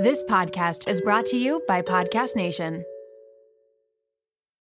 This 0.00 0.22
podcast 0.22 0.88
is 0.88 1.02
brought 1.02 1.26
to 1.26 1.36
you 1.36 1.62
by 1.68 1.82
Podcast 1.82 2.34
Nation. 2.34 2.86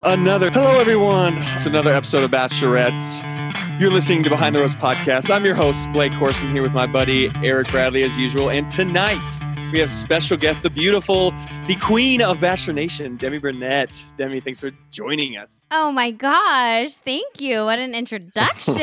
Another 0.02 0.50
hello, 0.50 0.80
everyone. 0.80 1.36
It's 1.54 1.68
another 1.68 1.94
episode 1.94 2.24
of 2.24 2.32
Bachelorettes. 2.32 3.80
You're 3.80 3.92
listening 3.92 4.24
to 4.24 4.32
Behind 4.32 4.56
the 4.56 4.62
Rose 4.62 4.74
podcast. 4.74 5.30
I'm 5.30 5.46
your 5.46 5.54
host, 5.54 5.94
Blake 5.94 6.12
Horstmann, 6.14 6.52
here 6.52 6.64
with 6.64 6.72
my 6.72 6.88
buddy 6.88 7.32
Eric 7.44 7.68
Bradley, 7.68 8.02
as 8.02 8.18
usual. 8.18 8.50
And 8.50 8.68
tonight 8.68 9.30
we 9.74 9.80
have 9.80 9.90
special 9.90 10.38
guest, 10.38 10.64
the 10.64 10.70
beautiful, 10.70 11.32
the 11.68 11.76
queen 11.82 12.22
of 12.22 12.40
Bachelor 12.40 12.74
Nation, 12.74 13.18
Demi 13.18 13.38
Burnett. 13.38 14.02
Demi, 14.18 14.40
thanks 14.40 14.62
for 14.62 14.72
joining 14.92 15.36
us. 15.36 15.66
Oh 15.72 15.92
my 15.92 16.12
gosh. 16.12 16.94
Thank 17.00 17.42
you. 17.42 17.66
What 17.66 17.78
an 17.78 17.94
introduction. 17.94 18.82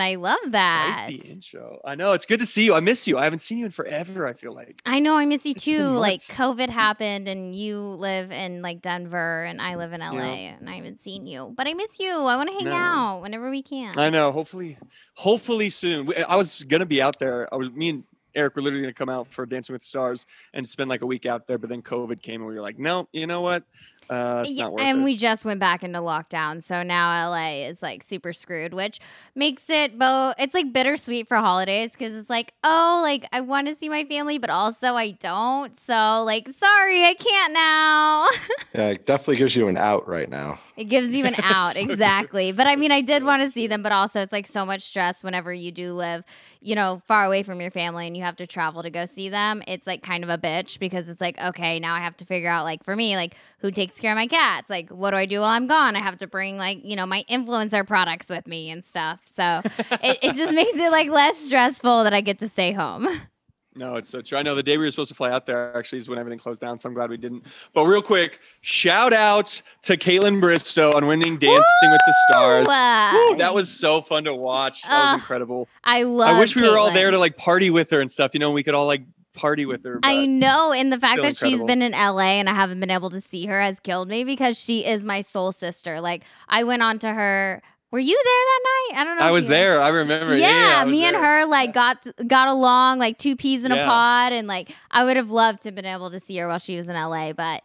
I 0.00 0.16
love 0.16 0.38
that. 0.48 1.06
Right, 1.08 1.20
the 1.20 1.30
intro. 1.32 1.78
I 1.84 1.94
know. 1.94 2.12
It's 2.14 2.26
good 2.26 2.40
to 2.40 2.46
see 2.46 2.64
you. 2.64 2.74
I 2.74 2.80
miss 2.80 3.06
you. 3.06 3.16
I 3.16 3.22
haven't 3.24 3.38
seen 3.40 3.58
you 3.58 3.66
in 3.66 3.70
forever, 3.70 4.26
I 4.26 4.32
feel 4.32 4.52
like. 4.52 4.80
I 4.84 4.98
know. 4.98 5.16
I 5.16 5.24
miss 5.24 5.44
you 5.44 5.52
It's 5.52 5.64
too. 5.64 5.84
Like. 5.86 6.20
COVID 6.20 6.68
happened 6.68 7.28
and 7.28 7.54
you 7.54 7.78
live 7.78 8.32
in 8.32 8.60
like 8.60 8.82
Denver 8.82 9.44
and 9.44 9.62
I 9.62 9.76
live 9.76 9.92
in 9.92 10.00
LA 10.00 10.14
Yeah. 10.16 10.56
and 10.58 10.68
I 10.68 10.74
haven't 10.74 11.00
seen 11.00 11.28
you. 11.28 11.54
But 11.56 11.68
I 11.68 11.74
miss 11.74 12.00
you. 12.00 12.10
I 12.10 12.36
want 12.36 12.48
to 12.48 12.54
hang 12.56 12.64
No. 12.64 12.72
out 12.72 13.22
whenever 13.22 13.50
we 13.50 13.62
can. 13.62 13.96
I 13.96 14.10
know. 14.10 14.32
Hopefully, 14.32 14.78
hopefully 15.14 15.70
soon. 15.70 16.12
I 16.28 16.34
was 16.34 16.64
gonna 16.64 16.86
be 16.86 17.00
out 17.00 17.20
there. 17.20 17.52
I 17.54 17.56
was 17.56 17.70
me 17.70 17.88
and 17.90 18.04
Eric 18.34 18.56
we're 18.56 18.62
literally 18.62 18.82
gonna 18.82 18.94
come 18.94 19.08
out 19.08 19.32
for 19.32 19.46
Dancing 19.46 19.72
with 19.72 19.82
Stars 19.82 20.26
and 20.52 20.66
spend 20.68 20.90
like 20.90 21.02
a 21.02 21.06
week 21.06 21.26
out 21.26 21.46
there, 21.46 21.58
but 21.58 21.68
then 21.70 21.82
COVID 21.82 22.22
came 22.22 22.40
and 22.40 22.48
we 22.48 22.54
were 22.54 22.60
like, 22.62 22.78
no, 22.78 23.08
you 23.12 23.26
know 23.26 23.40
what? 23.42 23.64
Uh, 24.10 24.42
it's 24.44 24.56
Yeah, 24.56 24.64
not 24.64 24.72
worth 24.72 24.82
and 24.90 25.02
it. 25.02 25.04
we 25.04 25.16
just 25.16 25.44
went 25.46 25.60
back 25.60 25.82
into 25.82 26.00
lockdown, 26.00 26.62
so 26.62 26.82
now 26.82 27.28
LA 27.30 27.66
is 27.66 27.82
like 27.82 28.02
super 28.02 28.32
screwed, 28.34 28.74
which 28.74 29.00
makes 29.34 29.70
it 29.70 29.98
both. 29.98 30.34
It's 30.38 30.52
like 30.52 30.72
bittersweet 30.72 31.28
for 31.28 31.38
holidays 31.38 31.92
because 31.92 32.14
it's 32.14 32.28
like, 32.28 32.52
oh, 32.62 33.00
like 33.02 33.26
I 33.32 33.40
want 33.40 33.68
to 33.68 33.74
see 33.74 33.88
my 33.88 34.04
family, 34.04 34.38
but 34.38 34.50
also 34.50 34.94
I 34.94 35.12
don't. 35.12 35.74
So 35.78 36.22
like, 36.26 36.48
sorry, 36.50 37.04
I 37.06 37.14
can't 37.14 37.54
now. 37.54 38.28
Yeah, 38.74 38.88
it 38.88 39.06
definitely 39.06 39.36
gives 39.36 39.54
you 39.56 39.68
an 39.68 39.76
out 39.76 40.06
right 40.08 40.28
now. 40.28 40.58
It 40.76 40.84
gives 40.84 41.14
you 41.14 41.24
an 41.24 41.36
out, 41.40 41.76
So 41.88 41.96
true. 41.96 42.28
exactly. 42.28 42.50
But 42.50 42.66
I 42.66 42.74
mean, 42.74 42.90
I 42.90 43.00
did 43.00 43.22
want 43.22 43.42
to 43.44 43.50
see 43.50 43.68
them, 43.68 43.82
but 43.82 43.92
also 43.92 44.20
it's 44.20 44.32
like 44.32 44.46
so 44.48 44.66
much 44.66 44.82
stress 44.82 45.22
whenever 45.22 45.54
you 45.54 45.70
do 45.70 45.92
live, 45.94 46.24
you 46.64 46.74
know, 46.74 47.00
far 47.04 47.26
away 47.26 47.42
from 47.42 47.60
your 47.60 47.70
family 47.70 48.06
and 48.06 48.16
you 48.16 48.22
have 48.22 48.36
to 48.36 48.46
travel 48.46 48.82
to 48.82 48.88
go 48.88 49.04
see 49.04 49.28
them. 49.28 49.62
It's 49.68 49.86
like 49.86 50.02
kind 50.02 50.24
of 50.24 50.30
a 50.30 50.38
bitch 50.38 50.78
because 50.78 51.10
it's 51.10 51.20
like, 51.20 51.38
okay, 51.38 51.78
now 51.78 51.94
I 51.94 52.00
have 52.00 52.16
to 52.16 52.24
figure 52.24 52.48
out, 52.48 52.64
like, 52.64 52.82
for 52.82 52.96
me, 52.96 53.16
like, 53.16 53.36
who 53.58 53.70
takes 53.70 54.00
care 54.00 54.12
of 54.12 54.16
my 54.16 54.26
cats? 54.26 54.70
Like, 54.70 54.88
what 54.90 55.10
do 55.10 55.16
I 55.18 55.26
do 55.26 55.40
while 55.40 55.50
I'm 55.50 55.66
gone? 55.66 55.94
I 55.94 56.00
have 56.00 56.16
to 56.18 56.26
bring, 56.26 56.56
like, 56.56 56.78
you 56.82 56.96
know, 56.96 57.04
my 57.04 57.22
influencer 57.30 57.86
products 57.86 58.30
with 58.30 58.46
me 58.46 58.70
and 58.70 58.82
stuff. 58.82 59.20
So 59.26 59.60
it, 60.02 60.18
it 60.22 60.36
just 60.36 60.54
makes 60.54 60.74
it 60.74 60.90
like 60.90 61.10
less 61.10 61.36
stressful 61.36 62.04
that 62.04 62.14
I 62.14 62.22
get 62.22 62.38
to 62.38 62.48
stay 62.48 62.72
home. 62.72 63.08
No, 63.76 63.96
it's 63.96 64.08
so 64.08 64.20
true. 64.20 64.38
I 64.38 64.42
know 64.42 64.54
the 64.54 64.62
day 64.62 64.78
we 64.78 64.84
were 64.84 64.90
supposed 64.90 65.08
to 65.08 65.14
fly 65.16 65.30
out 65.32 65.46
there 65.46 65.76
actually 65.76 65.98
is 65.98 66.08
when 66.08 66.18
everything 66.18 66.38
closed 66.38 66.60
down, 66.60 66.78
so 66.78 66.88
I'm 66.88 66.94
glad 66.94 67.10
we 67.10 67.16
didn't. 67.16 67.44
But 67.72 67.86
real 67.86 68.02
quick, 68.02 68.38
shout 68.60 69.12
out 69.12 69.60
to 69.82 69.96
Kaitlyn 69.96 70.40
Bristowe 70.40 70.94
on 70.94 71.06
winning 71.06 71.38
Dancing 71.38 71.90
with 71.90 72.00
the 72.06 72.14
Stars. 72.28 72.66
Woo! 72.68 73.30
Woo, 73.32 73.36
that 73.38 73.52
was 73.52 73.68
so 73.68 74.00
fun 74.00 74.24
to 74.24 74.34
watch. 74.34 74.82
That 74.82 74.90
was 74.90 75.08
Ah, 75.10 75.14
incredible. 75.14 75.68
I 75.82 76.04
love 76.04 76.36
I 76.36 76.38
wish 76.40 76.54
we 76.54 76.62
were 76.62 76.78
all 76.78 76.92
there 76.92 77.10
to 77.10 77.18
like 77.18 77.36
party 77.36 77.70
with 77.70 77.90
her 77.90 78.00
and 78.00 78.10
stuff. 78.10 78.30
You 78.34 78.40
know, 78.40 78.52
we 78.52 78.62
could 78.62 78.74
all 78.74 78.86
like 78.86 79.02
party 79.32 79.66
with 79.66 79.82
her. 79.84 79.98
I 80.04 80.24
know, 80.26 80.72
and 80.72 80.92
the 80.92 81.00
fact 81.00 81.20
that 81.22 81.36
she's 81.36 81.64
been 81.64 81.82
in 81.82 81.90
LA 81.92 82.38
and 82.38 82.48
I 82.48 82.54
haven't 82.54 82.78
been 82.78 82.90
able 82.92 83.10
to 83.10 83.20
see 83.20 83.46
her 83.46 83.60
has 83.60 83.80
killed 83.80 84.06
me 84.08 84.22
because 84.22 84.56
she 84.56 84.84
is 84.86 85.02
my 85.02 85.20
soul 85.22 85.50
sister. 85.50 86.00
Like 86.00 86.22
I 86.48 86.62
went 86.62 86.82
on 86.82 87.00
to 87.00 87.12
her. 87.12 87.60
Were 87.94 88.00
you 88.00 88.20
there 88.24 88.24
that 88.24 88.60
night? 88.64 89.00
I 89.00 89.04
don't 89.04 89.18
know. 89.20 89.24
I 89.24 89.30
was 89.30 89.44
you 89.44 89.50
were. 89.50 89.54
there. 89.56 89.80
I 89.80 89.88
remember. 89.90 90.36
Yeah, 90.36 90.48
Yeah, 90.48 90.80
I 90.80 90.84
was 90.84 90.90
me 90.90 91.04
and 91.04 91.14
there. 91.14 91.22
her 91.42 91.46
like 91.46 91.72
got 91.72 92.04
got 92.26 92.48
along 92.48 92.98
like 92.98 93.18
two 93.18 93.36
peas 93.36 93.64
in 93.64 93.70
a 93.70 93.76
pod, 93.84 94.32
and 94.32 94.48
like 94.48 94.74
I 94.90 95.04
would 95.04 95.16
have 95.16 95.30
loved 95.30 95.62
to 95.62 95.68
have 95.68 95.76
been 95.76 95.84
able 95.86 96.10
to 96.10 96.18
see 96.18 96.36
her 96.38 96.48
while 96.48 96.58
she 96.58 96.76
was 96.76 96.88
in 96.88 96.96
LA, 96.96 97.32
but 97.34 97.62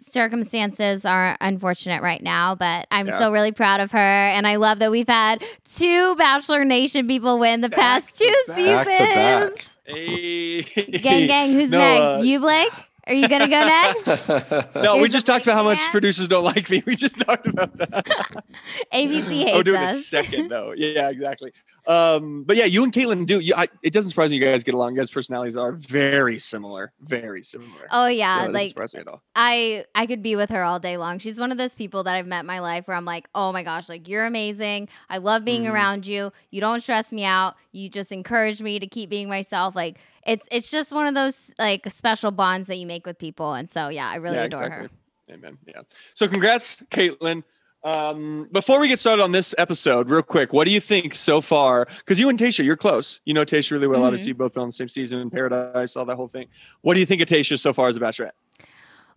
circumstances 0.00 1.04
are 1.04 1.36
unfortunate 1.40 2.02
right 2.02 2.20
now. 2.22 2.56
But 2.56 2.88
I'm 2.90 3.06
Yeah. 3.06 3.16
still 3.16 3.30
really 3.30 3.52
proud 3.52 3.78
of 3.80 3.92
her, 3.92 3.98
and 3.98 4.48
I 4.48 4.56
love 4.56 4.80
that 4.80 4.90
we've 4.90 5.08
had 5.08 5.44
two 5.64 6.16
Bachelor 6.16 6.64
Nation 6.64 7.06
people 7.06 7.38
win 7.38 7.60
the 7.60 7.68
Back 7.68 7.78
past 7.78 8.18
to 8.18 8.24
two 8.24 8.34
back. 8.48 8.56
seasons. 8.56 8.84
Back 8.98 9.48
to 9.48 9.54
back. 9.54 9.66
Hey. 9.86 10.62
Gang, 10.98 11.26
gang, 11.28 11.52
who's 11.52 11.70
No, 11.70 11.78
next? 11.78 12.02
uh, 12.02 12.20
you, 12.24 12.40
Blake? 12.40 12.72
Are 13.08 13.14
you 13.14 13.26
gonna 13.26 13.48
go 13.48 13.58
next? 13.60 14.28
No, 14.74 14.98
we 14.98 15.08
just 15.08 15.26
talked 15.26 15.44
about 15.44 15.54
how 15.54 15.62
much 15.64 15.80
producers 15.90 16.28
don't 16.28 16.44
like 16.44 16.68
me. 16.70 16.82
We 16.88 16.96
just 16.96 17.18
talked 17.18 17.46
about 17.46 17.76
that. 17.78 18.06
ABC 18.92 19.24
oh, 19.24 19.30
hates 19.30 19.50
oh, 19.54 19.62
do 19.62 19.74
it 19.74 19.78
in 19.78 19.82
a 19.82 19.94
second 19.94 20.48
though. 20.48 20.72
Yeah, 20.76 21.10
exactly. 21.10 21.52
Um, 21.88 22.44
but 22.44 22.56
yeah, 22.56 22.66
you 22.66 22.84
and 22.84 22.92
Kaitlyn 22.92 23.24
do. 23.24 23.40
You, 23.40 23.54
I, 23.56 23.66
it 23.82 23.94
doesn't 23.94 24.10
surprise 24.10 24.30
me 24.30 24.36
you 24.36 24.44
guys 24.44 24.62
get 24.62 24.74
along. 24.74 24.92
You 24.92 24.98
guys' 24.98 25.10
personalities 25.10 25.56
are 25.56 25.72
very 25.72 26.38
similar. 26.38 26.92
Very 27.00 27.42
similar. 27.42 27.88
Oh 27.90 28.04
So 28.04 28.08
yeah, 28.08 28.36
doesn't 28.40 28.52
like 28.52 28.68
surprise 28.68 28.92
me 28.92 29.00
at 29.00 29.08
all. 29.08 29.22
I 29.34 29.86
I 29.94 30.04
could 30.04 30.22
be 30.22 30.36
with 30.36 30.50
her 30.50 30.62
all 30.62 30.78
day 30.78 30.98
long. 30.98 31.18
She's 31.18 31.40
one 31.40 31.50
of 31.50 31.56
those 31.56 31.74
people 31.74 32.04
that 32.04 32.14
I've 32.14 32.26
met 32.26 32.40
in 32.40 32.46
my 32.46 32.60
life 32.60 32.86
where 32.88 32.96
I'm 32.96 33.06
like, 33.06 33.26
"Oh 33.34 33.52
my 33.52 33.62
gosh, 33.62 33.88
like 33.88 34.06
you're 34.06 34.26
amazing. 34.26 34.88
I 35.08 35.16
love 35.16 35.46
being 35.46 35.64
Mhm. 35.64 35.72
around 35.72 36.06
you. 36.06 36.30
You 36.50 36.60
don't 36.60 36.80
stress 36.82 37.10
me 37.10 37.24
out. 37.24 37.54
You 37.72 37.88
just 37.88 38.12
encourage 38.12 38.60
me 38.60 38.78
to 38.78 38.86
keep 38.86 39.08
being 39.08 39.30
myself." 39.30 39.74
Like 39.74 39.98
it's 40.26 40.46
it's 40.52 40.70
just 40.70 40.92
one 40.92 41.06
of 41.06 41.14
those 41.14 41.54
like 41.58 41.90
special 41.90 42.32
bonds 42.32 42.68
that 42.68 42.76
you 42.76 42.86
make 42.86 43.06
with 43.06 43.18
people. 43.18 43.54
And 43.54 43.70
so 43.70 43.88
yeah, 43.88 44.10
I 44.10 44.16
really 44.16 44.36
yeah, 44.36 44.44
adore 44.44 44.64
exactly. 44.66 44.88
her. 45.28 45.34
Amen. 45.34 45.56
Yeah. 45.66 45.82
So 46.12 46.28
congrats, 46.28 46.82
Kaitlyn. 46.90 47.44
Um, 47.84 48.48
before 48.52 48.80
we 48.80 48.88
get 48.88 48.98
started 48.98 49.22
on 49.22 49.32
this 49.32 49.54
episode, 49.56 50.08
real 50.10 50.22
quick, 50.22 50.52
what 50.52 50.64
do 50.64 50.70
you 50.72 50.80
think 50.80 51.14
so 51.14 51.40
far? 51.40 51.86
Because 51.98 52.18
you 52.18 52.28
and 52.28 52.38
Tayshia, 52.38 52.64
you're 52.64 52.76
close. 52.76 53.20
You 53.24 53.34
know 53.34 53.44
Tayshia 53.44 53.70
really 53.72 53.86
well. 53.86 54.00
Mhm. 54.00 54.06
Obviously, 54.06 54.32
both 54.32 54.54
been 54.54 54.62
on 54.62 54.68
the 54.68 54.72
same 54.72 54.88
season 54.88 55.20
in 55.20 55.30
Paradise, 55.30 55.96
all 55.96 56.04
that 56.04 56.16
whole 56.16 56.28
thing. 56.28 56.48
What 56.82 56.94
do 56.94 57.00
you 57.00 57.06
think 57.06 57.22
of 57.22 57.28
Tayshia 57.28 57.58
so 57.58 57.72
far 57.72 57.88
as 57.88 57.96
a 57.96 58.00
bachelorette? 58.00 58.32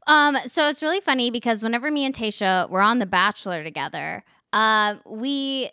Um, 0.08 0.36
so 0.48 0.68
it's 0.68 0.82
really 0.82 1.00
funny 1.00 1.32
because 1.32 1.64
whenever 1.64 1.92
me 1.92 2.06
and 2.06 2.16
Tayshia 2.16 2.70
were 2.70 2.82
on 2.82 3.00
The 3.00 3.06
Bachelor 3.06 3.64
together, 3.64 4.24
uh, 4.54 4.96
we 5.06 5.70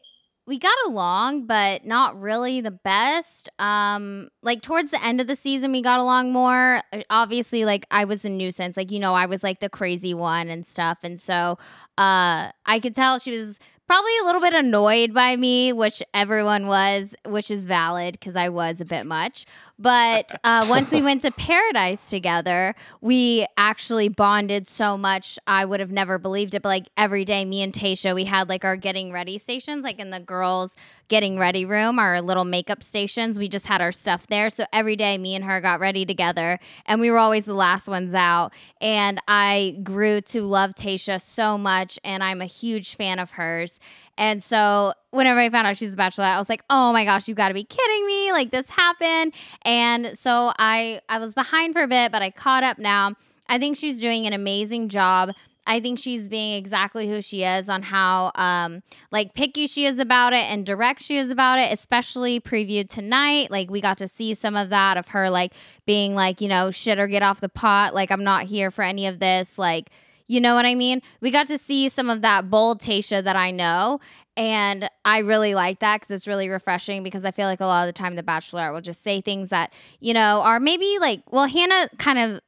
we 0.48 0.59
got 0.59 0.75
along, 0.86 1.47
but 1.47 1.84
not 1.84 2.19
really 2.19 2.62
the 2.62 2.70
best. 2.70 3.50
Um, 3.59 4.31
like 4.42 4.62
towards 4.62 4.91
the 4.91 5.04
end 5.04 5.20
of 5.20 5.26
the 5.26 5.36
season, 5.36 5.72
we 5.72 5.82
got 5.82 6.00
along 6.00 6.32
more. 6.32 6.81
Uh, 6.91 7.03
Obviously, 7.10 7.66
like 7.66 7.84
I 7.91 8.06
was 8.06 8.25
a 8.25 8.31
nuisance, 8.31 8.76
like 8.78 8.91
you 8.91 8.98
know, 8.98 9.12
I 9.12 9.26
was 9.26 9.42
like 9.42 9.60
the 9.60 9.69
crazy 9.69 10.14
one 10.14 10.48
and 10.48 10.66
stuff, 10.66 11.00
and 11.03 11.20
so 11.20 11.59
uh, 11.98 12.50
I 12.64 12.81
could 12.81 12.94
tell 12.94 13.19
she 13.19 13.31
was 13.31 13.59
probably 13.86 14.12
a 14.22 14.25
little 14.25 14.41
bit 14.41 14.54
annoyed 14.54 15.12
by 15.12 15.36
me, 15.36 15.72
which 15.72 16.03
everyone 16.14 16.66
was, 16.66 17.15
which 17.26 17.50
is 17.50 17.66
valid 17.66 18.12
because 18.12 18.36
I 18.36 18.48
was 18.48 18.80
a 18.80 18.84
bit 18.86 19.04
much. 19.04 19.44
But 19.78 20.34
uh, 20.44 20.66
once 20.69 20.91
we 20.91 21.03
went 21.03 21.22
to 21.22 21.31
Paradise 21.31 22.11
together, 22.11 22.75
we 23.00 23.47
actually 23.56 24.09
bonded 24.09 24.69
so 24.69 24.97
much. 24.97 25.39
I 25.47 25.65
would 25.65 25.81
have 25.81 25.93
never 25.93 26.19
believed 26.19 26.55
it. 26.55 26.62
But 26.62 26.69
like 26.69 26.89
every 26.97 27.25
day, 27.25 27.44
me 27.44 27.62
and 27.62 27.72
Tayshia, 27.72 28.15
we 28.15 28.25
had 28.25 28.49
like 28.49 28.65
our 28.65 28.77
getting 28.77 29.12
ready 29.12 29.39
stations, 29.39 29.84
like 29.84 29.99
in 29.99 30.11
the 30.11 30.21
girls' 30.21 30.75
getting 31.09 31.39
ready 31.39 31.65
room, 31.65 31.99
our 31.99 32.21
little 32.21 32.44
makeup 32.44 32.83
stations. 32.83 33.39
We 33.39 33.49
just 33.49 33.66
had 33.66 33.81
our 33.81 33.93
stuff 33.93 34.27
there. 34.27 34.50
So 34.50 34.65
every 34.72 34.97
day, 34.97 35.16
me 35.19 35.34
and 35.34 35.44
her 35.44 35.61
got 35.61 35.81
ready 35.81 36.05
together, 36.05 36.59
and 36.87 37.00
we 37.00 37.10
were 37.10 37.19
always 37.19 37.47
the 37.47 37.55
last 37.55 37.89
ones 37.89 38.15
out. 38.15 38.53
And 38.81 39.21
I 39.27 39.78
grew 39.83 40.21
to 40.22 40.43
love 40.43 40.75
Tayshia 40.75 41.21
so 41.21 41.56
much, 41.56 41.99
and 42.05 42.22
I'm 42.22 42.41
a 42.41 42.47
huge 42.47 42.97
fan 42.97 43.19
of 43.19 43.33
hers. 43.33 43.81
And 44.18 44.42
so 44.42 44.92
whenever 45.12 45.38
I 45.38 45.48
found 45.48 45.66
out 45.66 45.76
she's 45.76 45.94
a 45.94 45.96
bachelorette, 45.96 46.34
I 46.34 46.38
was 46.38 46.48
like, 46.48 46.64
"Oh 46.68 46.92
my 46.92 47.04
gosh, 47.04 47.28
you've 47.28 47.36
got 47.36 47.48
to 47.48 47.54
be 47.54 47.64
kidding 47.64 48.06
me! 48.06 48.32
Like 48.32 48.50
this 48.50 48.68
happened." 48.68 49.32
And 49.62 50.18
so 50.18 50.52
I 50.58 51.00
I 51.08 51.18
was 51.20 51.34
behind 51.34 51.72
for 51.72 51.82
a 51.82 51.88
bit, 51.88 52.12
but 52.12 52.20
I 52.20 52.30
caught 52.30 52.64
up 52.64 52.78
now. 52.78 53.14
I 53.48 53.58
think 53.58 53.78
she's 53.78 54.00
doing 54.00 54.26
an 54.26 54.34
amazing 54.34 54.88
job. 54.90 55.30
I 55.68 55.80
think 55.80 55.98
she's 55.98 56.28
being 56.28 56.56
exactly 56.56 57.08
who 57.08 57.20
she 57.20 57.44
is 57.44 57.68
on 57.68 57.82
how 57.82 58.32
um 58.34 58.82
like 59.12 59.34
picky 59.34 59.66
she 59.66 59.84
is 59.84 59.98
about 59.98 60.32
it 60.32 60.50
and 60.50 60.66
direct 60.66 61.00
she 61.00 61.16
is 61.16 61.30
about 61.30 61.58
it, 61.60 61.72
especially 61.72 62.40
previewed 62.40 62.88
tonight. 62.88 63.50
Like 63.52 63.70
we 63.70 63.80
got 63.80 63.98
to 63.98 64.08
see 64.08 64.34
some 64.34 64.56
of 64.56 64.70
that 64.70 64.96
of 64.96 65.08
her 65.08 65.30
like 65.30 65.52
being 65.86 66.14
like, 66.14 66.40
you 66.40 66.48
know, 66.48 66.70
shit 66.72 66.98
or 66.98 67.06
get 67.06 67.22
off 67.22 67.40
the 67.40 67.48
pot, 67.48 67.94
like 67.94 68.10
I'm 68.10 68.24
not 68.24 68.46
here 68.46 68.71
for 68.72 68.82
any 68.82 69.06
of 69.06 69.21
this, 69.21 69.59
like 69.59 69.91
you 70.28 70.41
know 70.41 70.54
what 70.54 70.66
I 70.66 70.75
mean? 70.75 71.01
We 71.21 71.30
got 71.30 71.48
to 71.48 71.59
see 71.59 71.89
some 71.89 72.10
of 72.10 72.22
that 72.22 72.51
bold 72.51 72.80
Tayshia 72.80 73.25
that 73.25 73.34
I 73.34 73.51
know. 73.51 73.98
And 74.36 74.89
I 75.04 75.19
really 75.19 75.54
like 75.54 75.80
that 75.80 76.01
because 76.01 76.15
it's 76.15 76.28
really 76.28 76.48
refreshing 76.48 77.03
because 77.03 77.25
I 77.25 77.33
feel 77.33 77.48
like 77.48 77.60
a 77.60 77.66
lot 77.66 77.89
of 77.89 77.95
the 77.95 77.98
time 77.98 78.15
the 78.15 78.22
Bachelor 78.22 78.72
will 78.72 78.83
just 78.83 79.03
say 79.03 79.21
things 79.21 79.48
that, 79.48 79.72
you 79.98 80.15
know, 80.15 80.42
are 80.42 80.60
maybe 80.60 80.98
like, 81.01 81.22
well, 81.33 81.47
Hannah 81.47 81.89
kind 81.98 82.19
of 82.19 82.41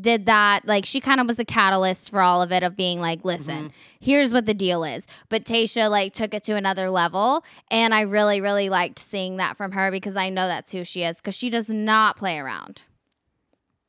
did 0.00 0.26
that. 0.26 0.66
Like 0.66 0.84
she 0.84 1.00
kind 1.00 1.20
of 1.20 1.26
was 1.26 1.36
the 1.36 1.44
catalyst 1.44 2.10
for 2.10 2.20
all 2.20 2.42
of 2.42 2.52
it 2.52 2.62
of 2.62 2.76
being 2.76 3.00
like, 3.00 3.24
listen, 3.24 3.56
mm-hmm. 3.56 3.76
here's 4.00 4.32
what 4.32 4.44
the 4.44 4.52
deal 4.52 4.84
is. 4.84 5.06
But 5.28 5.44
Tayshia 5.44 5.88
like 5.88 6.12
took 6.12 6.34
it 6.34 6.42
to 6.44 6.56
another 6.56 6.90
level. 6.90 7.44
And 7.70 7.94
I 7.94 8.02
really, 8.02 8.40
really 8.40 8.68
liked 8.68 8.98
seeing 8.98 9.38
that 9.38 9.56
from 9.56 9.72
her 9.72 9.90
because 9.90 10.16
I 10.16 10.28
know 10.28 10.46
that's 10.48 10.72
who 10.72 10.84
she 10.84 11.04
is 11.04 11.16
because 11.16 11.36
she 11.36 11.50
does 11.50 11.70
not 11.70 12.16
play 12.16 12.38
around. 12.38 12.82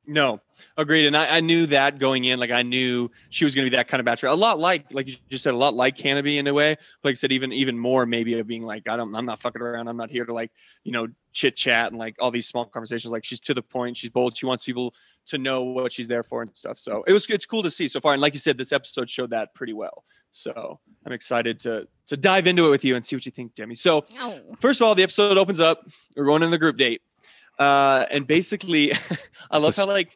No, 0.10 0.42
agreed. 0.76 1.06
And 1.06 1.16
I, 1.16 1.38
I 1.38 1.40
knew 1.40 1.68
that 1.68 2.00
going 2.00 2.26
in. 2.26 2.40
Like 2.40 2.50
I 2.50 2.64
knew 2.64 3.12
she 3.30 3.46
was 3.46 3.54
going 3.54 3.66
to 3.66 3.70
be 3.70 3.78
that 3.78 3.88
kind 3.88 4.00
of 4.00 4.06
bachelor. 4.06 4.30
A 4.30 4.34
lot 4.34 4.58
like, 4.58 4.92
like 4.92 5.08
you 5.08 5.16
just 5.30 5.44
said, 5.44 5.54
a 5.54 5.58
lot 5.58 5.76
like 5.76 5.96
Canopy 5.96 6.40
in 6.40 6.48
a 6.48 6.54
way. 6.54 6.78
Like 7.04 7.12
I 7.12 7.14
said, 7.14 7.32
even 7.32 7.54
even 7.54 7.78
more 7.78 8.08
maybe 8.08 8.40
of 8.40 8.48
being 8.48 8.64
like, 8.64 8.90
I 8.90 8.98
don't, 8.98 9.14
I'm 9.14 9.28
not 9.28 9.40
fucking 9.40 9.62
around. 9.62 9.88
I'm 9.88 9.98
not 9.98 10.10
here 10.10 10.26
to 10.26 10.34
like, 10.34 10.50
you 10.84 10.92
know, 10.92 11.10
chit 11.32 11.56
chat 11.56 11.92
and 11.92 12.00
like 12.00 12.16
all 12.20 12.32
these 12.32 12.48
small 12.48 12.66
conversations. 12.66 13.12
Like 13.12 13.24
she's 13.24 13.40
to 13.42 13.54
the 13.54 13.62
point. 13.62 13.98
She's 13.98 14.10
bold. 14.10 14.36
She 14.36 14.48
wants 14.48 14.64
people 14.64 14.96
to 15.28 15.38
know 15.38 15.62
what 15.62 15.92
she's 15.92 16.08
there 16.08 16.24
for 16.24 16.42
and 16.42 16.58
stuff. 16.58 16.80
So 16.80 17.04
it 17.06 17.14
was 17.14 17.28
it's 17.28 17.46
cool 17.46 17.62
to 17.62 17.70
see 17.70 17.88
so 17.88 18.00
far. 18.00 18.14
And 18.14 18.22
like 18.22 18.34
you 18.34 18.40
said, 18.40 18.58
this 18.58 18.72
episode 18.72 19.12
showed 19.12 19.30
that 19.30 19.54
pretty 19.54 19.74
well. 19.74 20.04
So 20.32 20.80
I'm 21.06 21.12
excited 21.12 21.60
to 21.62 21.88
to 22.08 22.18
dive 22.18 22.48
into 22.48 22.66
it 22.66 22.72
with 22.72 22.84
you 22.84 22.96
and 22.96 23.06
see 23.06 23.16
what 23.16 23.28
you 23.28 23.32
think, 23.32 23.54
Demi. 23.54 23.76
So 23.76 24.06
first 24.60 24.82
of 24.82 24.88
all, 24.88 24.96
the 24.96 25.04
episode 25.04 25.38
opens 25.38 25.60
up. 25.60 25.86
We're 26.16 26.26
going 26.26 26.42
in 26.42 26.50
the 26.50 26.58
group 26.58 26.78
date. 26.78 27.04
Uh, 27.60 28.06
and 28.10 28.26
basically, 28.26 28.94
I 29.52 29.58
love 29.58 29.76
Just- 29.76 29.80
how 29.80 29.88
like 29.88 30.16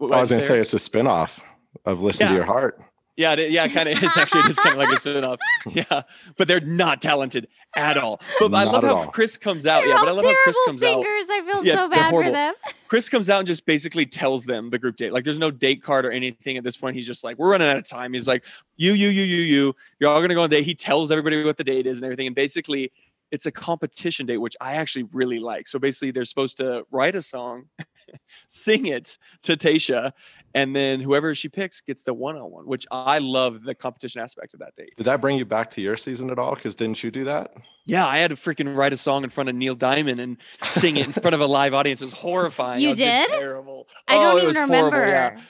I 0.00 0.20
was 0.20 0.30
going 0.30 0.40
to 0.40 0.46
say 0.46 0.58
it's 0.58 0.74
a 0.74 0.76
spinoff 0.76 1.40
of 1.84 2.00
Listen 2.00 2.26
Yeah. 2.26 2.30
to 2.30 2.34
Your 2.36 2.44
Heart. 2.44 2.80
yeah, 3.16 3.32
it, 3.32 3.50
yeah, 3.50 3.66
kind 3.68 3.88
of. 3.88 4.00
It's 4.02 4.16
actually 4.16 4.42
just 4.44 4.60
kind 4.60 4.74
of 4.74 4.78
like 4.78 4.96
a 4.96 5.00
spin-off. 5.00 5.38
Yeah, 5.72 6.02
but 6.36 6.46
they're 6.48 6.60
not 6.60 7.02
talented 7.02 7.48
at 7.76 7.98
all. 7.98 8.20
But 8.38 8.54
I 8.54 8.64
Not 8.64 8.72
love 8.74 8.84
at 8.84 8.88
how 8.90 8.96
all. 8.98 9.06
Chris 9.08 9.36
comes 9.36 9.66
out. 9.66 9.80
They're 9.80 9.88
yeah, 9.90 9.96
but 10.00 10.06
I 10.06 10.10
all 10.10 10.16
love 10.16 10.24
how 10.24 10.34
Chris 10.44 10.56
terrible 10.66 10.66
comes 10.66 10.82
out. 10.84 11.04
I 11.30 11.42
feel 11.52 11.64
Yeah, 11.64 11.74
so 11.74 11.78
they're 11.80 11.88
bad 11.90 12.04
for 12.06 12.10
horrible. 12.10 12.32
them. 12.32 12.54
Chris 12.88 13.08
comes 13.08 13.28
out 13.28 13.38
and 13.40 13.46
just 13.46 13.66
basically 13.66 14.06
tells 14.06 14.44
them 14.46 14.70
the 14.70 14.78
group 14.78 14.96
date. 14.96 15.12
Like, 15.12 15.24
there's 15.24 15.38
no 15.38 15.50
date 15.50 15.82
card 15.82 16.06
or 16.06 16.10
anything 16.12 16.56
at 16.56 16.64
this 16.64 16.76
point. 16.76 16.94
He's 16.96 17.06
just 17.06 17.24
like, 17.24 17.36
we're 17.38 17.50
running 17.50 17.68
out 17.68 17.76
of 17.76 17.86
time. 17.88 18.12
He's 18.14 18.26
like, 18.28 18.44
you, 18.76 18.92
you, 18.92 19.08
you, 19.08 19.22
you, 19.24 19.42
you. 19.42 19.76
You're 19.98 20.10
all 20.10 20.20
gonna 20.20 20.34
go 20.34 20.40
on 20.42 20.46
a 20.46 20.48
date. 20.48 20.64
He 20.64 20.74
tells 20.74 21.10
everybody 21.10 21.42
what 21.44 21.56
the 21.56 21.64
date 21.64 21.86
is 21.86 21.98
and 21.98 22.04
everything. 22.04 22.28
And 22.28 22.36
basically, 22.36 22.92
it's 23.30 23.46
a 23.46 23.50
competition 23.52 24.26
date, 24.26 24.38
which 24.38 24.56
I 24.60 24.74
actually 24.74 25.04
really 25.12 25.38
like. 25.38 25.66
So 25.66 25.78
basically, 25.78 26.10
they're 26.10 26.24
supposed 26.24 26.56
to 26.58 26.84
write 26.90 27.14
a 27.14 27.22
song, 27.22 27.66
sing 28.46 28.86
it 28.86 29.18
to 29.42 29.56
Tayshia, 29.56 30.12
and 30.54 30.74
then 30.74 31.00
whoever 31.00 31.34
she 31.34 31.48
picks 31.48 31.80
gets 31.80 32.04
the 32.04 32.14
one-on-one. 32.14 32.66
Which 32.66 32.86
I 32.90 33.18
love 33.18 33.64
the 33.64 33.74
competition 33.74 34.20
aspect 34.22 34.54
of 34.54 34.60
that 34.60 34.74
date. 34.76 34.94
Did 34.96 35.04
that 35.04 35.20
bring 35.20 35.36
you 35.36 35.44
back 35.44 35.70
to 35.70 35.80
your 35.80 35.96
season 35.96 36.30
at 36.30 36.38
all? 36.38 36.54
Because 36.54 36.74
didn't 36.74 37.02
you 37.04 37.10
do 37.10 37.24
that? 37.24 37.52
Yeah, 37.84 38.06
I 38.06 38.18
had 38.18 38.30
to 38.30 38.36
freaking 38.36 38.74
write 38.74 38.92
a 38.92 38.96
song 38.96 39.24
in 39.24 39.30
front 39.30 39.48
of 39.50 39.54
Neil 39.56 39.74
Diamond 39.74 40.20
and 40.20 40.36
sing 40.62 40.96
it 40.96 41.06
in 41.06 41.12
front 41.12 41.34
of 41.34 41.40
a 41.40 41.46
live 41.46 41.74
audience. 41.74 42.00
It 42.02 42.06
was 42.06 42.12
horrifying. 42.14 42.80
You 42.80 42.88
I 42.88 42.92
was 42.92 42.98
did? 42.98 43.28
Terrible. 43.30 43.88
I 44.06 44.16
Oh, 44.16 44.22
don't 44.22 44.32
it 44.32 44.36
even 44.42 44.46
was 44.48 44.56
horrible, 44.56 44.84
remember. 44.98 45.06
Yeah. 45.06 45.40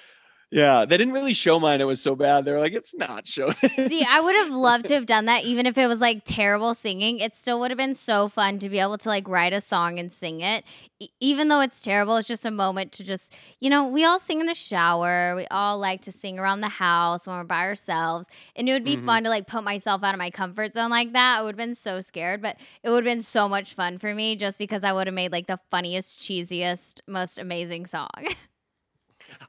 Yeah, 0.50 0.86
they 0.86 0.96
didn't 0.96 1.12
really 1.12 1.34
show 1.34 1.60
mine. 1.60 1.82
It 1.82 1.86
was 1.86 2.00
so 2.00 2.16
bad. 2.16 2.46
They 2.46 2.52
were 2.52 2.58
like, 2.58 2.72
"It's 2.72 2.94
not 2.94 3.26
show." 3.28 3.50
See, 3.50 4.02
I 4.08 4.20
would 4.22 4.34
have 4.34 4.48
loved 4.48 4.86
to 4.86 4.94
have 4.98 5.04
done 5.04 5.26
that, 5.26 5.44
even 5.44 5.66
if 5.66 5.76
it 5.76 5.86
was 5.86 6.00
like 6.00 6.22
terrible 6.24 6.74
singing. 6.74 7.18
It 7.18 7.36
still 7.36 7.60
would 7.60 7.70
have 7.70 7.76
been 7.76 7.94
so 7.94 8.28
fun 8.28 8.58
to 8.60 8.70
be 8.70 8.78
able 8.78 8.96
to 8.96 9.08
like 9.10 9.28
write 9.28 9.52
a 9.52 9.60
song 9.60 9.98
and 9.98 10.10
sing 10.10 10.40
it. 10.40 10.64
E- 11.00 11.10
even 11.20 11.48
though 11.48 11.60
it's 11.60 11.82
terrible, 11.82 12.16
it's 12.16 12.28
just 12.28 12.46
a 12.46 12.50
moment 12.50 12.92
to 12.92 13.04
just, 13.04 13.34
you 13.60 13.68
know, 13.68 13.86
we 13.86 14.06
all 14.06 14.18
sing 14.18 14.40
in 14.40 14.46
the 14.46 14.54
shower. 14.54 15.36
We 15.36 15.46
all 15.50 15.78
like 15.78 16.00
to 16.02 16.12
sing 16.12 16.38
around 16.38 16.62
the 16.62 16.68
house 16.70 17.26
when 17.26 17.36
we're 17.36 17.44
by 17.44 17.64
ourselves. 17.66 18.26
And 18.56 18.70
it 18.70 18.72
would 18.72 18.84
be 18.84 18.96
Mhm. 18.96 19.04
fun 19.04 19.24
to 19.24 19.28
like 19.28 19.46
put 19.48 19.64
myself 19.64 20.02
out 20.02 20.14
of 20.14 20.18
my 20.18 20.30
comfort 20.30 20.72
zone 20.72 20.88
like 20.88 21.12
that. 21.12 21.40
I 21.40 21.42
would 21.42 21.56
have 21.60 21.66
been 21.68 21.74
so 21.74 22.00
scared, 22.00 22.40
but 22.40 22.56
it 22.82 22.88
would 22.88 23.04
have 23.04 23.14
been 23.16 23.22
so 23.22 23.50
much 23.50 23.74
fun 23.74 23.98
for 23.98 24.14
me 24.14 24.34
just 24.34 24.58
because 24.58 24.82
I 24.82 24.94
would 24.94 25.08
have 25.08 25.14
made 25.14 25.30
like 25.30 25.46
the 25.46 25.60
funniest, 25.70 26.20
cheesiest, 26.22 27.00
most 27.06 27.38
amazing 27.38 27.84
song. 27.84 28.08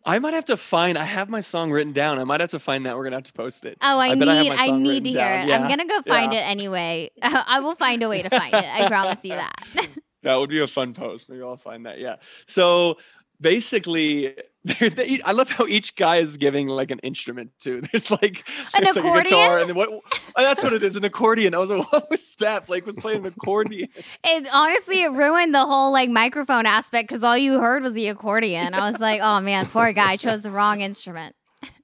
I 0.10 0.18
might 0.18 0.34
have 0.34 0.46
to 0.46 0.58
find. 0.58 0.98
I 0.98 1.04
have 1.04 1.30
my 1.30 1.42
song 1.42 1.72
written 1.72 1.94
down. 1.94 2.18
I 2.18 2.24
might 2.24 2.42
have 2.42 2.50
to 2.52 2.60
find 2.60 2.86
that. 2.88 2.98
We're 2.98 3.04
gonna 3.04 3.18
have 3.18 3.26
to 3.26 3.34
post 3.34 3.64
it. 3.64 3.78
Oh, 3.82 4.00
I, 4.00 4.08
I 4.08 4.16
bet 4.16 4.28
I 4.28 4.42
need 4.42 4.52
I, 4.52 4.72
need 4.72 5.04
to 5.04 5.10
hear 5.12 5.20
down. 5.20 5.46
it. 5.46 5.50
Yeah, 5.50 5.60
I'm 5.60 5.70
gonna 5.70 5.86
go 5.86 6.02
find 6.02 6.34
yeah. 6.34 6.40
it 6.40 6.52
anyway. 6.52 7.12
I 7.22 7.60
will 7.60 7.76
find 7.76 8.02
a 8.02 8.10
way 8.10 8.24
to 8.24 8.30
find 8.30 8.54
it. 8.54 8.66
I 8.66 8.88
promise 8.88 9.24
you 9.24 9.36
that. 9.36 9.66
That 10.22 10.36
would 10.36 10.50
be 10.50 10.60
a 10.60 10.68
fun 10.68 10.94
post. 10.94 11.30
Maybe 11.30 11.42
I'll 11.42 11.56
find 11.56 11.86
that. 11.86 11.98
Yeah. 11.98 12.18
So 12.46 12.98
basically, 13.40 14.36
they, 14.66 15.22
I 15.24 15.32
love 15.32 15.50
how 15.50 15.66
each 15.66 15.96
guy 15.96 16.18
is 16.18 16.38
giving 16.38 16.68
like 16.68 16.92
an 16.92 17.00
instrument 17.00 17.52
too. 17.60 17.82
There's 17.92 18.12
like 18.12 18.44
An 18.76 18.84
there's 18.84 18.96
like 18.96 19.06
a 19.06 19.24
guitar, 19.24 19.60
accordion? 19.60 19.60
and 19.62 19.70
then 19.70 19.76
what? 19.78 19.90
oh, 19.90 20.02
that's 20.36 20.64
what 20.64 20.74
it 20.74 20.84
is. 20.84 20.96
An 20.96 21.06
accordion. 21.06 21.54
I 21.54 21.60
was 21.60 21.70
like, 21.70 21.90
what 21.92 22.10
was 22.10 22.36
that? 22.40 22.68
Blake 22.68 22.86
was 22.86 22.96
playing 22.98 23.26
an 23.26 23.34
accordion. 23.38 23.88
It 24.24 24.48
honestly 24.54 25.02
it 25.04 25.12
ruined 25.12 25.56
the 25.56 25.66
whole 25.66 25.92
like 25.92 26.10
microphone 26.10 26.66
aspect 26.66 27.08
because 27.08 27.24
all 27.24 27.38
you 27.38 27.60
heard 27.60 27.84
was 27.84 27.94
the 27.94 28.08
accordion. 28.08 28.74
I 28.74 28.92
was 28.92 29.00
like, 29.00 29.22
oh 29.22 29.40
man, 29.40 29.66
poor 29.66 29.94
guy 29.94 30.18
chose 30.18 30.42
the 30.42 30.52
wrong 30.52 30.82
instrument. 30.82 31.36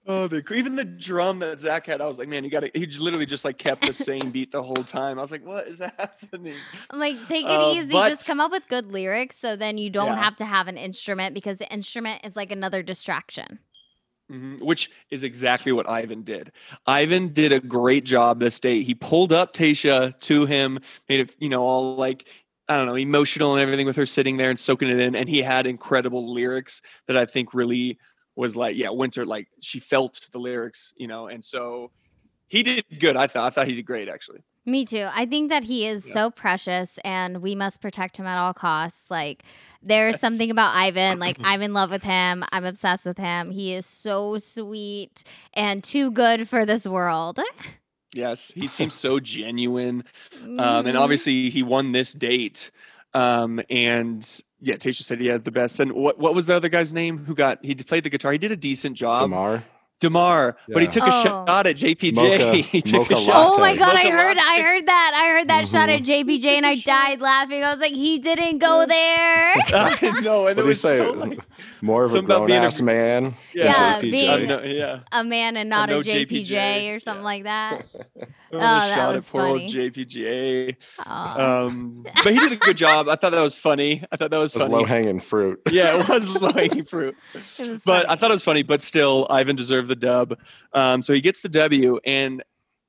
Oh, 0.08 0.28
the, 0.28 0.44
even 0.54 0.76
the 0.76 0.86
drum 0.86 1.40
that 1.40 1.60
Zach 1.60 1.88
had, 1.88 2.00
I 2.00 2.06
was 2.06 2.20
like, 2.20 2.28
man, 2.28 2.44
you 2.44 2.52
got 2.52 2.60
to. 2.60 2.72
He 2.76 2.86
literally 2.86 3.26
just 3.26 3.44
like 3.44 3.58
kept 3.58 3.86
the 3.86 3.94
same 4.10 4.30
beat 4.32 4.52
the 4.52 4.62
whole 4.62 4.76
time. 4.84 5.18
I 5.18 5.22
was 5.24 5.32
like, 5.32 5.44
what 5.46 5.68
is 5.68 5.80
happening? 5.98 6.54
I'm 6.92 7.00
like, 7.00 7.28
take 7.28 7.46
it 7.46 7.50
Uh, 7.52 7.74
easy. 7.76 7.92
but- 7.92 8.10
Just 8.10 8.28
come 8.28 8.40
up 8.40 8.52
with 8.52 8.68
good 8.68 8.92
lyrics 8.92 9.38
so 9.38 9.56
then 9.56 9.78
you 9.80 9.90
don't 9.90 10.08
Yeah. 10.08 10.24
have 10.24 10.36
to 10.38 10.46
have 10.46 10.68
an 10.68 10.78
instrument 10.78 11.34
because 11.34 11.58
the 11.58 11.72
instrument 11.74 12.22
is 12.24 12.36
like 12.36 12.52
another 12.52 12.84
distraction. 12.84 13.60
Mhm, 14.32 14.62
Which 14.62 14.90
is 15.12 15.24
exactly 15.24 15.72
what 15.72 15.88
Ivan 15.90 16.24
did. 16.24 16.52
Ivan 16.88 17.28
did 17.34 17.52
a 17.52 17.60
great 17.60 18.06
job 18.06 18.40
this 18.40 18.60
day. 18.60 18.82
He 18.84 18.96
pulled 18.96 19.32
up 19.32 19.54
Tayshia 19.54 20.20
to 20.22 20.46
him, 20.46 20.80
made 21.10 21.20
it, 21.22 21.36
you 21.40 21.50
know, 21.50 21.62
all 21.62 21.96
like 21.96 22.28
I 22.68 22.78
don't 22.78 22.88
know, 22.88 22.96
emotional 22.96 23.54
and 23.54 23.62
everything 23.62 23.86
with 23.86 23.96
her 23.96 24.08
sitting 24.08 24.38
there 24.38 24.50
and 24.50 24.58
soaking 24.58 24.90
it 24.90 25.00
in. 25.00 25.16
And 25.16 25.30
he 25.30 25.44
had 25.44 25.68
incredible 25.68 26.34
lyrics 26.34 26.82
that 27.06 27.16
I 27.16 27.26
think 27.26 27.54
really 27.54 28.00
was 28.36 28.56
like, 28.56 28.76
yeah, 28.76 28.90
Winter, 28.90 29.26
like 29.26 29.48
she 29.62 29.80
felt 29.80 30.28
the 30.32 30.40
lyrics, 30.40 30.94
you 30.98 31.08
know, 31.08 31.28
and 31.28 31.44
so 31.44 31.92
he 32.48 32.64
did 32.64 32.84
good. 33.00 33.16
I 33.18 33.28
thought. 33.28 33.46
I 33.48 33.50
thought 33.50 33.68
he 33.68 33.76
did 33.76 33.86
great 33.86 34.10
actually. 34.10 34.44
Me 34.68 34.84
too. 34.84 35.08
I 35.14 35.26
think 35.28 35.50
that 35.50 35.64
he 35.64 35.86
is 35.88 36.06
Yeah. 36.08 36.14
so 36.14 36.32
precious 36.32 36.98
and 37.04 37.42
we 37.42 37.54
must 37.54 37.82
protect 37.82 38.18
him 38.18 38.26
at 38.26 38.38
all 38.38 38.54
costs. 38.54 39.10
Like 39.12 39.44
there's 39.84 40.14
Yes. 40.16 40.22
something 40.22 40.50
about 40.50 40.76
Ivan. 40.76 41.20
Like 41.20 41.38
I'm 41.44 41.62
in 41.62 41.74
love 41.74 41.92
with 41.92 42.04
him. 42.04 42.44
I'm 42.52 42.66
obsessed 42.66 43.06
with 43.06 43.18
him. 43.20 43.52
He 43.52 43.74
is 43.76 43.86
so 43.86 44.38
sweet 44.40 45.24
and 45.54 45.84
too 45.84 46.10
good 46.12 46.50
for 46.50 46.66
this 46.66 46.88
world. 46.88 47.40
Yes, 48.14 48.52
he 48.56 48.66
seems 48.78 48.94
so 48.96 49.20
genuine. 49.20 50.04
um, 50.58 50.88
and 50.88 50.98
obviously 50.98 51.50
he 51.52 51.62
won 51.64 51.92
this 51.92 52.14
date. 52.14 52.72
Um, 53.14 53.62
and 53.70 54.42
yeah, 54.66 54.76
Tayshia 54.76 55.04
said 55.04 55.20
he 55.20 55.28
has 55.28 55.42
the 55.44 55.52
best. 55.52 55.80
And 55.80 55.94
what 55.94 56.18
what 56.20 56.34
was 56.36 56.48
the 56.48 56.56
other 56.56 56.70
guy's 56.70 56.92
name 56.92 57.20
who 57.20 57.36
got 57.36 57.64
he 57.64 57.76
played 57.76 58.04
the 58.04 58.10
guitar? 58.10 58.32
He 58.32 58.38
did 58.38 58.52
a 58.52 58.58
decent 58.58 58.98
job. 58.98 59.22
Damar. 59.22 59.64
Demar, 60.02 60.58
but 60.68 60.80
he 60.80 60.84
Yeah. 60.88 60.92
took 60.92 61.04
a 61.04 61.08
Oh. 61.14 61.24
shot 61.24 61.68
at 61.68 61.78
JPJ. 61.78 62.16
Mocha- 62.16 62.54
he 62.56 62.82
took 62.82 63.10
a 63.12 63.16
shot. 63.16 63.54
Oh 63.54 63.58
my 63.60 63.70
latte. 63.70 63.78
god, 63.80 63.96
I 63.96 64.04
Mocha 64.04 64.12
heard 64.18 64.38
I 64.38 64.62
heard 64.62 64.86
that. 64.88 65.12
I 65.24 65.28
heard 65.38 65.48
that 65.48 65.64
mm-hmm. 65.64 65.78
shot 65.78 65.88
at 65.90 66.02
JPJ 66.02 66.46
and 66.48 66.66
I 66.66 66.76
died 66.86 67.22
laughing. 67.22 67.64
I 67.64 67.72
was 67.72 67.80
like, 67.80 67.94
he 67.94 68.20
didn't 68.20 68.58
go 68.58 68.86
there. 68.90 69.54
I 69.56 70.20
know, 70.22 70.48
and 70.48 70.58
What 70.58 70.66
it 70.66 70.66
was 70.66 70.82
say? 70.82 70.98
so 70.98 71.12
like, 71.14 71.40
More 71.82 72.04
of 72.04 72.14
a 72.14 72.22
grown 72.22 72.48
being 72.48 72.66
a- 72.66 72.84
man. 72.84 73.36
yeah, 73.54 73.66
Yeah, 73.66 74.00
JPJ. 74.02 74.12
being- 74.12 74.30
I 74.32 74.46
know, 74.46 74.64
yeah. 74.64 75.00
A 75.14 75.24
man 75.24 75.56
and 75.56 75.70
not 75.70 75.90
a, 75.90 75.94
no 75.94 76.00
JPJ, 76.02 76.46
JPJ, 76.46 76.96
or 76.96 77.00
something 77.00 77.22
yeah. 77.22 77.26
like 77.26 77.44
that. 77.46 77.86
Oh, 78.58 78.60
that 78.60 78.96
shot 78.96 79.16
was 79.16 79.28
at 79.28 79.32
poor 79.32 79.42
old 79.48 79.60
funny. 79.62 79.74
JPJ. 79.92 80.76
Aw. 81.06 81.66
Um, 81.66 82.06
but 82.24 82.34
he 82.34 82.40
did 82.40 82.52
a 82.52 82.56
good 82.58 82.78
job. 82.78 83.10
I 83.10 83.16
thought 83.16 83.32
that 83.32 83.42
was 83.42 83.56
funny. 83.56 84.04
I 84.12 84.18
thought 84.18 84.32
that 84.32 84.38
was 84.38 84.56
was 84.56 84.68
low 84.68 84.84
hanging 84.86 85.20
fruit. 85.20 85.62
yeah, 85.72 86.00
it 86.00 86.08
was 86.08 86.30
low 86.30 86.52
hanging 86.52 86.86
fruit. 86.86 87.16
It 87.36 87.70
was 87.70 87.84
but 87.84 88.10
I 88.10 88.16
thought 88.16 88.32
it 88.32 88.36
was 88.36 88.44
funny. 88.44 88.64
But 88.64 88.82
still, 88.82 89.28
Ivan 89.30 89.56
deserved 89.56 89.88
the 89.88 89.96
dub. 89.96 90.38
Um, 90.74 91.04
so 91.04 91.14
he 91.14 91.22
gets 91.22 91.42
the 91.42 91.50
W, 91.50 92.00
and 92.06 92.44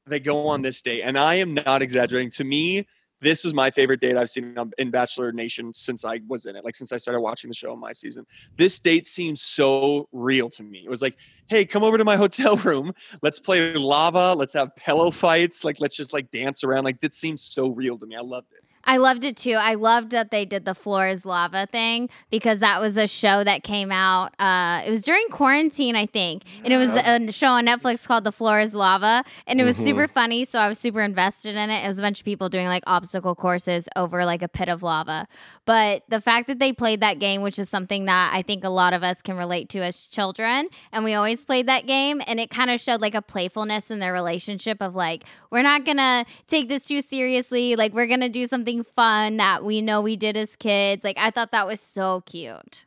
they 0.06 0.20
go 0.20 0.48
on 0.48 0.62
this 0.62 0.80
date. 0.82 1.02
And 1.02 1.18
I 1.18 1.34
am 1.36 1.54
not 1.54 1.82
exaggerating. 1.82 2.30
To 2.32 2.44
me, 2.44 2.86
this 3.20 3.44
is 3.44 3.54
my 3.54 3.70
favorite 3.70 4.00
date 4.00 4.16
I've 4.16 4.30
seen 4.30 4.56
in 4.78 4.90
Bachelor 4.90 5.32
Nation 5.32 5.72
since 5.72 6.04
I 6.04 6.20
was 6.28 6.46
in 6.46 6.56
it. 6.56 6.64
Like 6.64 6.76
since 6.76 6.92
I 6.92 6.96
started 6.98 7.20
watching 7.20 7.48
the 7.48 7.54
show 7.54 7.72
in 7.72 7.80
my 7.80 7.92
season. 7.92 8.26
This 8.56 8.78
date 8.78 9.08
seems 9.08 9.40
so 9.42 10.08
real 10.12 10.50
to 10.50 10.62
me. 10.62 10.82
It 10.84 10.90
was 10.90 11.02
like, 11.02 11.16
hey, 11.48 11.64
come 11.64 11.82
over 11.82 11.96
to 11.96 12.04
my 12.04 12.16
hotel 12.24 12.56
room. 12.56 12.92
Let's 13.22 13.40
play 13.40 13.74
lava. 13.74 14.34
Let's 14.34 14.52
have 14.52 14.74
pillow 14.76 15.10
fights. 15.10 15.64
Like 15.64 15.80
let's 15.80 15.96
just 15.96 16.12
like 16.12 16.30
dance 16.30 16.62
around. 16.64 16.84
Like 16.84 17.00
this 17.00 17.16
seems 17.16 17.42
so 17.42 17.68
real 17.68 17.98
to 17.98 18.06
me. 18.06 18.16
I 18.16 18.20
loved 18.20 18.52
it. 18.52 18.65
I 18.86 18.98
loved 18.98 19.24
it 19.24 19.36
too. 19.36 19.54
I 19.54 19.74
loved 19.74 20.10
that 20.10 20.30
they 20.30 20.44
did 20.44 20.64
the 20.64 20.74
floor 20.74 21.08
is 21.08 21.26
lava 21.26 21.66
thing 21.66 22.08
because 22.30 22.60
that 22.60 22.80
was 22.80 22.96
a 22.96 23.06
show 23.08 23.42
that 23.44 23.62
came 23.64 23.90
out. 23.90 24.32
Uh, 24.40 24.82
it 24.86 24.90
was 24.90 25.02
during 25.02 25.26
quarantine, 25.28 25.96
I 25.96 26.06
think, 26.06 26.44
and 26.64 26.72
it 26.72 26.76
was 26.78 26.90
a 26.90 27.32
show 27.32 27.48
on 27.48 27.66
Netflix 27.66 28.06
called 28.06 28.24
The 28.24 28.32
Floor 28.32 28.60
is 28.60 28.74
Lava, 28.74 29.24
and 29.46 29.60
it 29.60 29.64
was 29.64 29.76
Mhm. 29.78 29.84
super 29.84 30.06
funny. 30.08 30.44
So 30.44 30.58
I 30.60 30.68
was 30.68 30.78
super 30.78 31.02
invested 31.02 31.56
in 31.56 31.68
it. 31.70 31.84
It 31.84 31.88
was 31.88 31.98
a 31.98 32.02
bunch 32.02 32.20
of 32.20 32.24
people 32.24 32.48
doing 32.48 32.66
like 32.68 32.84
obstacle 32.86 33.34
courses 33.34 33.88
over 33.96 34.24
like 34.24 34.42
a 34.42 34.48
pit 34.48 34.68
of 34.68 34.82
lava. 34.82 35.26
But 35.64 36.04
the 36.08 36.20
fact 36.20 36.46
that 36.46 36.60
they 36.60 36.72
played 36.72 37.00
that 37.00 37.18
game, 37.18 37.42
which 37.42 37.58
is 37.58 37.68
something 37.68 38.04
that 38.04 38.30
I 38.32 38.42
think 38.42 38.62
a 38.62 38.68
lot 38.68 38.92
of 38.92 39.02
us 39.02 39.20
can 39.20 39.36
relate 39.36 39.68
to 39.70 39.80
as 39.80 40.06
children, 40.06 40.68
and 40.92 41.02
we 41.04 41.14
always 41.14 41.44
played 41.44 41.66
that 41.66 41.86
game, 41.88 42.22
and 42.26 42.38
it 42.38 42.50
kind 42.50 42.70
of 42.70 42.80
showed 42.80 43.00
like 43.00 43.16
a 43.16 43.22
playfulness 43.22 43.90
in 43.90 43.98
their 43.98 44.12
relationship 44.12 44.80
of 44.80 44.94
like, 44.94 45.24
we're 45.50 45.62
not 45.62 45.84
gonna 45.84 46.24
take 46.46 46.68
this 46.68 46.84
too 46.84 47.02
seriously. 47.02 47.74
Like, 47.74 47.92
we're 47.92 48.06
gonna 48.06 48.28
do 48.28 48.46
something 48.46 48.75
fun 48.84 49.36
that 49.38 49.64
we 49.64 49.80
know 49.82 50.00
we 50.00 50.16
did 50.16 50.36
as 50.36 50.56
kids. 50.56 51.04
Like, 51.04 51.18
I 51.18 51.30
thought 51.30 51.52
that 51.52 51.66
was 51.66 51.80
so 51.80 52.22
cute. 52.26 52.84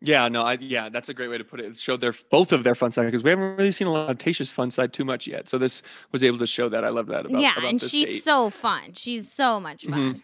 Yeah, 0.00 0.28
no, 0.28 0.42
I 0.42 0.58
yeah, 0.60 0.88
that's 0.88 1.08
a 1.08 1.14
great 1.14 1.28
way 1.28 1.38
to 1.38 1.44
put 1.44 1.60
it. 1.60 1.66
It 1.66 1.76
showed 1.76 2.00
their 2.00 2.14
both 2.30 2.52
of 2.52 2.62
their 2.62 2.76
fun 2.76 2.92
side 2.92 3.06
because 3.06 3.24
we 3.24 3.30
haven't 3.30 3.56
really 3.56 3.72
seen 3.72 3.88
a 3.88 3.92
lot 3.92 4.08
of 4.08 4.18
Tayshia's 4.18 4.50
fun 4.50 4.70
side 4.70 4.92
too 4.92 5.04
much 5.04 5.26
yet. 5.26 5.48
So 5.48 5.58
this 5.58 5.82
was 6.12 6.22
able 6.22 6.38
to 6.38 6.46
show 6.46 6.68
that. 6.68 6.84
I 6.84 6.90
love 6.90 7.06
that 7.08 7.26
about 7.26 7.40
yeah, 7.40 7.54
about 7.58 7.68
and 7.70 7.82
she's 7.82 8.06
date. 8.06 8.22
so 8.22 8.48
fun. 8.48 8.92
She's 8.94 9.32
so 9.32 9.58
much 9.58 9.84
fun. 9.86 10.14
Mhm. 10.14 10.22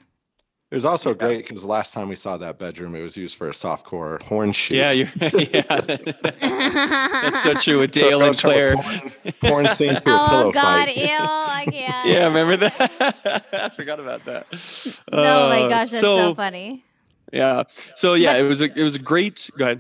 It 0.75 0.79
was 0.79 0.85
also 0.85 1.15
great 1.15 1.47
because 1.47 1.63
the 1.63 1.69
last 1.69 1.95
time 1.95 2.09
we 2.09 2.17
saw 2.17 2.37
that 2.37 2.59
bedroom, 2.59 2.97
it 2.97 3.03
was 3.03 3.17
used 3.17 3.37
for 3.37 3.47
a 3.47 3.53
softcore 3.53 4.19
porn 4.19 4.51
shoot. 4.51 4.75
Yeah, 4.75 4.91
you're, 4.91 5.09
yeah. 5.21 5.63
That's 6.41 7.45
so 7.45 7.55
true 7.55 7.79
with 7.79 7.93
Dale 7.93 8.19
so 8.19 8.27
and 8.27 8.37
Clare. 8.37 8.75
Porn, 8.75 9.13
porn, 9.41 9.69
scene 9.69 9.95
to 9.95 10.01
a 10.01 10.03
oh, 10.07 10.29
pillow 10.29 10.51
God, 10.51 10.89
fight. 10.89 10.97
ew, 10.97 11.05
I 11.07 11.67
can't. 11.71 12.09
Yeah, 12.09 12.27
remember 12.27 12.57
that? 12.57 13.47
I 13.53 13.69
forgot 13.69 14.01
about 14.01 14.25
that. 14.25 14.49
Oh 15.13 15.45
uh, 15.45 15.49
my 15.49 15.69
gosh, 15.69 15.91
that's 15.91 16.01
so, 16.01 16.17
so, 16.17 16.35
funny. 16.35 16.83
Yeah. 17.33 17.63
So 17.95 18.15
yeah, 18.15 18.33
but, 18.33 18.41
it 18.41 18.49
was 18.49 18.61
a 18.61 18.65
it 18.65 18.83
was 18.83 18.97
a 18.97 18.99
great. 18.99 19.49
Go 19.57 19.67
ahead. 19.67 19.79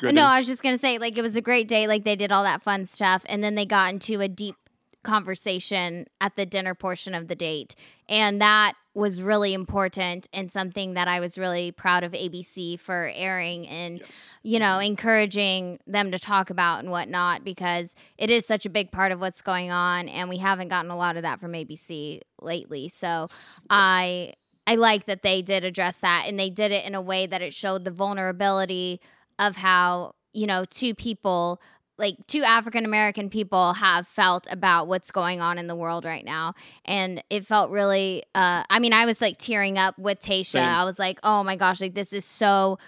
Go 0.00 0.06
ahead 0.06 0.14
no, 0.14 0.22
I 0.22 0.38
was 0.38 0.46
just 0.46 0.62
gonna 0.62 0.78
say 0.78 0.98
like 0.98 1.18
it 1.18 1.22
was 1.22 1.34
a 1.34 1.42
great 1.42 1.66
day. 1.66 1.88
Like 1.88 2.04
they 2.04 2.14
did 2.14 2.30
all 2.30 2.44
that 2.44 2.62
fun 2.62 2.86
stuff, 2.86 3.24
and 3.28 3.42
then 3.42 3.56
they 3.56 3.66
got 3.66 3.92
into 3.92 4.20
a 4.20 4.28
deep 4.28 4.54
conversation 5.02 6.06
at 6.20 6.36
the 6.36 6.46
dinner 6.46 6.76
portion 6.76 7.12
of 7.12 7.26
the 7.26 7.34
date. 7.34 7.74
And 8.08 8.40
that 8.40 8.74
was 8.94 9.22
really 9.22 9.54
important 9.54 10.28
and 10.32 10.50
something 10.50 10.94
that 10.94 11.06
I 11.06 11.20
was 11.20 11.38
really 11.38 11.70
proud 11.70 12.02
of 12.02 12.12
ABC 12.12 12.78
for 12.78 13.10
airing 13.14 13.68
and, 13.68 14.00
yes. 14.00 14.08
you 14.42 14.58
know, 14.58 14.78
encouraging 14.78 15.78
them 15.86 16.10
to 16.10 16.18
talk 16.18 16.50
about 16.50 16.80
and 16.80 16.90
whatnot 16.90 17.44
because 17.44 17.94
it 18.18 18.30
is 18.30 18.44
such 18.44 18.66
a 18.66 18.70
big 18.70 18.90
part 18.90 19.12
of 19.12 19.20
what's 19.20 19.42
going 19.42 19.70
on. 19.70 20.08
And 20.08 20.28
we 20.28 20.38
haven't 20.38 20.68
gotten 20.68 20.90
a 20.90 20.96
lot 20.96 21.16
of 21.16 21.22
that 21.22 21.38
from 21.38 21.52
ABC 21.52 22.20
lately. 22.40 22.88
So 22.88 23.26
yes. 23.28 23.60
I. 23.68 24.32
I 24.66 24.76
like 24.76 25.06
that 25.06 25.22
they 25.22 25.42
did 25.42 25.64
address 25.64 25.98
that 26.00 26.26
and 26.28 26.38
they 26.38 26.50
did 26.50 26.70
it 26.70 26.86
in 26.86 26.94
a 26.94 27.00
way 27.00 27.26
that 27.26 27.42
it 27.42 27.52
showed 27.52 27.84
the 27.84 27.90
vulnerability 27.90 29.00
of 29.36 29.56
how, 29.56 30.14
you 30.32 30.46
know, 30.46 30.64
two 30.64 30.94
people 30.94 31.60
like 32.00 32.16
two 32.26 32.42
African 32.42 32.84
American 32.84 33.30
people 33.30 33.74
have 33.74 34.08
felt 34.08 34.48
about 34.50 34.88
what's 34.88 35.10
going 35.10 35.40
on 35.40 35.58
in 35.58 35.66
the 35.66 35.76
world 35.76 36.04
right 36.04 36.24
now. 36.24 36.54
And 36.84 37.22
it 37.30 37.46
felt 37.46 37.70
really 37.70 38.24
uh 38.34 38.64
I 38.68 38.80
mean, 38.80 38.92
I 38.92 39.06
was 39.06 39.20
like 39.20 39.38
tearing 39.38 39.78
up 39.78 39.98
with. 39.98 40.20
Same. 40.20 40.62
I 40.64 40.84
was 40.84 40.98
like, 40.98 41.18
"Oh 41.22 41.42
my 41.42 41.56
gosh, 41.56 41.80
like 41.80 41.94
this 41.94 42.12
is 42.12 42.24
so 42.24 42.78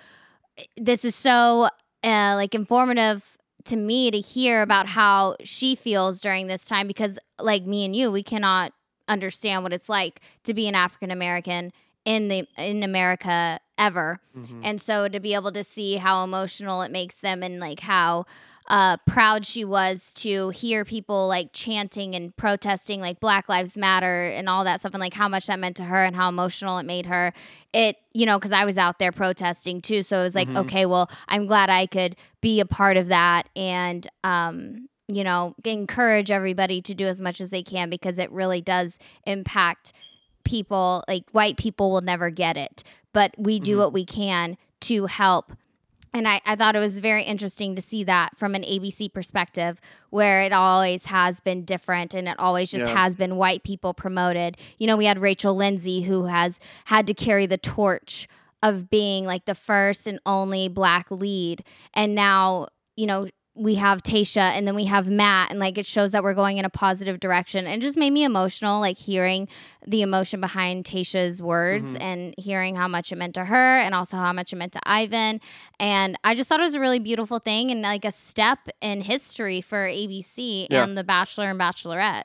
this 0.76 1.04
is 1.04 1.14
so 1.14 1.68
uh 2.02 2.34
like 2.34 2.54
informative 2.54 3.36
to 3.64 3.76
me 3.76 4.10
to 4.10 4.18
hear 4.18 4.62
about 4.62 4.88
how 4.88 5.36
she 5.44 5.74
feels 5.74 6.20
during 6.20 6.46
this 6.46 6.66
time 6.66 6.86
because 6.86 7.18
like 7.38 7.64
me 7.64 7.84
and 7.84 7.94
you, 7.94 8.10
we 8.10 8.22
cannot 8.22 8.72
understand 9.08 9.62
what 9.62 9.72
it's 9.72 9.88
like 9.88 10.20
to 10.44 10.54
be 10.54 10.68
an 10.68 10.74
African 10.74 11.10
American 11.10 11.72
in 12.04 12.28
the 12.28 12.46
in 12.58 12.82
America 12.82 13.60
ever. 13.78 14.20
Mm-hmm. 14.36 14.60
And 14.64 14.80
so 14.80 15.08
to 15.08 15.20
be 15.20 15.34
able 15.34 15.52
to 15.52 15.64
see 15.64 15.96
how 15.96 16.24
emotional 16.24 16.82
it 16.82 16.90
makes 16.90 17.20
them 17.20 17.42
and 17.42 17.60
like 17.60 17.80
how 17.80 18.26
uh, 18.72 18.96
proud 19.06 19.44
she 19.44 19.66
was 19.66 20.14
to 20.14 20.48
hear 20.48 20.82
people 20.82 21.28
like 21.28 21.50
chanting 21.52 22.14
and 22.14 22.34
protesting 22.38 23.02
like 23.02 23.20
Black 23.20 23.46
Lives 23.46 23.76
Matter 23.76 24.28
and 24.28 24.48
all 24.48 24.64
that 24.64 24.80
stuff 24.80 24.94
and 24.94 25.00
like 25.00 25.12
how 25.12 25.28
much 25.28 25.46
that 25.48 25.58
meant 25.58 25.76
to 25.76 25.84
her 25.84 26.02
and 26.02 26.16
how 26.16 26.30
emotional 26.30 26.78
it 26.78 26.84
made 26.84 27.04
her. 27.04 27.34
It, 27.74 27.98
you 28.14 28.24
know, 28.24 28.38
because 28.38 28.50
I 28.50 28.64
was 28.64 28.78
out 28.78 28.98
there 28.98 29.12
protesting 29.12 29.82
too. 29.82 30.02
So 30.02 30.20
it 30.20 30.22
was 30.22 30.34
like, 30.34 30.48
mm-hmm. 30.48 30.56
okay, 30.56 30.86
well, 30.86 31.10
I'm 31.28 31.46
glad 31.46 31.68
I 31.68 31.84
could 31.84 32.16
be 32.40 32.60
a 32.60 32.64
part 32.64 32.96
of 32.96 33.08
that 33.08 33.50
and, 33.54 34.08
um, 34.24 34.88
you 35.06 35.22
know, 35.22 35.54
encourage 35.66 36.30
everybody 36.30 36.80
to 36.80 36.94
do 36.94 37.06
as 37.06 37.20
much 37.20 37.42
as 37.42 37.50
they 37.50 37.62
can 37.62 37.90
because 37.90 38.18
it 38.18 38.32
really 38.32 38.62
does 38.62 38.98
impact 39.26 39.92
people. 40.44 41.04
Like 41.06 41.24
white 41.32 41.58
people 41.58 41.90
will 41.90 42.00
never 42.00 42.30
get 42.30 42.56
it, 42.56 42.84
but 43.12 43.34
we 43.36 43.60
do 43.60 43.72
mm-hmm. 43.72 43.80
what 43.80 43.92
we 43.92 44.06
can 44.06 44.56
to 44.80 45.04
help 45.04 45.52
and 46.14 46.28
I, 46.28 46.40
I 46.44 46.56
thought 46.56 46.76
it 46.76 46.80
was 46.80 46.98
very 46.98 47.22
interesting 47.22 47.74
to 47.76 47.82
see 47.82 48.04
that 48.04 48.36
from 48.36 48.54
an 48.54 48.62
ABC 48.62 49.12
perspective, 49.12 49.80
where 50.10 50.42
it 50.42 50.52
always 50.52 51.06
has 51.06 51.40
been 51.40 51.64
different 51.64 52.12
and 52.12 52.28
it 52.28 52.38
always 52.38 52.70
just 52.70 52.86
yeah. 52.86 52.94
has 52.94 53.16
been 53.16 53.36
white 53.36 53.62
people 53.62 53.94
promoted. 53.94 54.58
You 54.78 54.86
know, 54.86 54.96
we 54.96 55.06
had 55.06 55.18
Rachel 55.18 55.54
Lindsay 55.54 56.02
who 56.02 56.24
has 56.24 56.60
had 56.84 57.06
to 57.06 57.14
carry 57.14 57.46
the 57.46 57.56
torch 57.56 58.28
of 58.62 58.90
being 58.90 59.24
like 59.24 59.46
the 59.46 59.54
first 59.54 60.06
and 60.06 60.20
only 60.26 60.68
black 60.68 61.10
lead. 61.10 61.64
And 61.94 62.14
now, 62.14 62.68
you 62.96 63.06
know, 63.06 63.28
we 63.54 63.74
have 63.74 64.02
Tayshia 64.02 64.50
and 64.56 64.66
then 64.66 64.74
we 64.74 64.86
have 64.86 65.10
Matt 65.10 65.50
and 65.50 65.60
like 65.60 65.76
it 65.76 65.84
shows 65.84 66.12
that 66.12 66.22
we're 66.22 66.32
going 66.34 66.56
in 66.56 66.64
a 66.64 66.70
positive 66.70 67.20
direction 67.20 67.66
and 67.66 67.82
just 67.82 67.98
made 67.98 68.10
me 68.10 68.24
emotional 68.24 68.80
like 68.80 68.96
hearing 68.96 69.46
the 69.86 70.00
emotion 70.00 70.40
behind 70.40 70.86
Tayshia's 70.86 71.42
words 71.42 71.92
mm-hmm. 71.92 72.02
and 72.02 72.34
hearing 72.38 72.76
how 72.76 72.88
much 72.88 73.12
it 73.12 73.16
meant 73.16 73.34
to 73.34 73.44
her 73.44 73.78
and 73.78 73.94
also 73.94 74.16
how 74.16 74.32
much 74.32 74.54
it 74.54 74.56
meant 74.56 74.72
to 74.72 74.80
Ivan 74.84 75.40
and 75.78 76.18
I 76.24 76.34
just 76.34 76.48
thought 76.48 76.60
it 76.60 76.64
was 76.64 76.74
a 76.74 76.80
really 76.80 76.98
beautiful 76.98 77.38
thing 77.40 77.70
and 77.70 77.82
like 77.82 78.06
a 78.06 78.12
step 78.12 78.58
in 78.80 79.02
history 79.02 79.60
for 79.60 79.86
ABC 79.86 80.68
yeah. 80.70 80.82
and 80.82 80.96
The 80.96 81.04
Bachelor 81.04 81.50
and 81.50 81.60
Bachelorette. 81.60 82.24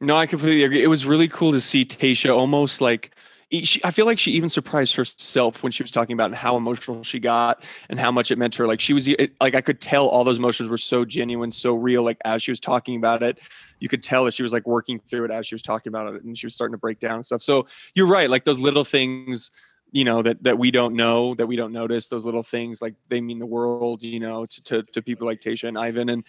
No, 0.00 0.16
I 0.16 0.26
completely 0.26 0.64
agree. 0.64 0.82
It 0.82 0.88
was 0.88 1.06
really 1.06 1.28
cool 1.28 1.52
to 1.52 1.60
see 1.60 1.84
Tayshia 1.84 2.34
almost 2.34 2.80
like 2.80 3.14
she, 3.62 3.80
I 3.84 3.90
feel 3.90 4.06
like 4.06 4.18
she 4.18 4.32
even 4.32 4.48
surprised 4.48 4.94
herself 4.94 5.62
when 5.62 5.70
she 5.70 5.82
was 5.82 5.90
talking 5.92 6.14
about 6.14 6.34
how 6.34 6.56
emotional 6.56 7.02
she 7.04 7.20
got 7.20 7.62
and 7.88 7.98
how 7.98 8.10
much 8.10 8.30
it 8.30 8.38
meant 8.38 8.54
to 8.54 8.62
her. 8.62 8.66
Like 8.66 8.80
she 8.80 8.92
was 8.92 9.06
it, 9.06 9.32
like 9.40 9.54
I 9.54 9.60
could 9.60 9.80
tell 9.80 10.08
all 10.08 10.24
those 10.24 10.38
emotions 10.38 10.68
were 10.68 10.78
so 10.78 11.04
genuine, 11.04 11.52
so 11.52 11.74
real. 11.74 12.02
Like 12.02 12.18
as 12.24 12.42
she 12.42 12.50
was 12.50 12.60
talking 12.60 12.96
about 12.96 13.22
it, 13.22 13.38
you 13.80 13.88
could 13.88 14.02
tell 14.02 14.24
that 14.24 14.34
she 14.34 14.42
was 14.42 14.52
like 14.52 14.66
working 14.66 14.98
through 14.98 15.26
it 15.26 15.30
as 15.30 15.46
she 15.46 15.54
was 15.54 15.62
talking 15.62 15.90
about 15.90 16.14
it, 16.14 16.24
and 16.24 16.36
she 16.36 16.46
was 16.46 16.54
starting 16.54 16.72
to 16.72 16.78
break 16.78 17.00
down 17.00 17.16
and 17.16 17.26
stuff. 17.26 17.42
So 17.42 17.66
you're 17.94 18.06
right, 18.06 18.30
like 18.30 18.44
those 18.44 18.58
little 18.58 18.84
things 18.84 19.50
you 19.92 20.02
know 20.02 20.22
that 20.22 20.42
that 20.42 20.58
we 20.58 20.72
don't 20.72 20.96
know 20.96 21.34
that 21.34 21.46
we 21.46 21.54
don't 21.54 21.72
notice 21.72 22.08
those 22.08 22.24
little 22.24 22.42
things 22.42 22.82
like 22.82 22.94
they 23.08 23.20
mean 23.20 23.38
the 23.38 23.46
world 23.46 24.02
you 24.02 24.18
know 24.18 24.44
to 24.44 24.62
to, 24.64 24.82
to 24.82 25.00
people 25.00 25.24
like 25.24 25.40
Tayshia 25.40 25.68
and 25.68 25.78
Ivan 25.78 26.08
and 26.08 26.24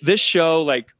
this 0.00 0.20
show 0.20 0.62
like 0.62 0.90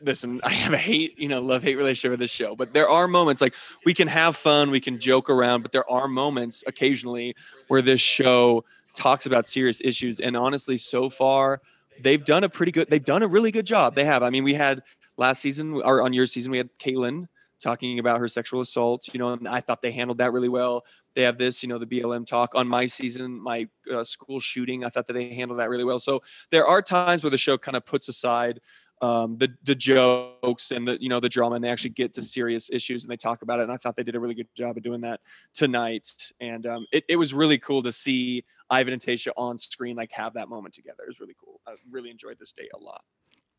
listen, 0.00 0.40
I 0.44 0.50
have 0.50 0.72
a 0.72 0.78
hate, 0.78 1.18
you 1.18 1.28
know, 1.28 1.40
love 1.40 1.62
hate 1.62 1.76
relationship 1.76 2.10
with 2.10 2.20
this 2.20 2.30
show, 2.30 2.56
but 2.56 2.72
there 2.72 2.88
are 2.88 3.06
moments 3.06 3.40
like 3.40 3.54
we 3.84 3.94
can 3.94 4.08
have 4.08 4.36
fun, 4.36 4.70
we 4.70 4.80
can 4.80 4.98
joke 4.98 5.30
around, 5.30 5.62
but 5.62 5.72
there 5.72 5.88
are 5.90 6.08
moments 6.08 6.64
occasionally 6.66 7.34
where 7.68 7.82
this 7.82 8.00
show 8.00 8.64
talks 8.94 9.26
about 9.26 9.46
serious 9.46 9.80
issues. 9.82 10.20
And 10.20 10.36
honestly, 10.36 10.76
so 10.76 11.10
far, 11.10 11.60
they've 12.00 12.24
done 12.24 12.44
a 12.44 12.48
pretty 12.48 12.72
good, 12.72 12.88
they've 12.88 13.04
done 13.04 13.22
a 13.22 13.28
really 13.28 13.50
good 13.50 13.66
job. 13.66 13.94
They 13.94 14.04
have. 14.04 14.22
I 14.22 14.30
mean, 14.30 14.44
we 14.44 14.54
had 14.54 14.82
last 15.16 15.40
season 15.40 15.74
or 15.74 16.02
on 16.02 16.12
your 16.12 16.26
season, 16.26 16.50
we 16.50 16.58
had 16.58 16.70
Kaitlyn 16.78 17.26
talking 17.60 17.98
about 17.98 18.18
her 18.20 18.28
sexual 18.28 18.62
assault, 18.62 19.08
you 19.12 19.18
know, 19.18 19.34
and 19.34 19.46
I 19.46 19.60
thought 19.60 19.82
they 19.82 19.92
handled 19.92 20.18
that 20.18 20.32
really 20.32 20.48
well. 20.48 20.84
They 21.14 21.22
have 21.22 21.36
this, 21.36 21.62
you 21.62 21.68
know, 21.68 21.78
the 21.78 21.86
BLM 21.86 22.26
talk 22.26 22.54
on 22.54 22.66
my 22.66 22.86
season, 22.86 23.38
my 23.38 23.68
uh, 23.92 24.02
school 24.02 24.40
shooting. 24.40 24.84
I 24.84 24.88
thought 24.88 25.06
that 25.08 25.12
they 25.12 25.34
handled 25.34 25.60
that 25.60 25.68
really 25.68 25.84
well. 25.84 25.98
So 25.98 26.22
there 26.50 26.66
are 26.66 26.80
times 26.80 27.22
where 27.22 27.30
the 27.30 27.38
show 27.38 27.58
kind 27.58 27.76
of 27.76 27.84
puts 27.84 28.08
aside 28.08 28.60
um, 29.00 29.38
the 29.38 29.52
the 29.64 29.74
jokes 29.74 30.70
and 30.70 30.86
the 30.86 31.00
you 31.00 31.08
know 31.08 31.20
the 31.20 31.28
drama, 31.28 31.54
and 31.54 31.64
they 31.64 31.70
actually 31.70 31.90
get 31.90 32.12
to 32.14 32.22
serious 32.22 32.68
issues 32.70 33.04
and 33.04 33.10
they 33.10 33.16
talk 33.16 33.42
about 33.42 33.60
it. 33.60 33.64
And 33.64 33.72
I 33.72 33.76
thought 33.76 33.96
they 33.96 34.02
did 34.02 34.14
a 34.14 34.20
really 34.20 34.34
good 34.34 34.48
job 34.54 34.76
of 34.76 34.82
doing 34.82 35.00
that 35.02 35.20
tonight. 35.54 36.08
And 36.40 36.66
um, 36.66 36.86
it 36.92 37.04
it 37.08 37.16
was 37.16 37.32
really 37.32 37.58
cool 37.58 37.82
to 37.82 37.92
see 37.92 38.44
Ivan 38.68 38.92
and 38.92 39.02
Tayshia 39.02 39.32
on 39.36 39.58
screen 39.58 39.96
like 39.96 40.12
have 40.12 40.34
that 40.34 40.48
moment 40.48 40.74
together. 40.74 41.02
It 41.04 41.08
was 41.08 41.20
really 41.20 41.36
cool. 41.42 41.60
I 41.66 41.74
really 41.90 42.10
enjoyed 42.10 42.38
this 42.38 42.52
day 42.52 42.68
a 42.74 42.78
lot. 42.78 43.02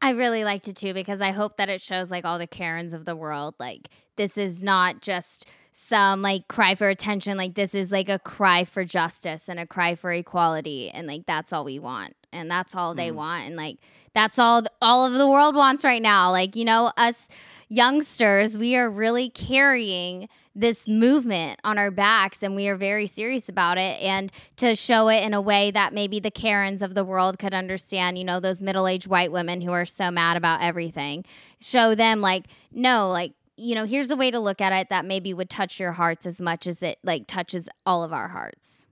I 0.02 0.12
really 0.12 0.44
liked 0.44 0.68
it 0.68 0.76
too 0.76 0.94
because 0.94 1.22
I 1.22 1.32
hope 1.32 1.58
that 1.58 1.70
it 1.70 1.82
shows 1.82 2.10
like 2.10 2.26
all 2.26 2.40
the 2.40 2.48
Karens 2.48 2.94
of 2.94 3.06
the 3.06 3.16
world. 3.16 3.56
Like 3.60 3.90
this 4.16 4.38
is 4.38 4.64
not 4.64 5.02
just 5.02 5.48
some 5.74 6.22
like 6.22 6.48
cry 6.48 6.76
for 6.76 6.90
attention. 6.90 7.38
Like 7.38 7.56
this 7.56 7.76
is 7.76 7.92
like 7.92 8.10
a 8.10 8.20
cry 8.20 8.64
for 8.64 8.84
justice 8.84 9.48
and 9.48 9.60
a 9.60 9.68
cry 9.68 9.96
for 9.96 10.12
equality, 10.12 10.90
and 10.90 11.08
like 11.08 11.26
that's 11.26 11.54
all 11.54 11.64
we 11.64 11.80
want, 11.80 12.16
and 12.34 12.50
that's 12.50 12.76
all 12.76 12.94
they 12.94 13.10
mm. 13.10 13.16
want, 13.16 13.46
and 13.46 13.56
like 13.56 13.78
that's 14.14 14.40
all 14.40 14.64
all 14.82 15.06
of 15.06 15.14
the 15.14 15.28
world 15.28 15.56
wants 15.56 15.84
right 15.84 16.02
now. 16.02 16.32
Like, 16.32 16.56
you 16.56 16.66
know, 16.66 16.92
us 16.98 17.28
youngsters, 17.70 18.58
we 18.58 18.76
are 18.76 18.90
really 18.90 19.30
carrying 19.30 20.28
this 20.54 20.88
movement 20.88 21.58
on 21.64 21.78
our 21.78 21.90
backs 21.90 22.44
and 22.44 22.58
we 22.58 22.68
are 22.68 22.76
very 22.76 23.08
serious 23.08 23.48
about 23.48 23.78
it 23.78 24.02
and 24.02 24.30
to 24.58 24.76
show 24.76 25.08
it 25.08 25.24
in 25.24 25.34
a 25.34 25.40
way 25.40 25.72
that 25.72 25.94
maybe 25.94 26.20
the 26.20 26.30
Karens 26.30 26.82
of 26.82 26.94
the 26.94 27.06
world 27.06 27.40
could 27.40 27.54
understand, 27.54 28.18
you 28.18 28.26
know, 28.26 28.42
those 28.42 28.60
middle-aged 28.60 29.08
white 29.08 29.32
women 29.32 29.62
who 29.62 29.72
are 29.72 29.86
so 29.86 30.12
mad 30.12 30.36
about 30.36 30.62
everything. 30.62 31.24
Show 31.62 31.96
them 31.96 32.20
like 32.20 32.48
no, 32.72 33.10
like 33.10 33.34
you 33.58 33.76
know, 33.76 33.86
here's 33.86 34.10
a 34.10 34.16
way 34.16 34.32
to 34.32 34.40
look 34.40 34.60
at 34.60 34.74
it 34.74 34.90
that 34.90 35.06
maybe 35.06 35.34
would 35.34 35.50
touch 35.50 35.80
your 35.80 35.92
hearts 35.92 36.26
as 36.26 36.42
much 36.42 36.66
as 36.68 36.82
it 36.82 36.98
like 37.04 37.28
touches 37.28 37.70
all 37.86 38.04
of 38.04 38.12
our 38.12 38.28
hearts. 38.28 38.88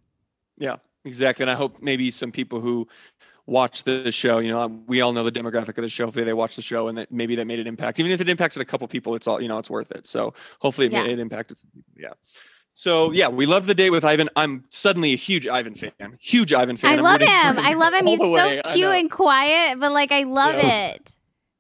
Yeah, 0.58 0.78
exactly. 1.10 1.44
And 1.44 1.52
I 1.52 1.56
hope 1.56 1.82
maybe 1.82 2.12
some 2.12 2.32
people 2.32 2.62
who 2.62 2.88
watch 3.46 3.84
the 3.84 4.12
show. 4.12 4.40
You 4.40 4.50
know, 4.50 4.68
we 4.88 5.02
all 5.02 5.12
know 5.12 5.24
the 5.24 5.32
demographic 5.32 5.78
of 5.78 5.82
the 5.82 5.90
show. 5.90 6.08
If 6.08 6.14
they 6.14 6.34
watch 6.34 6.56
the 6.56 6.62
show 6.62 6.88
and 6.88 6.98
that 6.98 7.12
maybe 7.12 7.36
that 7.36 7.46
made 7.46 7.60
an 7.60 7.68
impact, 7.68 8.00
even 8.00 8.12
if 8.12 8.22
it 8.22 8.30
impacted 8.30 8.62
a 8.62 8.66
couple 8.66 8.88
people, 8.88 9.16
it's 9.16 9.28
all 9.28 9.42
you 9.42 9.48
know, 9.48 9.58
it's 9.58 9.70
worth 9.70 9.92
it. 9.92 10.08
So 10.08 10.34
hopefully 10.60 10.88
it, 10.88 10.94
yeah. 10.94 11.06
it 11.06 11.20
impacted. 11.20 11.58
Yeah. 11.98 12.14
So 12.74 13.12
yeah, 13.12 13.28
we 13.28 13.46
love 13.46 13.66
the 13.66 13.76
date 13.76 13.90
with 13.90 14.06
Ivan. 14.06 14.30
I'm 14.36 14.64
suddenly 14.70 15.12
a 15.12 15.18
huge 15.18 15.48
Ivan 15.48 15.76
fan. 15.76 16.18
Huge 16.20 16.54
Ivan 16.54 16.78
fan. 16.78 16.92
I 16.92 16.96
I'm 16.96 17.02
love 17.02 17.22
him. 17.22 17.66
I 17.66 17.74
love 17.74 17.94
him. 17.94 18.06
He's 18.06 18.20
so 18.20 18.62
cute 18.74 18.96
and 18.96 19.12
quiet, 19.12 19.80
but 19.80 19.92
like 19.92 20.12
I 20.12 20.24
love 20.24 20.56
yeah. 20.56 20.92
it. 20.92 21.16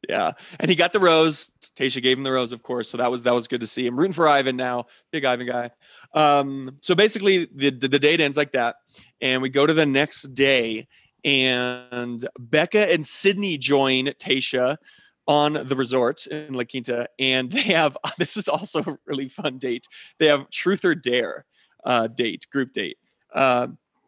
Yeah, 0.07 0.31
and 0.59 0.69
he 0.69 0.75
got 0.75 0.93
the 0.93 0.99
rose. 0.99 1.51
Tayshia 1.77 2.01
gave 2.01 2.17
him 2.17 2.23
the 2.23 2.31
rose, 2.31 2.51
of 2.51 2.63
course. 2.63 2.89
So 2.89 2.97
that 2.97 3.11
was 3.11 3.23
that 3.23 3.33
was 3.33 3.47
good 3.47 3.61
to 3.61 3.67
see. 3.67 3.85
I'm 3.85 3.97
rooting 3.97 4.13
for 4.13 4.27
Ivan 4.27 4.55
now. 4.55 4.85
Big 5.11 5.25
Ivan 5.25 5.45
guy. 5.45 5.71
Um, 6.13 6.77
so 6.81 6.95
basically, 6.95 7.47
the, 7.53 7.69
the 7.69 7.87
the 7.87 7.99
date 7.99 8.21
ends 8.21 8.37
like 8.37 8.51
that, 8.53 8.77
and 9.21 9.41
we 9.41 9.49
go 9.49 9.65
to 9.65 9.73
the 9.73 9.85
next 9.85 10.33
day, 10.33 10.87
and 11.23 12.27
Becca 12.39 12.91
and 12.91 13.05
Sydney 13.05 13.57
join 13.57 14.07
Tayshia 14.07 14.77
on 15.27 15.53
the 15.53 15.75
resort 15.75 16.25
in 16.27 16.53
La 16.53 16.63
Quinta, 16.63 17.07
and 17.19 17.51
they 17.51 17.61
have 17.61 17.95
this 18.17 18.35
is 18.37 18.47
also 18.47 18.81
a 18.81 18.97
really 19.05 19.29
fun 19.29 19.57
date. 19.59 19.85
They 20.17 20.27
have 20.27 20.49
Truth 20.49 20.83
or 20.85 20.95
Dare. 20.95 21.45
uh, 21.85 22.07
date, 22.07 22.45
group 22.51 22.71
date. 22.73 22.97
Uh, 23.33 23.67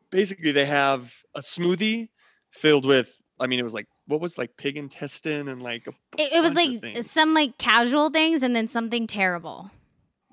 basically, 0.10 0.52
they 0.52 0.66
have 0.66 1.14
a 1.36 1.40
smoothie 1.40 2.10
filled 2.52 2.86
with. 2.86 3.22
I 3.40 3.48
mean, 3.48 3.60
it 3.60 3.64
was 3.64 3.74
like 3.74 3.88
what 4.08 4.20
was 4.22 4.38
like 4.38 4.56
pig 4.58 4.78
intestine 4.78 5.48
and 5.48 5.62
like 5.64 5.88
a 5.88 5.92
It, 6.18 6.34
it 6.34 6.42
was 6.42 6.54
like 6.54 7.06
some 7.06 7.34
like 7.34 7.58
casual 7.58 8.10
things 8.10 8.44
and 8.44 8.56
then 8.56 8.68
something 8.68 9.08
terrible. 9.08 9.72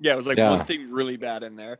Yeah, 0.01 0.13
it 0.13 0.15
was 0.15 0.27
like 0.27 0.37
Yeah. 0.37 0.51
one 0.51 0.65
thing 0.65 0.89
really 0.91 1.17
bad 1.17 1.43
in 1.43 1.55
there. 1.55 1.79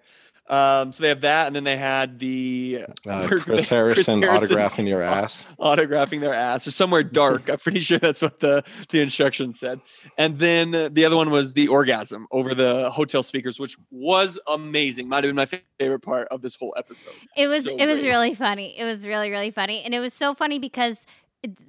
Um, 0.50 0.92
so 0.94 1.04
they 1.04 1.10
have 1.10 1.22
that, 1.22 1.46
and 1.46 1.56
then 1.56 1.64
they 1.64 1.78
had 1.78 2.18
the 2.18 2.86
Uh, 3.08 3.24
Chris 3.28 3.44
Chris 3.44 3.68
Harrison 3.68 4.24
Harrison. 4.24 4.48
autographing 4.58 4.88
your 4.88 5.04
ass. 5.04 5.46
autographing 5.60 6.22
their 6.22 6.34
ass 6.34 6.66
or 6.66 6.72
somewhere 6.72 7.04
dark. 7.04 7.48
I'm 7.50 7.60
pretty 7.60 7.80
sure 7.82 8.00
that's 8.00 8.24
what 8.24 8.40
the 8.40 8.64
the 8.90 9.00
instructions 9.00 9.60
said. 9.60 9.80
And 10.18 10.40
then 10.40 10.72
the 10.92 11.06
other 11.06 11.16
one 11.16 11.30
was 11.30 11.54
the 11.54 11.68
orgasm 11.68 12.26
over 12.32 12.56
the 12.56 12.90
hotel 12.90 13.22
speakers, 13.22 13.60
which 13.60 13.78
was 13.92 14.40
amazing. 14.48 15.08
Might 15.08 15.24
have 15.24 15.30
been 15.30 15.36
my 15.36 15.46
favorite 15.80 16.00
part 16.02 16.28
of 16.30 16.42
this 16.42 16.56
whole 16.56 16.74
episode. 16.76 17.14
It 17.38 17.46
was 17.48 17.66
So 17.66 17.76
it 17.78 17.86
was 17.86 18.04
really 18.04 18.34
funny. 18.34 18.76
It 18.80 18.86
was 18.86 19.06
really 19.06 19.30
really 19.30 19.52
funny, 19.52 19.84
and 19.84 19.94
it 19.94 20.00
was 20.00 20.16
so 20.16 20.34
funny 20.34 20.58
because 20.58 21.06
it's 21.06 21.06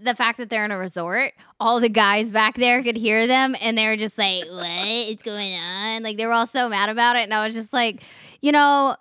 the 0.03 0.15
fact 0.15 0.39
that 0.39 0.51
they're 0.51 0.65
in 0.65 0.71
a 0.73 0.79
resort, 0.79 1.33
all 1.61 1.81
the 1.81 1.89
guys 1.89 2.33
back 2.33 2.57
there 2.57 2.83
could 2.83 2.97
hear 2.97 3.27
them, 3.27 3.55
and 3.61 3.79
they 3.79 3.87
were 3.87 3.97
just 3.97 4.19
like, 4.19 4.45
"What 4.47 4.89
is 4.89 5.17
going 5.23 5.55
on?" 5.55 6.03
Like 6.03 6.17
they 6.17 6.27
were 6.27 6.33
all 6.33 6.47
so 6.47 6.69
mad 6.69 6.89
about 6.89 7.17
it, 7.17 7.21
and 7.21 7.35
I 7.35 7.45
was 7.45 7.55
just 7.55 7.73
like, 7.73 8.03
you 8.43 8.51
know, 8.53 8.97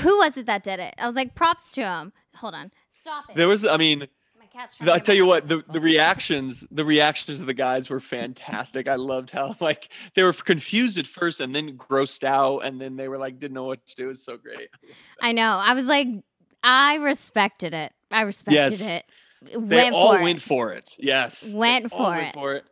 who 0.00 0.18
was 0.18 0.36
it 0.36 0.46
that 0.46 0.62
did 0.62 0.80
it? 0.80 0.94
I 0.98 1.06
was 1.06 1.16
like, 1.16 1.34
props 1.34 1.72
to 1.74 1.82
him. 1.82 2.12
Hold 2.36 2.54
on, 2.54 2.70
stop 2.90 3.24
it. 3.30 3.36
There 3.36 3.48
was, 3.48 3.64
I 3.64 3.76
mean, 3.76 4.00
My 4.38 4.46
cat's 4.46 4.76
trying 4.76 4.88
to 4.88 4.92
I 4.94 4.98
tell 4.98 5.14
you 5.14 5.24
what, 5.24 5.48
the, 5.48 5.58
the 5.70 5.80
reactions, 5.80 6.66
the 6.70 6.84
reactions 6.84 7.40
of 7.40 7.46
the 7.46 7.54
guys 7.54 7.88
were 7.88 8.00
fantastic. 8.00 8.88
I 8.88 8.96
loved 8.96 9.30
how 9.30 9.56
like 9.60 9.88
they 10.14 10.22
were 10.22 10.32
confused 10.32 10.98
at 10.98 11.06
first 11.06 11.40
and 11.40 11.54
then 11.54 11.78
grossed 11.78 12.24
out, 12.24 12.60
and 12.60 12.80
then 12.80 12.96
they 12.96 13.08
were 13.08 13.18
like 13.18 13.38
didn't 13.38 13.54
know 13.54 13.64
what 13.64 13.86
to 13.86 13.96
do. 13.96 14.04
It 14.04 14.08
was 14.08 14.22
so 14.24 14.36
great. 14.36 14.68
I 15.20 15.32
know. 15.32 15.60
I 15.64 15.74
was 15.74 15.86
like, 15.86 16.08
I 16.62 16.96
respected 16.96 17.72
it. 17.72 17.92
I 18.10 18.22
respected 18.22 18.54
Yes. 18.80 18.80
it. 18.80 19.04
They 19.52 19.76
Went 19.76 19.94
all 19.94 20.14
for 20.16 20.22
went 20.22 20.38
it. 20.38 20.42
for 20.42 20.72
it. 20.72 20.96
Yes, 20.98 21.40
They 21.40 21.52
Went 21.54 21.92
all 21.92 21.98
for 21.98 22.10
went 22.10 22.28
it. 22.28 22.34
for 22.34 22.54
it. 22.54 22.64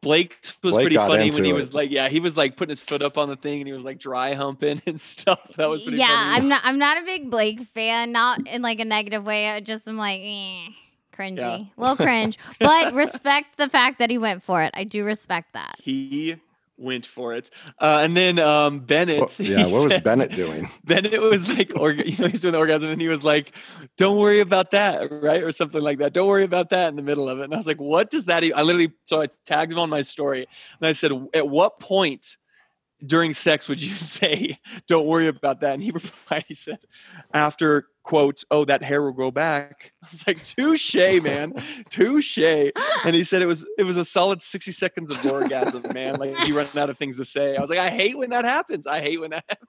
Blake 0.00 0.36
was 0.62 0.72
Blake 0.72 0.84
pretty 0.84 0.96
funny 0.96 1.08
when 1.10 1.20
into 1.28 1.42
he 1.44 1.50
it. 1.50 1.54
was 1.54 1.74
like, 1.74 1.90
yeah, 1.90 2.08
he 2.08 2.18
was 2.20 2.36
like 2.36 2.56
putting 2.56 2.70
his 2.70 2.82
foot 2.82 3.02
up 3.02 3.16
on 3.18 3.28
the 3.28 3.36
thing 3.36 3.60
and 3.60 3.66
he 3.68 3.72
was 3.72 3.84
like 3.84 3.98
dry 3.98 4.34
humping 4.34 4.82
and 4.86 5.00
stuff. 5.00 5.40
That 5.56 5.68
was 5.68 5.82
pretty 5.82 5.98
yeah, 5.98 6.06
funny. 6.08 6.36
I'm 6.42 6.48
not. 6.48 6.60
I'm 6.64 6.78
not 6.78 6.98
a 7.00 7.04
big 7.04 7.30
Blake 7.30 7.60
fan. 7.60 8.10
Not 8.12 8.46
in 8.48 8.62
like 8.62 8.80
a 8.80 8.84
negative 8.84 9.24
way. 9.24 9.48
I 9.48 9.60
just 9.60 9.86
I'm 9.88 9.96
like, 9.96 10.20
eh, 10.22 10.68
cringy, 11.16 11.38
Yeah. 11.38 11.64
little 11.76 11.96
cringe. 11.96 12.36
but 12.58 12.94
respect 12.94 13.56
the 13.58 13.68
fact 13.68 13.98
that 14.00 14.10
he 14.10 14.18
went 14.18 14.42
for 14.42 14.62
it. 14.62 14.70
I 14.74 14.84
do 14.84 15.04
respect 15.04 15.52
that. 15.52 15.76
he 15.80 16.36
went 16.82 17.06
for 17.06 17.34
it. 17.34 17.50
Uh, 17.78 18.00
and 18.02 18.16
then 18.16 18.38
um, 18.38 18.80
Bennett. 18.80 19.32
He 19.34 19.52
yeah, 19.52 19.66
what 19.66 19.84
was 19.84 19.98
Bennett 19.98 20.32
doing? 20.32 20.68
Bennett 20.84 21.20
was 21.22 21.48
like, 21.48 21.70
orga- 21.70 22.06
you 22.06 22.22
know, 22.22 22.28
he's 22.28 22.40
doing 22.40 22.52
the 22.52 22.58
orgasm, 22.58 22.90
and 22.90 23.00
he 23.00 23.08
was 23.08 23.24
like, 23.24 23.56
"Don't 23.96 24.18
worry 24.18 24.40
about 24.40 24.72
that," 24.72 25.10
right, 25.10 25.42
or 25.42 25.52
something 25.52 25.80
like 25.80 25.98
that. 25.98 26.12
Don't 26.12 26.28
worry 26.28 26.44
about 26.44 26.70
that 26.70 26.88
in 26.88 26.96
the 26.96 27.02
middle 27.02 27.28
of 27.28 27.38
it. 27.38 27.44
And 27.44 27.54
I 27.54 27.56
was 27.56 27.66
like, 27.66 27.80
"What 27.80 28.10
does 28.10 28.26
that?" 28.26 28.44
Even? 28.44 28.58
I 28.58 28.62
literally, 28.62 28.92
so 29.04 29.22
I 29.22 29.28
tagged 29.46 29.72
him 29.72 29.78
on 29.78 29.88
my 29.88 30.02
story, 30.02 30.46
and 30.80 30.88
I 30.88 30.92
said, 30.92 31.12
"At 31.34 31.48
what 31.48 31.78
point 31.80 32.36
during 33.04 33.34
sex 33.34 33.68
would 33.68 33.80
you 33.80 33.90
say, 33.94 34.58
don't 34.86 35.06
worry 35.06 35.26
about 35.28 35.60
that?" 35.60 35.74
And 35.74 35.82
he 35.82 35.90
replied, 36.00 36.44
he 36.48 36.54
said, 36.54 36.78
"After 37.34 37.88
quote, 38.04 38.42
oh, 38.50 38.64
that 38.64 38.82
hair 38.82 39.02
will 39.02 39.12
grow 39.12 39.30
back." 39.30 39.92
I 40.02 40.08
was 40.10 40.26
like, 40.26 40.44
"Touche, 40.44 40.94
man, 41.22 41.54
touche." 41.90 42.38
And 42.38 43.14
he 43.14 43.24
said 43.24 43.42
it 43.42 43.46
was 43.46 43.66
it 43.78 43.84
was 43.84 43.96
a 43.96 44.04
solid 44.04 44.40
sixty 44.42 44.72
seconds 44.72 45.10
of 45.10 45.24
orgasm, 45.26 45.82
man. 45.94 46.16
Like 46.16 46.36
he 46.38 46.52
ran 46.52 46.66
out 46.76 46.90
of 46.90 46.98
things 46.98 47.18
to 47.18 47.24
say. 47.24 47.56
I 47.56 47.60
was 47.60 47.70
like, 47.70 47.78
"I 47.78 47.90
hate 47.90 48.16
when 48.18 48.30
that 48.30 48.44
happens. 48.44 48.86
I 48.86 49.00
hate 49.00 49.20
when 49.20 49.30
that." 49.30 49.44
happens. 49.48 49.68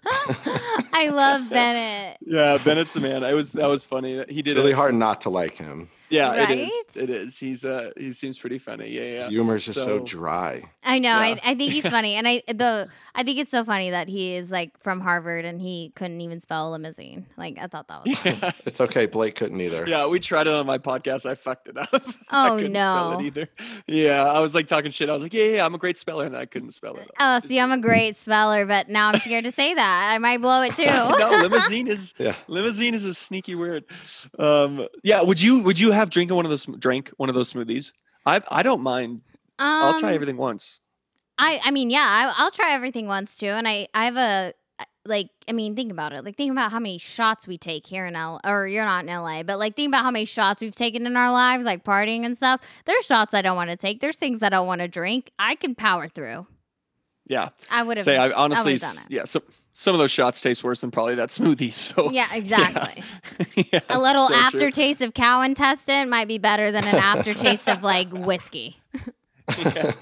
I 0.92 1.08
love 1.08 1.50
Bennett. 1.50 2.18
Yeah, 2.20 2.58
Bennett's 2.64 2.92
the 2.94 3.00
man. 3.00 3.22
It 3.24 3.34
was 3.34 3.52
that 3.52 3.66
was 3.68 3.84
funny. 3.84 4.24
He 4.28 4.42
did 4.42 4.52
It's 4.52 4.56
really 4.56 4.70
it. 4.70 4.76
hard 4.76 4.94
not 4.94 5.22
to 5.22 5.30
like 5.30 5.56
him. 5.56 5.90
Yeah, 6.10 6.30
Right? 6.44 6.70
is. 6.88 6.96
It 6.96 7.10
is. 7.10 7.38
He's 7.38 7.64
uh 7.64 7.90
he 7.96 8.12
seems 8.12 8.38
pretty 8.38 8.58
funny. 8.58 8.88
Yeah, 8.90 9.02
His 9.02 9.24
yeah. 9.24 9.28
humor 9.28 9.56
is 9.56 9.64
just 9.66 9.78
so, 9.84 9.98
So- 9.98 10.04
dry. 10.04 10.64
I 10.84 10.98
know. 11.00 11.08
Yeah. 11.10 11.18
I, 11.18 11.40
I 11.44 11.54
think 11.54 11.72
he's 11.72 11.86
funny, 11.88 12.14
and 12.14 12.26
I 12.26 12.42
the 12.48 12.88
I 13.14 13.24
think 13.24 13.38
it's 13.38 13.50
so 13.50 13.62
funny 13.64 13.90
that 13.90 14.08
he 14.08 14.34
is 14.36 14.50
like 14.50 14.78
from 14.78 15.00
Harvard 15.00 15.44
and 15.44 15.60
he 15.60 15.92
couldn't 15.94 16.20
even 16.22 16.40
spell 16.40 16.70
limousine. 16.70 17.26
Like 17.36 17.58
I 17.60 17.66
thought 17.66 17.88
that 17.88 18.04
was. 18.04 18.18
funny. 18.18 18.38
Yeah. 18.42 18.52
It's 18.66 18.80
okay. 18.80 19.06
Blake 19.06 19.34
couldn't 19.34 19.60
either. 19.60 19.84
Yeah, 19.88 20.06
we 20.06 20.18
tried 20.20 20.46
it 20.46 20.52
on 20.52 20.64
my 20.66 20.78
podcast. 20.78 21.24
I 21.26 21.34
fucked 21.34 21.68
it 21.68 21.76
up. 21.78 21.88
I 22.30 22.48
Oh, 22.52 22.56
couldn't 22.56 22.72
spell 22.74 23.12
no. 23.12 23.18
it 23.20 23.24
either. 23.26 23.48
Yeah, 23.86 24.24
I 24.24 24.40
was 24.40 24.54
like 24.54 24.66
talking 24.68 24.90
shit. 24.90 25.08
I 25.10 25.14
was 25.14 25.22
like, 25.22 25.32
yeah, 25.34 25.44
yeah, 25.44 25.64
I'm 25.66 25.74
a 25.74 25.78
great 25.78 25.96
speller, 25.98 26.26
and 26.26 26.36
I 26.36 26.46
couldn't 26.46 26.72
spell 26.72 26.96
it. 26.96 27.10
Oh, 27.18 27.40
see, 27.40 27.58
I'm 27.60 27.72
a 27.72 27.78
great 27.78 28.16
speller, 28.16 28.66
but 28.66 28.88
now 28.88 29.08
I'm 29.08 29.20
scared 29.20 29.44
to 29.44 29.52
say 29.52 29.74
that. 29.74 30.10
I 30.12 30.18
might 30.18 30.38
blow 30.40 30.62
it 30.62 30.74
too. 30.76 30.84
no, 30.84 31.38
limousine 31.42 31.88
is 31.88 32.14
Yeah. 32.18 32.34
limousine 32.46 32.94
is 32.94 33.04
a 33.04 33.14
sneaky 33.14 33.54
word. 33.54 33.84
Um, 34.38 34.86
yeah, 35.02 35.22
would 35.22 35.40
you 35.40 35.62
would 35.62 35.78
you 35.78 35.92
have 35.98 36.10
drinking 36.10 36.36
one 36.36 36.44
of 36.46 36.50
those 36.50 36.64
drink 36.64 37.10
one 37.16 37.28
of 37.28 37.34
those 37.34 37.52
smoothies? 37.52 37.92
I 38.26 38.40
I 38.50 38.62
don't 38.62 38.80
mind. 38.82 39.20
I'll 39.58 39.98
try 40.00 40.10
Um, 40.10 40.14
everything 40.14 40.36
once. 40.36 40.80
I 41.38 41.60
I 41.64 41.70
mean, 41.70 41.90
yeah, 41.90 41.98
I, 42.06 42.32
I'll 42.38 42.50
try 42.50 42.72
everything 42.74 43.06
once 43.06 43.36
too, 43.36 43.46
and 43.48 43.66
I 43.68 43.88
I 43.94 44.04
have 44.06 44.16
a 44.16 44.54
like. 45.04 45.30
I 45.48 45.52
mean, 45.52 45.74
think 45.74 45.90
about 45.90 46.12
it. 46.12 46.24
Like, 46.24 46.36
think 46.36 46.52
about 46.52 46.70
how 46.70 46.78
many 46.78 46.98
shots 46.98 47.46
we 47.46 47.56
take 47.56 47.86
here 47.86 48.04
in 48.06 48.14
L. 48.14 48.40
Or 48.44 48.66
you're 48.66 48.84
not 48.84 49.04
in 49.04 49.10
LA, 49.10 49.42
but 49.42 49.58
like, 49.58 49.74
think 49.76 49.88
about 49.88 50.02
how 50.02 50.10
many 50.10 50.26
shots 50.26 50.60
we've 50.60 50.74
taken 50.74 51.06
in 51.06 51.16
our 51.16 51.32
lives, 51.32 51.64
like 51.64 51.84
partying 51.84 52.24
and 52.26 52.36
stuff. 52.36 52.60
There's 52.84 53.06
shots 53.06 53.32
I 53.34 53.40
don't 53.42 53.56
want 53.56 53.70
to 53.70 53.76
take. 53.76 54.00
There's 54.00 54.16
things 54.18 54.42
I 54.42 54.50
don't 54.50 54.66
want 54.66 54.80
to 54.82 54.88
drink. 54.88 55.30
I 55.38 55.54
can 55.54 55.74
power 55.74 56.06
through. 56.08 56.46
Yeah, 57.26 57.50
I 57.70 57.82
would 57.82 57.96
have. 57.96 58.04
say 58.04 58.16
I 58.16 58.30
honestly, 58.30 58.74
it. 58.74 58.82
yeah. 59.08 59.24
So 59.24 59.42
some 59.80 59.94
of 59.94 60.00
those 60.00 60.10
shots 60.10 60.40
taste 60.40 60.64
worse 60.64 60.80
than 60.80 60.90
probably 60.90 61.14
that 61.14 61.28
smoothie. 61.38 61.72
So 61.72 62.10
Yeah, 62.10 62.26
exactly. 62.34 63.04
Yeah, 63.72 63.80
A 63.88 64.00
little 64.00 64.26
so 64.26 64.34
true. 64.34 64.42
aftertaste 64.42 65.02
of 65.02 65.14
cow 65.14 65.42
intestine 65.42 66.10
might 66.10 66.26
be 66.26 66.38
better 66.38 66.72
than 66.72 66.84
an 66.84 66.96
aftertaste 66.96 67.68
of 67.68 67.82
like 67.84 68.10
whiskey. 68.12 68.76
Yeah. 69.64 69.92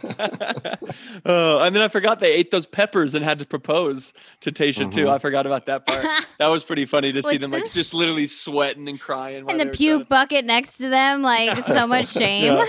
oh, 1.27 1.59
and 1.61 1.75
then 1.77 1.83
I 1.83 1.89
forgot 1.89 2.19
they 2.21 2.33
ate 2.33 2.51
those 2.51 2.67
peppers 2.67 3.15
and 3.15 3.25
had 3.25 3.39
to 3.39 3.47
propose 3.47 4.13
to 4.41 4.51
Tayshia 4.51 4.91
too. 4.93 5.05
Mhm. 5.07 5.11
I 5.13 5.19
forgot 5.19 5.47
about 5.47 5.67
that 5.67 5.87
part. 5.87 6.05
that 6.39 6.49
was 6.49 6.65
pretty 6.65 6.85
funny 6.87 7.13
to 7.13 7.23
see 7.23 7.37
them 7.37 7.51
like 7.51 7.71
just 7.71 7.93
literally 7.95 8.27
sweating 8.27 8.89
and 8.89 8.99
crying. 8.99 9.45
and 9.49 9.61
the 9.61 9.67
puke 9.67 10.09
bucket 10.09 10.45
next 10.47 10.79
to 10.79 10.89
them, 10.89 11.23
like 11.23 11.57
so 11.65 11.87
much 11.87 12.09
shame. 12.09 12.55
Yeah. 12.55 12.67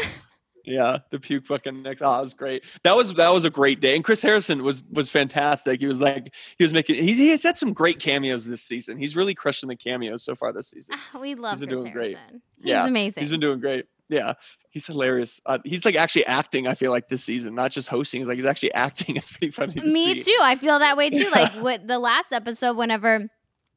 Yeah, 0.68 0.98
the 1.12 1.20
puke 1.20 1.46
fucking 1.46 1.82
next. 1.82 2.02
Oh, 2.02 2.18
it 2.18 2.22
was 2.22 2.34
great. 2.34 2.66
That 2.84 2.98
was 2.98 3.14
that 3.14 3.30
was 3.30 3.46
a 3.46 3.50
great 3.50 3.80
day. 3.80 3.96
And 3.96 4.04
Chris 4.04 4.22
Harrison 4.22 4.64
was 4.64 4.84
was 4.92 5.10
fantastic. 5.10 5.80
He 5.80 5.88
was 5.88 6.02
like 6.02 6.34
he 6.58 6.64
was 6.64 6.74
making. 6.74 6.96
He, 6.96 7.14
he 7.14 7.30
has 7.30 7.42
had 7.42 7.56
some 7.56 7.72
great 7.72 8.00
cameos 8.00 8.46
this 8.46 8.62
season. 8.62 8.98
He's 8.98 9.16
really 9.16 9.34
crushing 9.34 9.70
the 9.70 9.78
cameos 9.78 10.24
so 10.24 10.36
far 10.36 10.52
this 10.52 10.70
season. 10.70 10.96
we 11.22 11.36
love 11.36 11.54
He's 11.54 11.62
been 11.62 11.70
Chris 11.70 11.80
doing 11.80 11.94
great. 11.94 12.18
He's 12.58 12.68
Yeah, 12.68 12.86
amazing. 12.86 13.22
He's 13.22 13.32
been 13.32 13.40
doing 13.40 13.62
great. 13.62 13.86
Yeah, 14.10 14.34
he's 14.70 14.86
hilarious. 14.86 15.40
Uh, 15.46 15.60
he's 15.64 15.86
like 15.86 15.96
actually 15.96 16.26
acting. 16.26 16.68
I 16.68 16.76
feel 16.76 16.92
like 16.92 17.08
this 17.08 17.24
season, 17.24 17.56
not 17.56 17.72
just 17.72 17.88
hosting. 17.88 18.20
He's 18.20 18.28
like 18.28 18.36
he's 18.36 18.46
actually 18.46 18.74
acting. 18.74 19.16
It's 19.16 19.32
pretty 19.32 19.52
funny. 19.52 19.74
To 19.76 19.86
Me 19.86 20.16
see. 20.16 20.32
too. 20.32 20.40
I 20.42 20.58
feel 20.58 20.80
that 20.80 20.98
way 20.98 21.10
too. 21.10 21.18
Yeah. 21.24 21.30
Like 21.30 21.64
with 21.64 21.88
the 21.88 21.98
last 22.00 22.34
episode, 22.34 22.76
whenever 22.76 23.30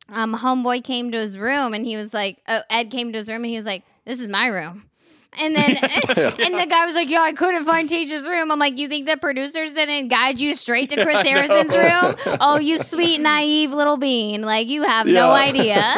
um 0.09 0.35
homeboy 0.35 0.83
came 0.83 1.13
to 1.13 1.19
his 1.19 1.39
room 1.39 1.73
and 1.73 1.87
he 1.87 1.95
was 1.95 2.13
like, 2.13 2.43
oh, 2.49 2.63
Ed 2.69 2.91
came 2.91 3.13
to 3.13 3.19
his 3.19 3.29
room 3.29 3.45
and 3.45 3.51
he 3.51 3.57
was 3.57 3.67
like, 3.67 3.85
"This 4.05 4.19
is 4.19 4.27
my 4.27 4.49
room." 4.49 4.90
And 5.39 5.55
then 5.55 5.77
and 5.77 6.55
the 6.55 6.67
guy 6.69 6.87
was 6.87 6.95
like, 6.95 7.09
"Yo, 7.09 7.21
I 7.21 7.33
couldn't 7.33 7.65
find 7.65 7.89
Tayshia's 7.89 8.27
room." 8.27 8.51
I'm 8.51 8.59
like, 8.59 8.79
"You 8.79 8.89
think 8.89 9.07
the 9.07 9.17
producers 9.17 9.75
didn't 9.75 10.09
guide 10.09 10.41
you 10.41 10.57
straight 10.57 10.91
to 10.91 11.03
Chris 11.03 11.19
Harrison's 11.27 11.75
room? 11.75 12.37
Oh, 12.41 12.59
you 12.59 12.79
sweet 12.79 13.21
naive 13.21 13.71
little 13.71 13.97
bean! 13.97 14.43
Like 14.43 14.69
you 14.69 14.83
have 14.83 15.07
no 15.07 15.31
idea." 15.31 15.97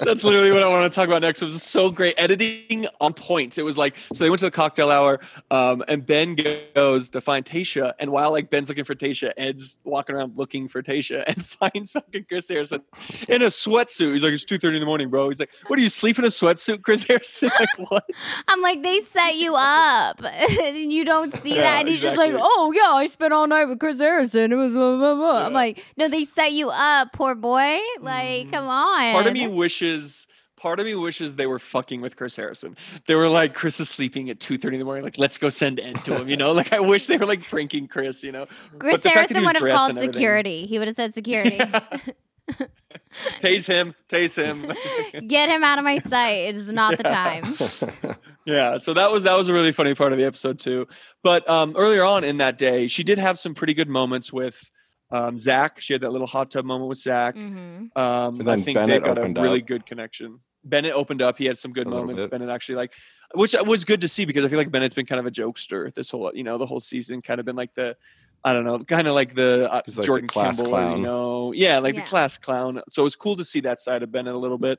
That's 0.00 0.24
literally 0.24 0.50
what 0.50 0.62
I 0.62 0.68
want 0.68 0.90
to 0.90 0.94
talk 0.94 1.06
about 1.06 1.22
next. 1.22 1.42
It 1.42 1.46
was 1.46 1.62
so 1.62 1.90
great 1.90 2.14
editing 2.18 2.86
on 3.00 3.14
points. 3.14 3.58
It 3.58 3.64
was 3.64 3.76
like 3.76 3.96
so 4.12 4.24
they 4.24 4.30
went 4.30 4.40
to 4.40 4.46
the 4.46 4.50
cocktail 4.50 4.90
hour, 4.90 5.20
um, 5.50 5.84
and 5.88 6.06
Ben 6.06 6.36
goes 6.74 7.10
to 7.10 7.20
find 7.20 7.44
Tayshia, 7.44 7.94
and 7.98 8.10
while 8.12 8.30
like 8.30 8.48
Ben's 8.48 8.68
looking 8.68 8.84
for 8.84 8.94
Tayshia, 8.94 9.32
Ed's 9.36 9.80
walking 9.84 10.14
around 10.14 10.36
looking 10.36 10.68
for 10.68 10.82
Tayshia 10.82 11.24
and 11.26 11.44
finds 11.44 11.92
fucking 11.92 12.26
Chris 12.28 12.48
Harrison 12.48 12.82
in 13.28 13.42
a 13.42 13.46
sweatsuit. 13.46 14.12
He's 14.12 14.22
like, 14.22 14.32
"It's 14.32 14.44
two 14.44 14.58
thirty 14.58 14.76
in 14.76 14.80
the 14.80 14.86
morning, 14.86 15.08
bro." 15.08 15.28
He's 15.28 15.40
like, 15.40 15.50
"What 15.66 15.76
do 15.76 15.82
you 15.82 15.88
sleep 15.88 16.18
in 16.18 16.24
a 16.24 16.28
sweatsuit, 16.28 16.82
Chris 16.82 17.04
Harrison?" 17.04 17.50
Like 17.58 17.90
what? 17.90 18.04
I'm 18.52 18.60
like, 18.60 18.82
they 18.82 19.00
set 19.00 19.36
you 19.36 19.54
up. 19.56 20.22
and 20.24 20.76
you 20.92 21.04
don't 21.04 21.34
see 21.34 21.56
Yeah, 21.56 21.62
that. 21.62 21.80
And 21.80 21.88
he's 21.88 22.02
just 22.02 22.16
like, 22.16 22.32
oh, 22.36 22.72
yeah, 22.74 22.92
I 22.92 23.06
spent 23.06 23.32
all 23.32 23.46
night 23.46 23.64
with 23.64 23.78
Chris 23.80 23.98
Harrison. 23.98 24.52
It 24.52 24.56
was 24.56 24.72
blah, 24.72 24.96
blah, 24.98 25.14
blah. 25.14 25.46
I'm 25.46 25.52
like, 25.52 25.84
no, 25.96 26.08
they 26.08 26.24
set 26.24 26.52
you 26.52 26.70
up, 26.70 27.12
poor 27.12 27.34
boy. 27.34 27.78
Like, 28.00 28.46
Mhm. 28.48 28.52
come 28.52 28.66
on. 28.68 29.12
Part 29.12 29.26
of 29.26 29.32
me 29.32 29.46
wishes. 29.48 30.26
Part 30.56 30.78
of 30.78 30.86
me 30.86 30.94
wishes 30.94 31.34
they 31.34 31.46
were 31.46 31.58
fucking 31.58 32.00
with 32.02 32.14
Chris 32.16 32.36
Harrison. 32.36 32.76
They 33.08 33.16
were 33.16 33.28
like, 33.28 33.52
Chris 33.52 33.80
is 33.80 33.88
sleeping 33.88 34.30
at 34.30 34.38
two 34.38 34.56
thirty 34.58 34.76
in 34.76 34.78
the 34.78 34.84
morning. 34.84 35.02
Like, 35.02 35.18
let's 35.18 35.36
go 35.36 35.48
send 35.48 35.80
Ed 35.80 35.96
to 36.04 36.16
him. 36.18 36.28
You 36.28 36.36
know, 36.36 36.52
like 36.52 36.72
I 36.72 36.78
wish 36.78 37.06
they 37.08 37.16
were 37.16 37.26
like 37.26 37.42
pranking 37.48 37.88
Chris. 37.88 38.22
You 38.22 38.30
know, 38.30 38.46
Chris 38.78 38.98
But 38.98 39.02
the 39.02 39.08
fact 39.10 39.28
that 39.30 39.38
he 39.38 39.42
Harrison 39.42 39.44
would 39.44 39.56
have 39.72 39.76
called 39.76 39.96
security. 40.14 40.66
He 40.66 40.78
would 40.78 40.86
have 40.86 40.96
said 40.96 41.14
security. 41.14 41.58
tase 43.40 43.66
him, 43.66 43.94
tase 44.08 44.36
him. 44.36 45.26
Get 45.26 45.48
him 45.48 45.64
out 45.64 45.78
of 45.78 45.84
my 45.84 45.98
sight. 45.98 46.30
It 46.48 46.56
is 46.56 46.70
not 46.72 46.96
the 46.96 47.02
time. 47.04 48.14
yeah, 48.46 48.78
so 48.78 48.94
that 48.94 49.10
was 49.10 49.22
that 49.24 49.36
was 49.36 49.48
a 49.48 49.52
really 49.52 49.72
funny 49.72 49.94
part 49.94 50.12
of 50.12 50.18
the 50.18 50.24
episode 50.24 50.58
too. 50.58 50.86
But 51.22 51.48
um, 51.48 51.74
earlier 51.76 52.04
on 52.04 52.24
in 52.24 52.38
that 52.38 52.58
day, 52.58 52.88
she 52.88 53.02
did 53.04 53.18
have 53.18 53.38
some 53.38 53.54
pretty 53.54 53.74
good 53.74 53.88
moments 53.88 54.32
with 54.32 54.70
Um, 55.10 55.38
Zach, 55.38 55.78
she 55.78 55.92
had 55.92 56.00
that 56.02 56.10
little 56.10 56.26
hot 56.26 56.50
tub 56.50 56.64
moment 56.64 56.88
with 56.88 56.98
Zach. 56.98 57.34
hmm 57.34 57.86
Um, 57.96 58.40
And 58.40 58.48
I 58.50 58.56
think 58.56 58.76
Bennett 58.76 59.02
they 59.02 59.08
got 59.14 59.18
a 59.18 59.28
really 59.40 59.60
up. 59.60 59.66
good 59.66 59.84
connection. 59.84 60.40
Bennett 60.64 60.94
opened 60.94 61.20
up. 61.20 61.36
He 61.36 61.44
had 61.44 61.58
some 61.58 61.72
good 61.72 61.86
A 61.86 61.90
moments. 61.90 62.24
Bennett 62.26 62.48
actually 62.48 62.76
like, 62.76 62.92
which 63.34 63.54
was 63.66 63.84
good 63.84 64.00
to 64.00 64.08
see 64.08 64.24
because 64.24 64.44
I 64.44 64.48
feel 64.48 64.58
like 64.58 64.70
Bennett's 64.70 64.94
been 64.94 65.06
kind 65.06 65.18
of 65.18 65.26
a 65.26 65.30
jokester 65.30 65.92
this 65.94 66.08
whole, 66.10 66.30
you 66.34 66.44
know, 66.44 66.56
the 66.56 66.64
whole 66.66 66.80
season. 66.80 67.20
Kind 67.20 67.40
of 67.40 67.44
been 67.46 67.56
like 67.56 67.74
the, 67.74 67.94
I 68.42 68.52
don't 68.54 68.64
know, 68.64 68.78
kind 68.84 69.06
of 69.06 69.14
like 69.14 69.34
the 69.34 69.68
uh, 69.70 69.82
He's 69.84 69.98
like 69.98 70.02
the 70.02 70.06
Jordan 70.06 70.28
class 70.28 70.56
Campbell, 70.56 70.74
or, 70.74 70.96
you 70.96 71.02
know, 71.02 71.52
yeah, 71.52 71.78
like 71.78 71.94
Yeah. 71.94 72.00
the 72.02 72.06
class 72.08 72.38
clown. 72.38 72.80
So 72.88 73.02
it 73.02 73.04
was 73.04 73.16
cool 73.16 73.36
to 73.36 73.44
see 73.44 73.60
that 73.60 73.80
side 73.80 74.02
of 74.02 74.10
Bennett 74.10 74.34
a 74.34 74.38
little 74.38 74.58
bit. 74.58 74.78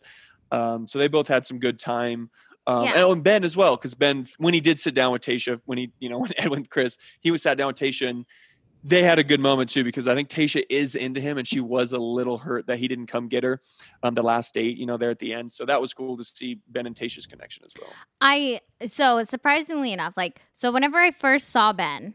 Um, 0.52 0.88
so 0.88 0.98
they 1.00 1.08
both 1.10 1.28
had 1.28 1.46
some 1.46 1.60
good 1.60 1.80
time. 1.80 2.32
Um, 2.66 2.84
Yeah. 2.86 3.06
and, 3.12 3.24
Ben 3.24 3.44
as 3.44 3.58
well, 3.58 3.76
because 3.76 3.94
Ben, 3.94 4.28
when 4.38 4.54
he 4.54 4.62
did 4.62 4.80
sit 4.80 4.94
down 4.96 5.12
with 5.12 5.22
Tayshia, 5.22 5.60
when 5.66 5.78
he, 5.78 5.92
you 6.00 6.10
know, 6.10 6.18
when 6.24 6.32
Edwin 6.38 6.66
Chris, 6.66 6.98
he 7.22 7.32
was 7.32 7.42
sat 7.42 7.58
down 7.58 7.68
with 7.68 7.76
Tayshia 7.78 8.10
and 8.10 8.26
they 8.86 9.02
had 9.02 9.18
a 9.18 9.24
good 9.24 9.40
moment 9.40 9.70
too 9.70 9.84
because 9.86 10.08
I 10.08 10.14
think 10.16 10.28
Tayshia 10.28 10.64
is 10.70 10.96
into 10.96 11.22
him 11.22 11.38
and 11.38 11.48
she 11.48 11.62
was 11.62 11.94
a 11.94 11.98
little 12.00 12.38
hurt 12.38 12.68
that 12.68 12.80
he 12.80 12.90
didn't 12.90 13.08
come 13.08 13.30
get 13.30 13.42
her 13.44 13.62
on 14.04 14.14
the 14.14 14.22
last 14.22 14.54
date, 14.54 14.78
you 14.78 14.86
know, 14.86 14.98
there 14.98 15.10
at 15.10 15.20
the 15.20 15.34
end. 15.34 15.54
So 15.54 15.66
that 15.66 15.80
was 15.80 15.94
cool 15.94 16.18
to 16.18 16.24
see 16.24 16.60
Ben 16.68 16.86
and 16.86 16.94
Tayshia's 16.96 17.26
connection 17.26 17.64
as 17.66 17.72
well. 17.80 17.90
I 18.20 18.60
so 18.88 19.24
surprisingly 19.24 19.94
enough, 19.94 20.18
like 20.18 20.42
so 20.54 20.72
whenever 20.72 20.98
I 20.98 21.12
first 21.12 21.50
saw 21.50 21.72
Ben, 21.72 22.14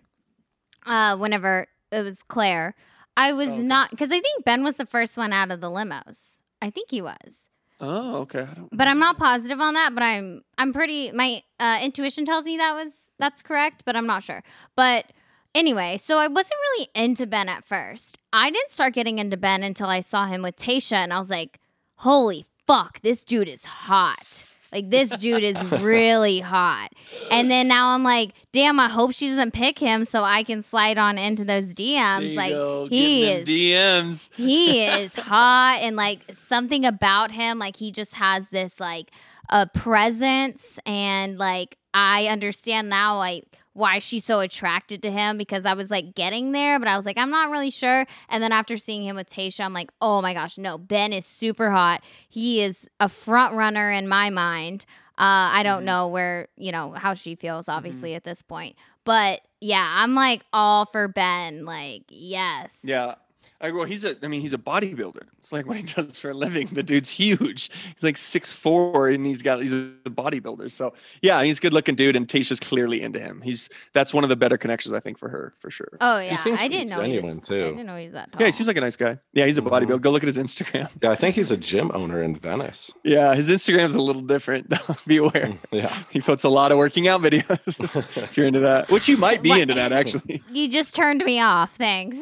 uh, 0.85 1.17
whenever 1.17 1.67
it 1.91 2.03
was 2.03 2.23
Clare, 2.23 2.75
I 3.17 3.33
was 3.33 3.49
Oh, 3.49 3.53
okay. 3.55 3.63
not 3.63 3.91
because 3.91 4.11
I 4.13 4.21
think 4.21 4.45
Ben 4.45 4.63
was 4.63 4.77
the 4.77 4.87
first 4.87 5.17
one 5.17 5.33
out 5.33 5.51
of 5.51 5.63
the 5.63 5.71
limos. 5.71 6.41
I 6.61 6.69
think 6.69 6.91
he 6.91 7.01
was. 7.01 7.49
Oh, 7.81 8.17
okay. 8.23 8.47
But 8.73 8.89
I'm 8.89 8.99
not 8.99 9.19
positive 9.19 9.61
on 9.61 9.75
that. 9.75 9.95
But 9.95 10.03
I'm 10.03 10.43
I'm 10.57 10.73
pretty. 10.73 11.13
My 11.13 11.43
uh, 11.61 11.79
intuition 11.83 12.25
tells 12.25 12.45
me 12.45 12.57
that 12.57 12.75
was 12.75 13.11
that's 13.19 13.43
correct, 13.43 13.83
but 13.85 13.97
I'm 13.97 14.07
not 14.07 14.23
sure. 14.23 14.43
But 14.77 15.13
anyway, 15.55 15.97
so 15.97 16.19
I 16.19 16.27
wasn't 16.27 16.59
really 16.73 16.89
into 16.95 17.27
Ben 17.27 17.49
at 17.49 17.65
first. 17.65 18.19
I 18.33 18.51
didn't 18.51 18.71
start 18.71 18.95
getting 18.95 19.19
into 19.19 19.37
Ben 19.37 19.63
until 19.63 19.87
I 19.87 20.01
saw 20.01 20.27
him 20.27 20.43
with 20.43 20.57
Tayshia, 20.57 20.97
and 20.97 21.13
I 21.13 21.19
was 21.19 21.31
like, 21.31 21.61
"Holy 21.97 22.47
fuck, 22.67 23.01
this 23.03 23.25
dude 23.25 23.49
is 23.49 23.65
hot." 23.65 24.45
Like 24.73 24.91
this 24.91 25.11
dude 25.11 25.43
is 25.43 25.61
really 25.81 26.41
hot. 26.41 26.91
And 27.31 27.51
then 27.51 27.69
now 27.69 27.91
I'm 27.95 28.03
like, 28.03 28.33
damn, 28.53 28.79
I 28.79 28.89
hope 28.89 29.13
she 29.13 29.29
doesn't 29.29 29.53
pick 29.53 29.79
him 29.79 30.05
so 30.05 30.23
I 30.25 30.43
can 30.43 30.63
slide 30.63 30.99
on 30.99 31.19
into 31.19 31.45
those 31.45 31.75
DMs. 31.75 32.37
Like 32.37 32.53
go, 32.53 32.87
he 32.89 33.31
is 33.31 33.49
DMs. 33.49 34.31
he 34.35 34.85
is 34.85 35.15
hot 35.17 35.79
and 35.83 35.97
like 35.97 36.21
something 36.35 36.85
about 36.85 37.31
him 37.31 37.59
like 37.59 37.77
he 37.77 37.93
just 37.93 38.15
has 38.15 38.49
this 38.51 38.79
like 38.81 39.11
a 39.51 39.67
presence 39.67 40.79
and 40.85 41.39
like 41.39 41.79
i 41.95 42.27
understand 42.27 42.89
now 42.91 43.17
like 43.17 43.45
why 43.79 43.99
she's 43.99 44.25
so 44.25 44.41
attracted 44.41 45.01
to 45.03 45.11
him 45.11 45.39
because 45.39 45.65
i 45.65 45.73
was 45.75 45.91
like 45.91 46.15
getting 46.15 46.53
there 46.53 46.79
but 46.79 46.89
i 46.89 46.97
was 46.97 47.07
like 47.07 47.17
i'm 47.17 47.31
not 47.31 47.51
really 47.51 47.71
sure 47.71 48.05
and 48.29 48.43
then 48.43 48.53
after 48.53 48.77
seeing 48.77 49.05
him 49.05 49.15
with 49.17 49.29
Tayshia 49.31 49.65
i'm 49.65 49.73
like 49.73 49.91
oh 50.03 50.21
my 50.21 50.35
gosh 50.35 50.59
no 50.59 50.77
ben 50.77 51.13
is 51.13 51.25
super 51.25 51.71
hot 51.71 52.03
he 52.29 52.61
is 52.63 52.89
a 53.01 53.09
front 53.09 53.55
runner 53.55 53.91
in 53.91 54.09
my 54.09 54.31
mind 54.31 54.85
uh, 55.21 55.51
I 55.53 55.65
don't 55.65 55.83
Mhm. 55.83 55.87
know 55.87 56.09
where, 56.11 56.47
you 56.57 56.71
know, 56.71 56.93
how 56.93 57.13
she 57.15 57.35
feels, 57.35 57.69
obviously, 57.69 58.15
at 58.15 58.23
this 58.23 58.41
point. 58.41 58.77
But 59.03 59.41
yeah, 59.61 59.85
I'm 59.97 60.15
like 60.15 60.43
all 60.53 60.85
for 60.87 61.09
Ben. 61.09 61.65
Like, 61.65 62.05
yes. 62.09 62.83
Yeah. 62.85 63.17
I, 63.61 63.73
well, 63.73 63.83
he's 63.85 64.05
a. 64.05 64.15
I 64.23 64.29
mean, 64.29 64.41
he's 64.43 64.53
a 64.53 64.59
bodybuilder. 64.59 65.23
It's 65.49 65.53
like 65.55 65.67
what 65.67 65.79
he 65.79 65.83
does 66.03 66.21
for 66.21 66.29
a 66.29 66.35
living. 66.35 66.67
The 66.73 66.83
dude's 66.83 67.09
huge. 67.09 67.71
He's 67.95 68.03
like 68.03 68.19
six 68.19 68.53
four, 68.53 69.09
and 69.09 69.25
he's 69.25 69.41
got. 69.41 69.63
He's 69.63 69.73
a 69.73 69.91
bodybuilder. 70.05 70.71
So 70.71 70.93
yeah, 71.23 71.43
he's 71.43 71.57
a 71.57 71.61
good 71.63 71.73
looking 71.73 71.95
dude, 71.95 72.17
and 72.17 72.29
Tayshia's 72.29 72.61
clearly 72.61 73.01
into 73.01 73.19
him. 73.19 73.41
He's 73.41 73.71
that's 73.95 74.13
one 74.13 74.25
of 74.25 74.29
the 74.29 74.37
better 74.37 74.59
connections 74.59 74.93
I 74.93 75.01
think 75.01 75.19
for 75.19 75.31
her 75.31 75.55
for 75.59 75.71
sure. 75.71 75.97
Oh 76.03 76.19
yeah, 76.21 76.37
seems 76.37 76.61
I 76.61 76.69
didn't 76.69 76.91
know 76.91 77.01
he 77.01 77.13
genuine, 77.15 77.39
was. 77.39 77.49
too. 77.49 77.55
I 77.65 77.71
didn't 77.71 77.87
know 77.87 77.97
he's 77.97 78.13
that 78.13 78.31
tall. 78.33 78.43
yeah, 78.43 78.47
he 78.49 78.53
seems 78.53 78.67
like 78.67 78.77
a 78.77 78.83
nice 78.83 78.97
guy. 78.97 79.19
Yeah, 79.33 79.47
he's 79.47 79.57
a 79.57 79.63
Mhm. 79.63 79.71
bodybuilder. 79.71 80.03
Go 80.03 80.11
look 80.11 80.23
at 80.23 80.27
his 80.27 80.37
Instagram. 80.37 80.91
Yeah, 81.03 81.13
I 81.13 81.15
think 81.15 81.35
he's 81.35 81.51
a 81.51 81.57
gym 81.57 81.91
owner 81.95 82.23
in 82.23 82.37
Venice. 82.37 82.93
Yeah, 83.05 83.35
his 83.35 83.49
Instagram's 83.49 83.95
a 83.95 84.03
little 84.03 84.21
different. 84.21 84.71
Be 85.07 85.17
aware. 85.17 85.55
Yeah. 85.71 85.97
He 86.11 86.21
puts 86.21 86.45
a 86.45 86.51
lot 86.51 86.73
of 86.73 86.77
working 86.79 87.09
out 87.09 87.23
videos. 87.23 88.17
if 88.23 88.37
you're 88.37 88.47
into 88.47 88.61
that, 88.61 88.91
which 88.91 89.09
you 89.09 89.17
might 89.17 89.41
be 89.41 89.49
What? 89.49 89.61
into 89.63 89.75
that 89.75 89.93
actually. 89.93 90.43
you 90.53 90.69
just 90.69 90.95
turned 90.95 91.25
me 91.25 91.41
off. 91.41 91.75
Thanks. 91.77 92.19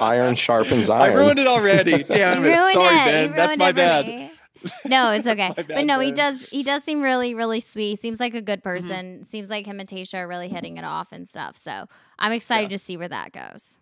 Iron 0.00 0.34
sharpens 0.36 0.88
iron. 0.88 1.02
I 1.02 1.04
iron. 1.06 1.16
ruined 1.18 1.38
it 1.38 1.46
already. 1.46 1.81
You 1.86 2.04
Damn 2.04 2.44
it. 2.44 2.48
ruined 2.48 2.72
Sorry, 2.72 2.96
it. 2.96 3.28
Ben. 3.28 3.36
That's 3.36 3.56
my 3.56 3.68
it 3.70 3.76
bad. 3.76 4.30
No, 4.86 5.10
it's 5.10 5.26
okay. 5.26 5.48
my 5.48 5.54
but 5.54 5.66
bad, 5.66 5.86
no, 5.86 5.98
he 5.98 6.12
does. 6.12 6.48
He 6.50 6.62
does 6.62 6.84
seem 6.84 7.02
really, 7.02 7.34
really 7.34 7.58
sweet. 7.58 8.00
Seems 8.00 8.20
like 8.20 8.32
a 8.32 8.36
Mm-hmm. 8.36 8.44
good 8.44 8.62
person. 8.62 9.24
Seems 9.24 9.50
like 9.50 9.66
him 9.66 9.80
and 9.80 9.88
Tayshia 9.88 10.18
are 10.20 10.28
really 10.28 10.48
hitting 10.48 10.76
it 10.76 10.84
off 10.84 11.10
and 11.10 11.28
stuff. 11.28 11.56
So 11.56 11.86
I'm 12.18 12.30
excited 12.30 12.70
to 12.70 12.78
see 12.78 12.96
where 12.96 13.08
that 13.08 13.32
goes. 13.32 13.80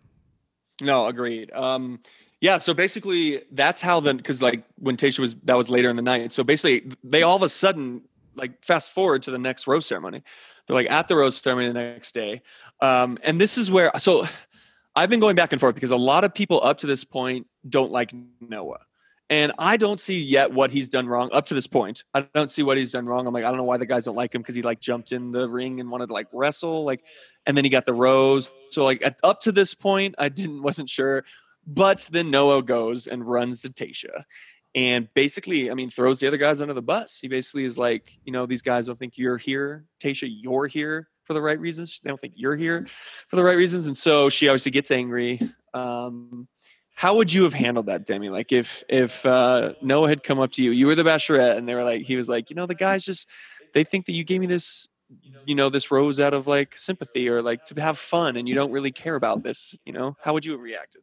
No, 0.81 1.05
agreed. 1.05 1.51
Um, 1.53 1.99
yeah, 2.39 2.57
so 2.57 2.73
basically 2.73 3.43
that's 3.51 3.79
how 3.81 3.99
then 3.99 4.17
because 4.17 4.41
like 4.41 4.63
when 4.79 4.97
Tayshia 4.97 5.19
was 5.19 5.35
that 5.43 5.55
was 5.55 5.69
later 5.69 5.89
in 5.89 5.95
the 5.97 6.01
night. 6.01 6.33
So 6.33 6.43
basically 6.43 6.91
they 7.03 7.21
all 7.21 7.35
of 7.35 7.43
a 7.43 7.49
sudden 7.49 8.01
like 8.33 8.63
fast 8.65 8.91
forward 8.91 9.21
to 9.23 9.31
the 9.31 9.37
next 9.37 9.67
rose 9.67 9.85
ceremony. 9.85 10.23
They're 10.65 10.73
like 10.73 10.89
at 10.89 11.07
the 11.07 11.15
rose 11.15 11.37
ceremony 11.37 11.67
the 11.67 11.73
next 11.75 12.13
day. 12.15 12.41
Um, 12.79 13.19
and 13.21 13.39
this 13.39 13.59
is 13.59 13.69
where 13.69 13.91
so 13.99 14.25
I've 14.95 15.09
been 15.09 15.19
going 15.19 15.35
back 15.35 15.51
and 15.51 15.61
forth 15.61 15.75
because 15.75 15.91
a 15.91 15.97
lot 15.97 16.23
of 16.23 16.33
people 16.33 16.61
up 16.63 16.79
to 16.79 16.87
this 16.87 17.03
point 17.03 17.47
don't 17.67 17.91
like 17.91 18.13
Noah. 18.41 18.79
And 19.29 19.53
I 19.57 19.77
don't 19.77 19.99
see 19.99 20.21
yet 20.21 20.51
what 20.51 20.71
he's 20.71 20.89
done 20.89 21.07
wrong 21.07 21.29
up 21.31 21.45
to 21.45 21.53
this 21.53 21.65
point. 21.65 22.03
I 22.13 22.27
don't 22.33 22.51
see 22.51 22.63
what 22.63 22.77
he's 22.77 22.91
done 22.91 23.05
wrong. 23.05 23.25
I'm 23.25 23.33
like, 23.33 23.45
I 23.45 23.47
don't 23.47 23.55
know 23.55 23.63
why 23.63 23.77
the 23.77 23.85
guys 23.85 24.03
don't 24.03 24.17
like 24.17 24.35
him 24.35 24.41
because 24.41 24.55
he 24.55 24.61
like 24.61 24.81
jumped 24.81 25.13
in 25.13 25.31
the 25.31 25.49
ring 25.49 25.79
and 25.79 25.89
wanted 25.89 26.07
to 26.07 26.13
like 26.13 26.27
wrestle, 26.33 26.83
like, 26.83 27.05
and 27.45 27.55
then 27.55 27.63
he 27.63 27.69
got 27.69 27.85
the 27.85 27.93
rose. 27.93 28.51
So 28.71 28.83
like 28.83 29.05
at, 29.05 29.17
up 29.23 29.39
to 29.41 29.53
this 29.53 29.73
point, 29.73 30.15
I 30.17 30.27
didn't 30.27 30.61
wasn't 30.63 30.89
sure. 30.89 31.23
But 31.65 32.09
then 32.11 32.29
Noah 32.29 32.61
goes 32.61 33.07
and 33.07 33.25
runs 33.25 33.61
to 33.61 33.69
Tayshia, 33.69 34.25
and 34.73 35.07
basically, 35.13 35.69
I 35.69 35.75
mean, 35.75 35.91
throws 35.91 36.19
the 36.19 36.27
other 36.27 36.37
guys 36.37 36.59
under 36.59 36.73
the 36.73 36.81
bus. 36.81 37.19
He 37.21 37.27
basically 37.27 37.65
is 37.65 37.77
like, 37.77 38.11
you 38.25 38.33
know, 38.33 38.47
these 38.47 38.63
guys 38.63 38.87
don't 38.87 38.97
think 38.97 39.17
you're 39.17 39.37
here, 39.37 39.85
Tayshia. 40.01 40.27
You're 40.29 40.65
here 40.65 41.07
for 41.31 41.33
the 41.33 41.41
right 41.41 41.59
reasons. 41.61 42.01
They 42.03 42.09
don't 42.09 42.19
think 42.19 42.33
you're 42.35 42.57
here 42.57 42.85
for 43.29 43.37
the 43.37 43.43
right 43.43 43.55
reasons, 43.55 43.87
and 43.87 43.97
so 43.97 44.29
she 44.29 44.49
obviously 44.49 44.71
gets 44.71 44.91
angry. 44.91 45.39
Um, 45.73 46.49
how 46.93 47.15
would 47.15 47.31
you 47.31 47.43
have 47.43 47.53
handled 47.53 47.85
that, 47.85 48.05
Demi? 48.05 48.27
Like 48.27 48.51
if 48.51 48.83
if 48.89 49.25
uh, 49.25 49.75
Noah 49.81 50.09
had 50.09 50.23
come 50.23 50.39
up 50.39 50.51
to 50.53 50.63
you, 50.63 50.71
you 50.71 50.87
were 50.87 50.95
the 50.95 51.03
bachelorette, 51.03 51.55
and 51.55 51.69
they 51.69 51.73
were 51.73 51.85
like, 51.85 52.01
he 52.01 52.17
was 52.17 52.27
like, 52.27 52.49
you 52.49 52.55
know, 52.57 52.65
the 52.65 52.75
guys 52.75 53.05
just 53.05 53.29
they 53.73 53.85
think 53.85 54.07
that 54.07 54.11
you 54.11 54.25
gave 54.25 54.41
me 54.41 54.45
this, 54.47 54.89
you 55.45 55.55
know, 55.55 55.69
this 55.69 55.89
rose 55.89 56.19
out 56.19 56.33
of 56.33 56.47
like 56.47 56.75
sympathy 56.75 57.29
or 57.29 57.41
like 57.41 57.63
to 57.67 57.81
have 57.81 57.97
fun, 57.97 58.35
and 58.35 58.49
you 58.49 58.53
don't 58.53 58.73
really 58.73 58.91
care 58.91 59.15
about 59.15 59.41
this. 59.41 59.73
You 59.85 59.93
know, 59.93 60.17
how 60.21 60.33
would 60.33 60.43
you 60.43 60.51
have 60.51 60.61
reacted? 60.61 61.01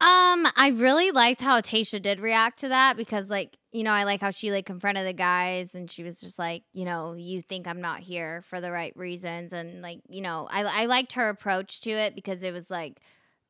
Um, 0.00 0.46
I 0.56 0.72
really 0.76 1.10
liked 1.10 1.40
how 1.40 1.60
Tayshia 1.60 2.00
did 2.00 2.20
react 2.20 2.60
to 2.60 2.68
that 2.68 2.96
because, 2.96 3.30
like, 3.30 3.56
you 3.72 3.82
know, 3.82 3.90
I 3.90 4.04
like 4.04 4.20
how 4.20 4.30
she 4.30 4.52
like 4.52 4.64
confronted 4.64 5.04
the 5.04 5.12
guys 5.12 5.74
and 5.74 5.90
she 5.90 6.04
was 6.04 6.20
just 6.20 6.38
like, 6.38 6.62
you 6.72 6.84
know, 6.84 7.14
you 7.14 7.42
think 7.42 7.66
I'm 7.66 7.80
not 7.80 8.00
here 8.00 8.42
for 8.42 8.60
the 8.60 8.70
right 8.70 8.92
reasons, 8.96 9.52
and 9.52 9.82
like, 9.82 10.00
you 10.08 10.20
know, 10.22 10.46
I 10.50 10.82
I 10.82 10.86
liked 10.86 11.14
her 11.14 11.28
approach 11.28 11.80
to 11.80 11.90
it 11.90 12.14
because 12.14 12.44
it 12.44 12.52
was 12.52 12.70
like, 12.70 13.00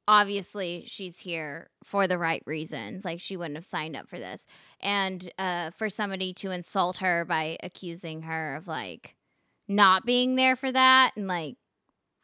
obviously 0.09 0.85
she's 0.87 1.19
here 1.19 1.69
for 1.85 2.07
the 2.09 2.17
right 2.19 2.43
reasons. 2.47 3.05
Like 3.05 3.21
she 3.21 3.37
wouldn't 3.37 3.57
have 3.57 3.67
signed 3.67 3.95
up 3.95 4.09
for 4.09 4.19
this, 4.19 4.47
and 4.81 5.31
uh, 5.39 5.71
for 5.73 5.91
somebody 5.91 6.33
to 6.35 6.51
insult 6.51 6.97
her 6.99 7.27
by 7.27 7.59
accusing 7.63 8.23
her 8.23 8.57
of 8.57 8.67
like 8.67 9.17
not 9.69 10.07
being 10.07 10.37
there 10.37 10.57
for 10.57 10.73
that 10.73 11.13
and 11.15 11.29
like 11.29 11.57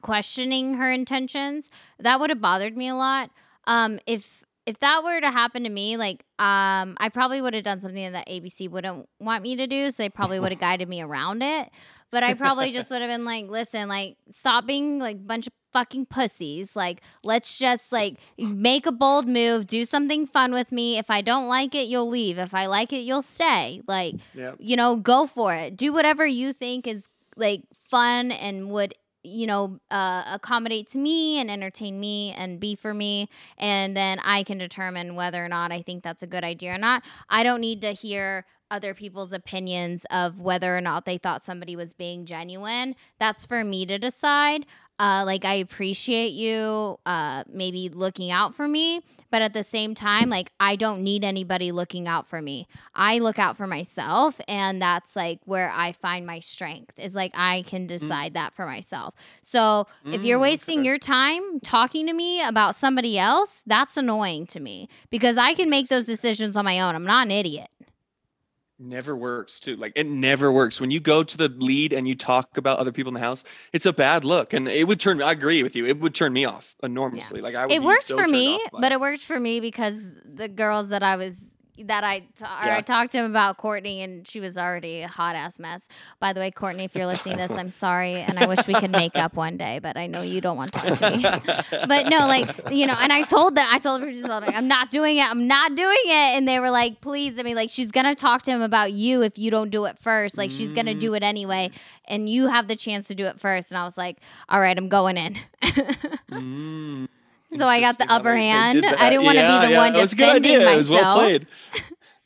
questioning 0.03 0.75
her 0.75 0.91
intentions, 0.91 1.71
that 1.99 2.21
would 2.21 2.31
have 2.31 2.41
bothered 2.41 2.77
me 2.77 2.89
a 2.89 2.95
lot 2.95 3.31
um 3.67 3.99
if 4.07 4.43
if 4.67 4.79
that 4.81 5.05
were 5.05 5.21
to 5.21 5.31
happen 5.31 5.65
to 5.65 5.69
me 5.69 5.97
like 5.97 6.25
um 6.39 6.97
i 6.99 7.11
probably 7.13 7.41
would 7.43 7.53
have 7.55 7.65
done 7.65 7.81
something 7.81 8.13
that 8.13 8.27
abc 8.29 8.69
wouldn't 8.71 9.07
want 9.21 9.43
me 9.43 9.57
to 9.57 9.67
do 9.67 9.91
so 9.91 10.03
they 10.03 10.09
probably 10.09 10.41
would 10.41 10.53
have 10.53 10.61
guided 10.69 10.89
me 10.89 11.01
around 11.03 11.43
it. 11.43 11.71
But 12.11 12.23
i 12.23 12.35
probably 12.35 12.71
just 12.71 12.91
would 12.91 13.03
have 13.03 13.11
been 13.11 13.25
like 13.25 13.47
listen 13.49 13.89
like 13.89 14.17
stop 14.31 14.67
being 14.67 14.99
like 15.01 15.27
bunch 15.27 15.47
of 15.49 15.53
fucking 15.73 16.07
pussies. 16.07 16.77
Like 16.77 17.03
let's 17.25 17.59
just 17.59 17.91
like 17.91 18.19
make 18.39 18.87
a 18.87 18.93
bold 18.93 19.27
move 19.27 19.67
do 19.67 19.85
something 19.85 20.25
fun 20.25 20.53
with 20.53 20.71
me. 20.71 20.97
If 20.99 21.11
i 21.11 21.21
don't 21.23 21.47
like 21.49 21.75
it 21.75 21.89
you'll 21.89 22.09
leave. 22.09 22.39
If 22.39 22.55
i 22.55 22.67
like 22.67 22.93
it 22.93 22.99
you'll 23.01 23.23
stay. 23.23 23.83
Like 23.89 24.15
Yeah. 24.35 24.53
you 24.61 24.77
know 24.77 24.95
go 24.97 25.27
for 25.27 25.53
it. 25.55 25.77
Do 25.77 25.93
whatever 25.93 26.25
you 26.25 26.53
think 26.53 26.87
is 26.87 27.09
like 27.37 27.63
fun 27.75 28.31
and 28.31 28.71
would 28.71 28.95
you 29.25 29.47
know 29.47 29.79
uh, 29.91 30.23
accommodate 30.33 30.89
to 30.89 30.99
me 30.99 31.41
and 31.41 31.51
entertain 31.51 31.99
me 31.99 32.33
and 32.33 32.61
be 32.61 32.75
for 32.75 32.93
me 32.93 33.29
and 33.59 33.97
then 33.97 34.19
i 34.25 34.43
can 34.43 34.59
determine 34.59 35.15
whether 35.15 35.45
or 35.45 35.49
not 35.49 35.73
i 35.73 35.83
think 35.83 36.03
that's 36.03 36.23
a 36.23 36.27
good 36.27 36.45
idea 36.45 36.75
or 36.75 36.79
not. 36.79 37.03
I 37.29 37.43
don't 37.43 37.61
need 37.61 37.81
to 37.83 37.93
hear 37.93 38.47
other 38.71 38.95
people's 38.95 39.33
opinions 39.33 40.05
of 40.11 40.41
whether 40.41 40.77
or 40.77 40.81
not 40.81 41.05
they 41.05 41.19
thought 41.19 41.43
somebody 41.43 41.77
was 41.77 41.93
being 41.93 42.27
genuine. 42.27 42.97
That's 43.21 43.47
for 43.47 43.63
me 43.63 43.87
to 43.87 43.99
decide. 43.99 44.67
Uh, 44.99 45.23
like 45.27 45.45
I 45.45 45.55
appreciate 45.55 46.33
you, 46.33 46.97
uh, 47.05 47.45
maybe 47.49 47.89
looking 47.89 48.31
out 48.31 48.55
for 48.55 48.67
me, 48.67 49.01
but 49.35 49.43
at 49.43 49.53
the 49.53 49.65
same 49.65 49.97
time, 49.97 50.31
like 50.31 50.53
I 50.61 50.77
don't 50.77 51.03
need 51.03 51.25
anybody 51.25 51.73
looking 51.73 52.07
out 52.07 52.25
for 52.25 52.41
me. 52.41 52.69
I 52.95 53.19
look 53.19 53.37
out 53.37 53.57
for 53.57 53.67
myself, 53.67 54.41
and 54.47 54.81
that's 54.81 55.17
like 55.17 55.41
where 55.45 55.73
I 55.75 55.91
find 55.91 56.25
my 56.25 56.39
strength. 56.39 57.01
Is 57.01 57.17
like 57.17 57.33
I 57.35 57.63
can 57.67 57.89
decide 57.89 58.35
that 58.35 58.55
for 58.55 58.65
myself. 58.65 59.13
So 59.43 59.89
if 60.13 60.25
you're 60.25 60.39
Mm, 60.39 60.43
wasting 60.43 60.79
okay. 60.81 60.87
your 60.87 60.99
time 60.99 61.59
talking 61.59 62.07
to 62.07 62.13
me 62.13 62.41
about 62.45 62.77
somebody 62.77 63.19
else, 63.19 63.65
that's 63.67 63.97
annoying 63.97 64.47
to 64.55 64.61
me 64.61 64.89
because 65.11 65.37
I 65.37 65.55
can 65.55 65.69
make 65.69 65.89
those 65.89 66.07
decisions 66.07 66.57
on 66.57 66.65
my 66.65 66.79
own. 66.79 66.95
I'm 66.95 67.05
not 67.05 67.27
an 67.27 67.33
idiot. 67.33 67.67
Never 68.79 69.17
works 69.17 69.61
too. 69.61 69.77
Like 69.77 69.93
it 69.97 70.07
never 70.07 70.51
works. 70.51 70.81
When 70.81 70.91
you 70.91 71.01
go 71.01 71.23
to 71.23 71.37
the 71.37 71.49
lead 71.49 71.93
and 71.93 72.09
you 72.09 72.15
talk 72.15 72.57
about 72.57 72.79
other 72.79 72.93
people 72.93 73.11
in 73.11 73.15
the 73.15 73.21
house 73.21 73.45
it's 73.73 73.87
a 73.87 73.93
bad 73.93 74.25
look 74.25 74.53
and 74.53 74.69
it 74.69 74.87
would 74.87 75.01
turn 75.01 75.23
i 75.23 75.33
agree 75.33 75.63
with 75.63 75.77
you 75.77 75.87
it 75.87 76.01
would 76.01 76.15
turn 76.15 76.33
me 76.33 76.45
off 76.45 76.75
enormously. 76.83 77.41
Like 77.41 77.55
i 77.55 77.67
would 77.67 77.73
it 77.73 77.81
be 77.81 77.87
worked 77.87 78.05
so 78.05 78.17
for 78.17 78.27
me, 78.27 78.61
but 78.73 78.93
it. 78.93 78.97
it 78.97 79.01
worked 79.01 79.23
for 79.23 79.39
me 79.39 79.61
because 79.61 80.11
the 80.25 80.49
girls 80.49 80.89
that 80.91 81.03
I 81.03 81.17
was 81.17 81.54
that 81.79 82.05
I 82.05 82.17
or 82.41 82.67
Yeah. 82.67 82.77
I 82.77 82.81
talked 82.81 83.13
to 83.13 83.19
him 83.19 83.31
about 83.31 83.57
Courtney 83.57 84.03
and 84.03 84.27
she 84.27 84.41
was 84.41 84.57
already 84.57 85.03
a 85.03 85.09
hot 85.09 85.35
ass 85.37 85.59
mess. 85.59 85.89
By 86.21 86.33
the 86.33 86.41
way, 86.41 86.51
Courtney, 86.51 86.85
if 86.85 86.95
you're 86.95 87.07
listening 87.07 87.37
to 87.39 87.49
this, 87.49 87.59
I'm 87.59 87.71
sorry 87.71 88.15
and 88.17 88.39
I 88.39 88.47
wish 88.47 88.67
we 88.69 88.75
could 88.75 88.91
make 88.91 89.17
up 89.17 89.35
one 89.35 89.57
day, 89.57 89.81
but 89.83 89.97
I 89.97 90.07
know 90.07 90.23
you 90.23 90.41
don't 90.41 90.57
want 90.57 90.73
to 90.73 90.79
talk 90.81 90.99
to 90.99 91.17
me. 91.17 91.23
but 91.89 92.09
no, 92.09 92.19
like 92.27 92.71
you 92.71 92.87
know, 92.87 92.95
and 92.99 93.13
I 93.13 93.23
told 93.23 93.57
that 93.57 93.71
I 93.73 93.79
told 93.79 94.03
her 94.03 94.13
just 94.13 94.29
like 94.29 94.55
I'm 94.55 94.69
not 94.69 94.91
doing 94.91 95.17
it, 95.19 95.29
I'm 95.29 95.47
not 95.47 95.75
doing 95.75 95.97
it, 96.05 96.37
and 96.37 96.47
they 96.47 96.61
were 96.61 96.71
like, 96.71 97.01
please, 97.01 97.39
I 97.39 97.43
mean, 97.43 97.57
like 97.57 97.71
she's 97.71 97.91
gonna 97.91 98.15
talk 98.15 98.43
to 98.43 98.51
him 98.51 98.63
about 98.63 98.93
you 98.93 99.23
if 99.23 99.39
you 99.39 99.51
don't 99.51 99.71
do 99.71 99.85
it 99.87 99.99
first, 99.99 100.39
like 100.39 100.51
she's 100.51 100.73
gonna 100.73 100.95
Mm. 100.95 101.01
do 101.01 101.15
it 101.15 101.23
anyway, 101.23 101.71
and 102.07 102.29
you 102.29 102.47
have 102.49 102.69
the 102.69 102.77
chance 102.77 103.09
to 103.09 103.15
do 103.15 103.27
it 103.27 103.41
first, 103.41 103.71
and 103.73 103.79
I 103.79 103.85
was 103.85 103.97
like, 103.99 104.19
all 104.49 104.61
right, 104.61 104.77
I'm 104.77 104.89
going 104.89 105.17
in. 105.17 105.39
Mm, 106.31 107.09
So 107.57 107.67
I 107.67 107.81
got 107.81 107.99
the 107.99 108.11
upper 108.11 108.33
they- 108.33 108.41
they 108.41 108.47
hand. 108.49 108.83
did 108.83 108.95
I 108.95 109.11
didn't 109.11 109.25
wanna 109.25 109.41
be 109.61 109.67
the 109.67 109.73
yeah, 109.73 109.79
one 109.79 109.95
it 109.97 110.01
was 110.01 110.13
a 110.13 110.17
good 110.17 110.27
defending 110.43 110.57
idea. 110.57 110.73
It 110.73 110.77
was 110.77 110.91
well 110.91 111.03
myself. 111.03 111.19
played 111.21 111.47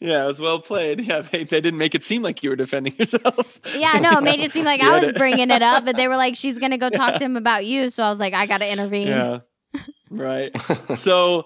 yeah 0.01 0.25
it 0.25 0.27
was 0.29 0.41
well 0.41 0.61
played 0.61 1.01
yeah 1.01 1.21
they, 1.23 1.43
they 1.45 1.61
didn't 1.61 1.77
make 1.79 1.95
it 1.95 2.05
seem 2.05 2.23
like 2.23 2.43
you 2.43 2.51
were 2.51 2.57
defending 2.57 2.95
yourself 2.99 3.61
Yeah, 3.77 3.99
no, 3.99 4.19
it 4.19 4.23
made 4.23 4.41
it 4.41 4.53
seem 4.53 4.65
like 4.65 4.81
I 4.81 4.99
was 5.01 5.09
it. 5.11 5.17
bringing 5.17 5.51
it 5.51 5.61
up, 5.63 5.85
but 5.85 5.97
they 5.97 6.07
were 6.13 6.17
like, 6.17 6.37
she's 6.37 6.59
going 6.59 6.71
to 6.71 6.79
go 6.79 6.89
talk 6.89 7.17
to 7.17 7.25
him 7.25 7.37
about 7.37 7.67
you. 7.67 7.91
So 7.91 8.03
I 8.05 8.11
was 8.11 8.21
like, 8.21 8.33
I 8.33 8.47
got 8.47 8.59
to 8.59 8.71
intervene. 8.71 9.09
yeah 9.09 9.41
right 10.11 10.57
so 10.97 11.45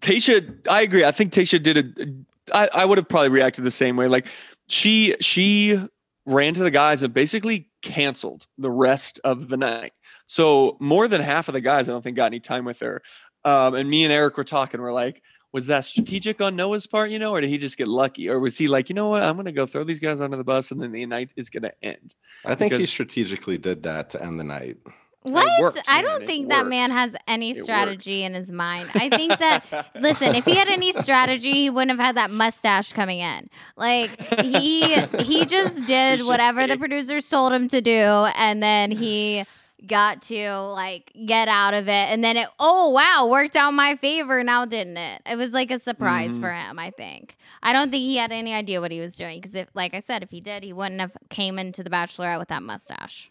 Tayshia, 0.00 0.66
I 0.68 0.82
agree. 0.82 1.04
I 1.04 1.12
think 1.12 1.32
Tayshia 1.32 1.62
did 1.62 1.76
a. 1.78 2.54
I, 2.56 2.68
I 2.82 2.84
would 2.84 2.98
have 2.98 3.08
probably 3.08 3.28
reacted 3.28 3.64
the 3.64 3.70
same 3.70 3.96
way. 3.96 4.08
Like 4.08 4.26
she 4.68 5.14
she 5.20 5.78
ran 6.26 6.52
to 6.54 6.62
the 6.64 6.70
guys 6.70 7.02
and 7.02 7.14
basically 7.14 7.70
canceled 7.82 8.46
the 8.58 8.70
rest 8.70 9.20
of 9.24 9.48
the 9.48 9.56
night. 9.56 9.92
So 10.26 10.76
more 10.80 11.06
than 11.06 11.20
half 11.20 11.48
of 11.48 11.52
the 11.54 11.60
guys, 11.60 11.88
I 11.88 11.92
don't 11.92 12.02
think 12.02 12.16
got 12.16 12.26
any 12.26 12.40
time 12.40 12.64
with 12.64 12.80
her. 12.80 13.02
Um, 13.44 13.74
and 13.74 13.88
me 13.88 14.04
and 14.04 14.12
Eric 14.12 14.36
were 14.36 14.44
talking. 14.44 14.80
We're 14.80 14.92
like, 14.92 15.22
was 15.52 15.66
that 15.66 15.84
strategic 15.84 16.40
on 16.40 16.56
Noah's 16.56 16.86
part, 16.86 17.10
you 17.10 17.18
know, 17.20 17.30
or 17.30 17.40
did 17.40 17.48
he 17.48 17.58
just 17.58 17.78
get 17.78 17.86
lucky, 17.86 18.28
or 18.28 18.40
was 18.40 18.58
he 18.58 18.66
like, 18.66 18.88
you 18.88 18.94
know 18.94 19.08
what, 19.08 19.22
I'm 19.22 19.36
gonna 19.36 19.52
go 19.52 19.66
throw 19.66 19.84
these 19.84 20.00
guys 20.00 20.20
under 20.20 20.36
the 20.36 20.44
bus, 20.44 20.72
and 20.72 20.82
then 20.82 20.90
the 20.90 21.06
night 21.06 21.30
is 21.36 21.48
gonna 21.48 21.72
end? 21.80 22.14
I 22.44 22.56
think 22.56 22.72
he 22.72 22.86
strategically 22.86 23.56
did 23.56 23.84
that 23.84 24.10
to 24.10 24.22
end 24.22 24.40
the 24.40 24.44
night. 24.44 24.78
What? 25.22 25.58
worked, 25.58 25.78
I 25.88 26.02
man. 26.02 26.04
don't 26.04 26.22
It 26.22 26.26
think 26.26 26.48
that 26.50 26.66
man 26.66 26.90
has 26.90 27.16
any 27.26 27.54
strategy 27.54 28.24
in 28.24 28.34
his 28.34 28.52
mind. 28.52 28.90
I 28.94 29.08
think 29.08 29.38
that 29.38 29.64
listen, 29.94 30.34
if 30.34 30.44
he 30.44 30.54
had 30.54 30.68
any 30.68 30.92
strategy, 30.92 31.52
he 31.52 31.70
wouldn't 31.70 31.98
have 31.98 32.04
had 32.04 32.16
that 32.16 32.30
mustache 32.30 32.92
coming 32.92 33.20
in. 33.20 33.48
Like 33.76 34.10
he 34.42 34.96
he 35.22 35.46
just 35.46 35.86
did 35.86 36.26
whatever 36.26 36.66
the 36.66 36.76
producers 36.76 37.26
told 37.28 37.54
him 37.54 37.68
to 37.68 37.80
do, 37.80 38.26
and 38.36 38.62
then 38.62 38.90
he 38.90 39.44
got 39.86 40.22
to 40.22 40.50
like 40.60 41.12
get 41.26 41.48
out 41.48 41.74
of 41.74 41.88
it, 41.88 41.92
and 41.92 42.22
then 42.24 42.36
it 42.36 42.48
oh 42.58 42.90
wow 42.90 43.28
worked 43.30 43.56
out 43.56 43.72
my 43.72 43.96
favor 43.96 44.42
now, 44.42 44.64
didn't 44.64 44.96
it? 44.96 45.22
It 45.26 45.36
was 45.36 45.52
like 45.52 45.70
a 45.70 45.78
surprise 45.78 46.38
Mhm. 46.38 46.40
for 46.40 46.52
him. 46.52 46.78
I 46.78 46.90
think. 46.90 47.36
I 47.62 47.72
don't 47.72 47.90
think 47.90 48.02
he 48.02 48.16
had 48.16 48.32
any 48.32 48.54
idea 48.54 48.80
what 48.80 48.90
he 48.92 49.00
was 49.00 49.16
doing 49.16 49.40
because 49.40 49.54
if, 49.54 49.68
like 49.74 49.94
I 49.94 49.98
said, 50.00 50.22
if 50.22 50.30
he 50.30 50.40
did, 50.40 50.62
he 50.62 50.72
wouldn't 50.72 51.00
have 51.00 51.12
came 51.30 51.58
into 51.58 51.82
the 51.82 51.90
Bachelorette 51.90 52.38
with 52.38 52.48
that 52.48 52.62
mustache. 52.62 53.30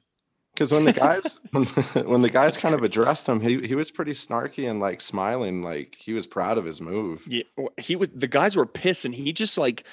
Because 0.54 0.72
when 0.72 0.86
the 0.86 0.94
guys 0.94 1.40
when, 1.52 1.66
when 2.06 2.22
the 2.22 2.30
guys 2.30 2.58
kind 2.58 2.76
of 2.76 2.84
addressed 2.84 3.28
him, 3.28 3.42
he 3.42 3.66
he 3.66 3.74
was 3.76 3.90
pretty 3.90 4.12
snarky 4.14 4.70
and 4.70 4.80
like 4.80 5.02
smiling, 5.02 5.64
like 5.64 5.96
he 6.00 6.14
was 6.14 6.28
proud 6.28 6.58
of 6.60 6.66
his 6.66 6.80
move. 6.82 7.24
Yeah, 7.28 7.44
he 7.78 7.96
was. 7.96 8.10
The 8.14 8.28
guys 8.28 8.56
were 8.56 8.66
pissed, 8.68 9.06
and 9.06 9.16
he 9.16 9.34
just 9.34 9.58
like 9.58 9.84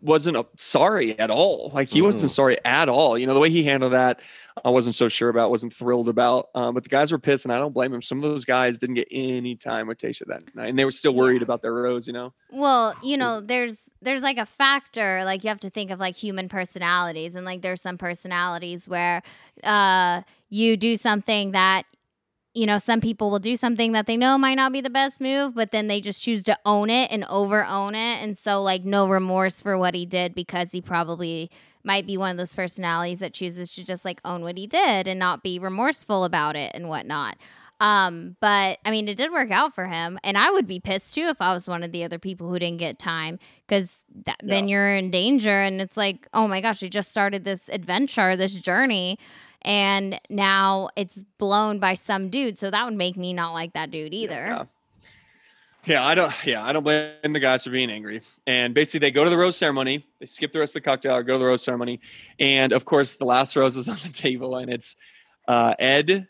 wasn't 0.00 0.36
uh, 0.36 0.44
sorry 0.56 1.18
at 1.18 1.30
all. 1.30 1.70
Like 1.74 1.88
he 1.88 2.02
wasn't 2.02 2.24
Mm. 2.24 2.30
sorry 2.30 2.58
at 2.64 2.88
all. 2.88 3.16
You 3.18 3.26
know 3.26 3.34
the 3.34 3.40
way 3.40 3.48
he 3.50 3.64
handled 3.64 3.92
that, 3.94 4.20
I 4.64 4.70
wasn't 4.70 4.94
so 4.94 5.08
sure 5.08 5.28
about. 5.30 5.50
wasn't 5.50 5.72
thrilled 5.72 6.08
about. 6.08 6.48
Um, 6.54 6.74
but 6.74 6.82
the 6.82 6.88
guys 6.90 7.10
were 7.10 7.18
pissed, 7.18 7.44
and 7.46 7.52
I 7.52 7.58
don't 7.58 7.72
blame 7.72 7.92
him. 7.94 8.02
Some 8.02 8.18
of 8.18 8.22
those 8.22 8.44
guys 8.44 8.76
didn't 8.78 8.96
get 8.96 9.08
any 9.10 9.56
time 9.56 9.86
with 9.86 9.98
Tayshia 9.98 10.26
that 10.26 10.54
night, 10.54 10.68
and 10.68 10.78
they 10.78 10.84
were 10.84 10.90
still 10.90 11.14
worried 11.14 11.36
Yeah. 11.40 11.44
about 11.44 11.62
their 11.62 11.72
rose. 11.72 12.06
You 12.06 12.12
know. 12.12 12.32
Well, 12.52 12.94
you 13.02 13.16
know, 13.16 13.40
there's 13.40 13.88
there's 14.02 14.22
like 14.22 14.36
a 14.38 14.46
factor 14.46 15.22
like 15.24 15.42
you 15.42 15.48
have 15.48 15.60
to 15.60 15.70
think 15.70 15.90
of 15.90 15.98
like 15.98 16.14
human 16.16 16.48
personalities 16.48 17.34
and 17.34 17.44
like 17.46 17.62
there's 17.62 17.80
some 17.80 17.96
personalities 17.98 18.88
where 18.88 19.22
uh 19.62 20.20
you 20.50 20.76
do 20.76 20.96
something 20.96 21.52
that 21.52 21.84
you 22.54 22.66
know, 22.66 22.78
some 22.78 23.00
people 23.00 23.30
will 23.30 23.40
do 23.40 23.56
something 23.56 23.92
that 23.92 24.06
they 24.06 24.16
know 24.16 24.38
might 24.38 24.54
not 24.54 24.72
be 24.72 24.80
the 24.80 24.90
best 24.90 25.20
move, 25.20 25.54
but 25.54 25.72
then 25.72 25.88
they 25.88 26.00
just 26.00 26.22
choose 26.22 26.44
to 26.44 26.58
own 26.64 26.88
it 26.88 27.10
and 27.10 27.24
over 27.24 27.64
own 27.64 27.94
it. 27.94 28.22
And 28.22 28.38
so, 28.38 28.62
like, 28.62 28.84
no 28.84 29.08
remorse 29.08 29.60
for 29.60 29.76
what 29.76 29.94
he 29.94 30.06
did 30.06 30.34
because 30.34 30.70
he 30.70 30.80
probably 30.80 31.50
might 31.82 32.06
be 32.06 32.16
one 32.16 32.30
of 32.30 32.36
those 32.36 32.54
personalities 32.54 33.20
that 33.20 33.34
chooses 33.34 33.74
to 33.74 33.84
just 33.84 34.04
like 34.04 34.20
own 34.24 34.42
what 34.42 34.56
he 34.56 34.66
did 34.66 35.06
and 35.06 35.20
not 35.20 35.42
be 35.42 35.58
remorseful 35.58 36.24
about 36.24 36.56
it 36.56 36.72
and 36.74 36.88
whatnot. 36.88 37.36
Um, 37.80 38.36
but 38.40 38.78
I 38.84 38.90
mean, 38.90 39.08
it 39.08 39.16
did 39.16 39.32
work 39.32 39.50
out 39.50 39.74
for 39.74 39.86
him, 39.86 40.18
and 40.22 40.38
I 40.38 40.50
would 40.50 40.66
be 40.66 40.80
pissed 40.80 41.14
too 41.14 41.26
if 41.26 41.40
I 41.40 41.52
was 41.52 41.68
one 41.68 41.82
of 41.82 41.92
the 41.92 42.04
other 42.04 42.18
people 42.18 42.48
who 42.48 42.58
didn't 42.58 42.78
get 42.78 42.98
time 42.98 43.38
because 43.66 44.04
then 44.42 44.68
you're 44.68 44.94
in 44.96 45.10
danger, 45.10 45.60
and 45.60 45.80
it's 45.80 45.96
like, 45.96 46.28
oh 46.32 46.46
my 46.46 46.60
gosh, 46.60 46.82
you 46.82 46.88
just 46.88 47.10
started 47.10 47.44
this 47.44 47.68
adventure, 47.68 48.36
this 48.36 48.54
journey, 48.54 49.18
and 49.64 50.20
now 50.28 50.88
it's 50.96 51.22
blown 51.38 51.78
by 51.78 51.94
some 51.94 52.28
dude. 52.28 52.58
So 52.58 52.70
that 52.70 52.84
would 52.84 52.94
make 52.94 53.16
me 53.16 53.32
not 53.32 53.52
like 53.52 53.72
that 53.72 53.90
dude 53.90 54.14
either. 54.14 54.34
Yeah. 54.34 54.64
Yeah, 55.86 56.04
I 56.04 56.14
don't. 56.14 56.32
Yeah, 56.46 56.64
I 56.64 56.72
don't 56.72 56.82
blame 56.82 57.12
the 57.22 57.40
guys 57.40 57.64
for 57.64 57.70
being 57.70 57.90
angry. 57.90 58.22
And 58.46 58.72
basically, 58.72 59.00
they 59.00 59.10
go 59.10 59.22
to 59.22 59.28
the 59.28 59.36
rose 59.36 59.56
ceremony. 59.56 60.06
They 60.18 60.26
skip 60.26 60.52
the 60.52 60.58
rest 60.58 60.70
of 60.70 60.82
the 60.82 60.88
cocktail, 60.88 61.22
go 61.22 61.34
to 61.34 61.38
the 61.38 61.44
rose 61.44 61.62
ceremony, 61.62 62.00
and 62.38 62.72
of 62.72 62.86
course, 62.86 63.16
the 63.16 63.26
last 63.26 63.54
rose 63.54 63.76
is 63.76 63.88
on 63.90 63.98
the 64.02 64.08
table, 64.08 64.56
and 64.56 64.70
it's 64.70 64.96
uh, 65.46 65.74
Ed. 65.78 66.26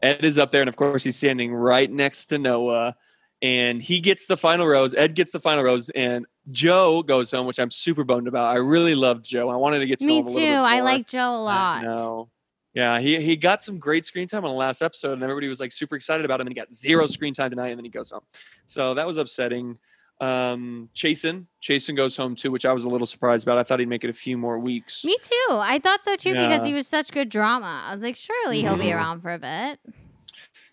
Ed 0.00 0.24
is 0.24 0.38
up 0.38 0.52
there, 0.52 0.62
and 0.62 0.68
of 0.68 0.76
course, 0.76 1.04
he's 1.04 1.16
standing 1.16 1.52
right 1.52 1.90
next 1.90 2.26
to 2.26 2.38
Noah, 2.38 2.96
and 3.42 3.82
he 3.82 4.00
gets 4.00 4.26
the 4.26 4.36
final 4.38 4.66
rose. 4.66 4.94
Ed 4.94 5.14
gets 5.14 5.32
the 5.32 5.40
final 5.40 5.64
rose, 5.64 5.90
and 5.90 6.24
Joe 6.50 7.02
goes 7.02 7.30
home, 7.30 7.46
which 7.46 7.58
I'm 7.58 7.70
super 7.70 8.04
bummed 8.04 8.28
about. 8.28 8.54
I 8.54 8.58
really 8.58 8.94
loved 8.94 9.24
Joe. 9.24 9.50
I 9.50 9.56
wanted 9.56 9.80
to 9.80 9.86
get 9.86 9.98
to 9.98 10.06
Me 10.06 10.20
him 10.20 10.28
a 10.28 10.32
too. 10.32 10.40
I 10.40 10.80
like 10.80 11.06
Joe 11.06 11.34
a 11.34 11.42
lot. 11.42 11.82
No. 11.82 12.30
Yeah, 12.78 13.00
he 13.00 13.20
he 13.20 13.34
got 13.36 13.64
some 13.64 13.78
great 13.80 14.06
screen 14.06 14.28
time 14.28 14.44
on 14.44 14.52
the 14.52 14.56
last 14.56 14.82
episode, 14.82 15.14
and 15.14 15.22
everybody 15.24 15.48
was 15.48 15.58
like 15.58 15.72
super 15.72 15.96
excited 15.96 16.24
about 16.24 16.40
him, 16.40 16.46
and 16.46 16.54
he 16.56 16.60
got 16.60 16.72
zero 16.72 17.08
screen 17.08 17.34
time 17.34 17.50
tonight, 17.50 17.70
and 17.70 17.76
then 17.78 17.84
he 17.84 17.90
goes 17.90 18.10
home. 18.10 18.20
So 18.68 18.94
that 18.94 19.04
was 19.04 19.16
upsetting. 19.16 19.78
Um, 20.20 20.88
Chasen, 20.94 21.46
Chasen 21.60 21.96
goes 21.96 22.16
home 22.16 22.36
too, 22.36 22.52
which 22.52 22.64
I 22.64 22.72
was 22.72 22.84
a 22.84 22.88
little 22.88 23.04
surprised 23.06 23.44
about. 23.44 23.58
I 23.58 23.64
thought 23.64 23.80
he'd 23.80 23.88
make 23.88 24.04
it 24.04 24.10
a 24.10 24.12
few 24.12 24.38
more 24.38 24.60
weeks. 24.60 25.04
Me 25.04 25.16
too. 25.20 25.46
I 25.50 25.80
thought 25.82 26.04
so 26.04 26.14
too 26.14 26.32
because 26.34 26.64
he 26.64 26.72
was 26.72 26.86
such 26.86 27.10
good 27.10 27.28
drama. 27.30 27.82
I 27.84 27.92
was 27.92 28.02
like, 28.04 28.14
surely 28.14 28.60
he'll 28.60 28.76
be 28.76 28.84
Mhm. 28.84 28.94
around 28.94 29.22
for 29.22 29.30
a 29.32 29.38
bit. 29.40 29.80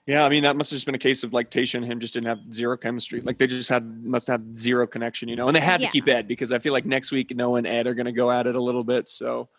Yeah, 0.05 0.25
I 0.25 0.29
mean 0.29 0.43
that 0.43 0.55
must 0.55 0.69
have 0.69 0.75
just 0.77 0.85
been 0.85 0.93
a 0.93 0.99
case 0.99 1.23
of 1.23 1.33
like 1.33 1.49
Tayshia 1.49 1.75
and 1.75 1.85
him 1.85 1.99
just 1.99 2.13
didn't 2.13 2.27
have 2.27 2.53
zero 2.53 2.77
chemistry. 2.77 3.21
Like 3.21 3.39
they 3.39 3.47
just 3.47 3.69
had 3.69 3.83
must 4.05 4.27
have 4.27 4.55
zero 4.55 4.85
connection, 4.85 5.27
you 5.27 5.35
know. 5.35 5.47
And 5.47 5.55
they 5.55 5.59
had 5.61 5.81
Yeah. 5.81 5.87
to 5.87 5.91
keep 5.91 6.07
Ed 6.07 6.27
because 6.27 6.51
I 6.51 6.59
feel 6.59 6.73
like 6.73 6.85
next 6.85 7.11
week 7.11 7.35
Noah 7.35 7.57
and 7.57 7.65
Ed 7.67 7.87
are 7.87 7.95
going 7.95 8.05
to 8.05 8.11
go 8.11 8.31
at 8.31 8.45
it 8.45 8.53
a 8.55 8.61
little 8.61 8.83
bit. 8.83 9.09
So 9.09 9.49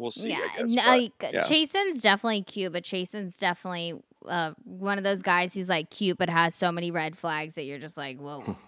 we'll 0.00 0.10
see. 0.10 0.30
yeah, 0.30 0.38
I 0.58 0.62
guess. 0.62 0.70
n- 0.70 0.76
but, 0.76 0.86
like 0.86 1.32
yeah. 1.34 1.42
Chasen's 1.42 2.00
definitely 2.00 2.42
cute, 2.42 2.72
but 2.72 2.82
Chasen's 2.84 3.38
definitely 3.38 4.00
uh, 4.26 4.52
one 4.64 4.98
of 4.98 5.04
those 5.04 5.22
guys 5.22 5.54
who's 5.54 5.68
like 5.68 5.90
cute 5.90 6.18
but 6.18 6.28
has 6.28 6.54
so 6.54 6.72
many 6.72 6.90
red 6.90 7.16
flags 7.16 7.54
that 7.54 7.64
you're 7.64 7.78
just 7.78 7.96
like, 7.96 8.18
whoa. 8.18 8.56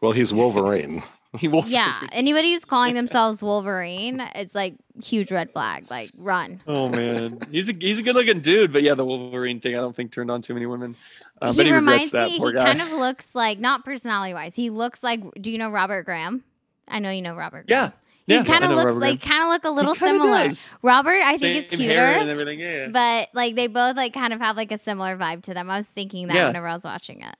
Well, 0.00 0.12
he's 0.12 0.32
Wolverine. 0.32 1.02
he 1.40 1.48
will. 1.48 1.64
yeah, 1.66 2.06
anybody 2.12 2.52
who's 2.52 2.64
calling 2.64 2.94
themselves 3.00 3.42
Wolverine, 3.42 4.20
it's 4.36 4.54
like 4.54 4.76
huge 5.02 5.32
red 5.32 5.50
flag. 5.50 5.90
Like 5.90 6.10
run. 6.16 6.60
Oh 6.68 6.88
man, 6.88 7.40
he's 7.50 7.68
a 7.68 7.72
he's 7.72 7.98
a 7.98 8.04
good 8.04 8.14
looking 8.14 8.38
dude, 8.40 8.72
but 8.72 8.84
yeah, 8.84 8.94
the 8.94 9.04
Wolverine 9.04 9.58
thing 9.58 9.74
I 9.74 9.80
don't 9.80 9.96
think 9.96 10.12
turned 10.12 10.30
on 10.30 10.40
too 10.40 10.54
many 10.54 10.66
women. 10.66 10.94
Uh, 11.42 11.52
but 11.52 11.64
he 11.66 11.72
he 11.72 11.74
reminds 11.74 12.12
that 12.12 12.30
me. 12.30 12.38
poor 12.38 12.50
He 12.50 12.54
guy. 12.54 12.64
kind 12.66 12.80
of 12.80 12.92
looks 12.92 13.34
like 13.34 13.58
not 13.58 13.84
personality 13.84 14.34
wise. 14.34 14.54
He 14.54 14.70
looks 14.70 15.02
like. 15.02 15.20
Do 15.40 15.50
you 15.50 15.58
know 15.58 15.70
Robert 15.72 16.04
Graham? 16.04 16.44
I 16.86 17.00
know 17.00 17.10
you 17.10 17.20
know 17.22 17.34
Robert. 17.34 17.66
Graham. 17.66 17.90
Yeah, 17.92 17.98
Graham. 18.28 18.44
He 18.44 18.48
yeah, 18.48 18.52
kind 18.52 18.64
of 18.64 18.70
know 18.70 18.76
looks 18.76 18.86
Robert 18.94 19.00
like 19.00 19.22
kind 19.22 19.42
of 19.42 19.48
look 19.48 19.64
a 19.64 19.70
little 19.70 19.94
similar. 19.94 20.48
does. 20.48 20.68
Robert, 20.82 21.20
I 21.24 21.36
think 21.38 21.56
is 21.56 21.68
Same 21.68 21.80
hair 21.80 22.06
and 22.12 22.16
cuter, 22.20 22.30
everything. 22.30 22.60
Yeah, 22.60 22.72
yeah. 22.82 22.88
but 22.88 23.28
like 23.34 23.56
they 23.56 23.66
both 23.66 23.96
like 23.96 24.12
kind 24.14 24.32
of 24.32 24.40
have 24.40 24.56
like 24.56 24.70
a 24.72 24.78
similar 24.78 25.16
vibe 25.16 25.42
to 25.44 25.54
them. 25.54 25.70
I 25.70 25.78
was 25.78 25.88
thinking 25.88 26.28
that 26.28 26.36
Yeah. 26.36 26.46
whenever 26.48 26.68
I 26.68 26.74
was 26.74 26.84
watching 26.84 27.22
it. 27.22 27.34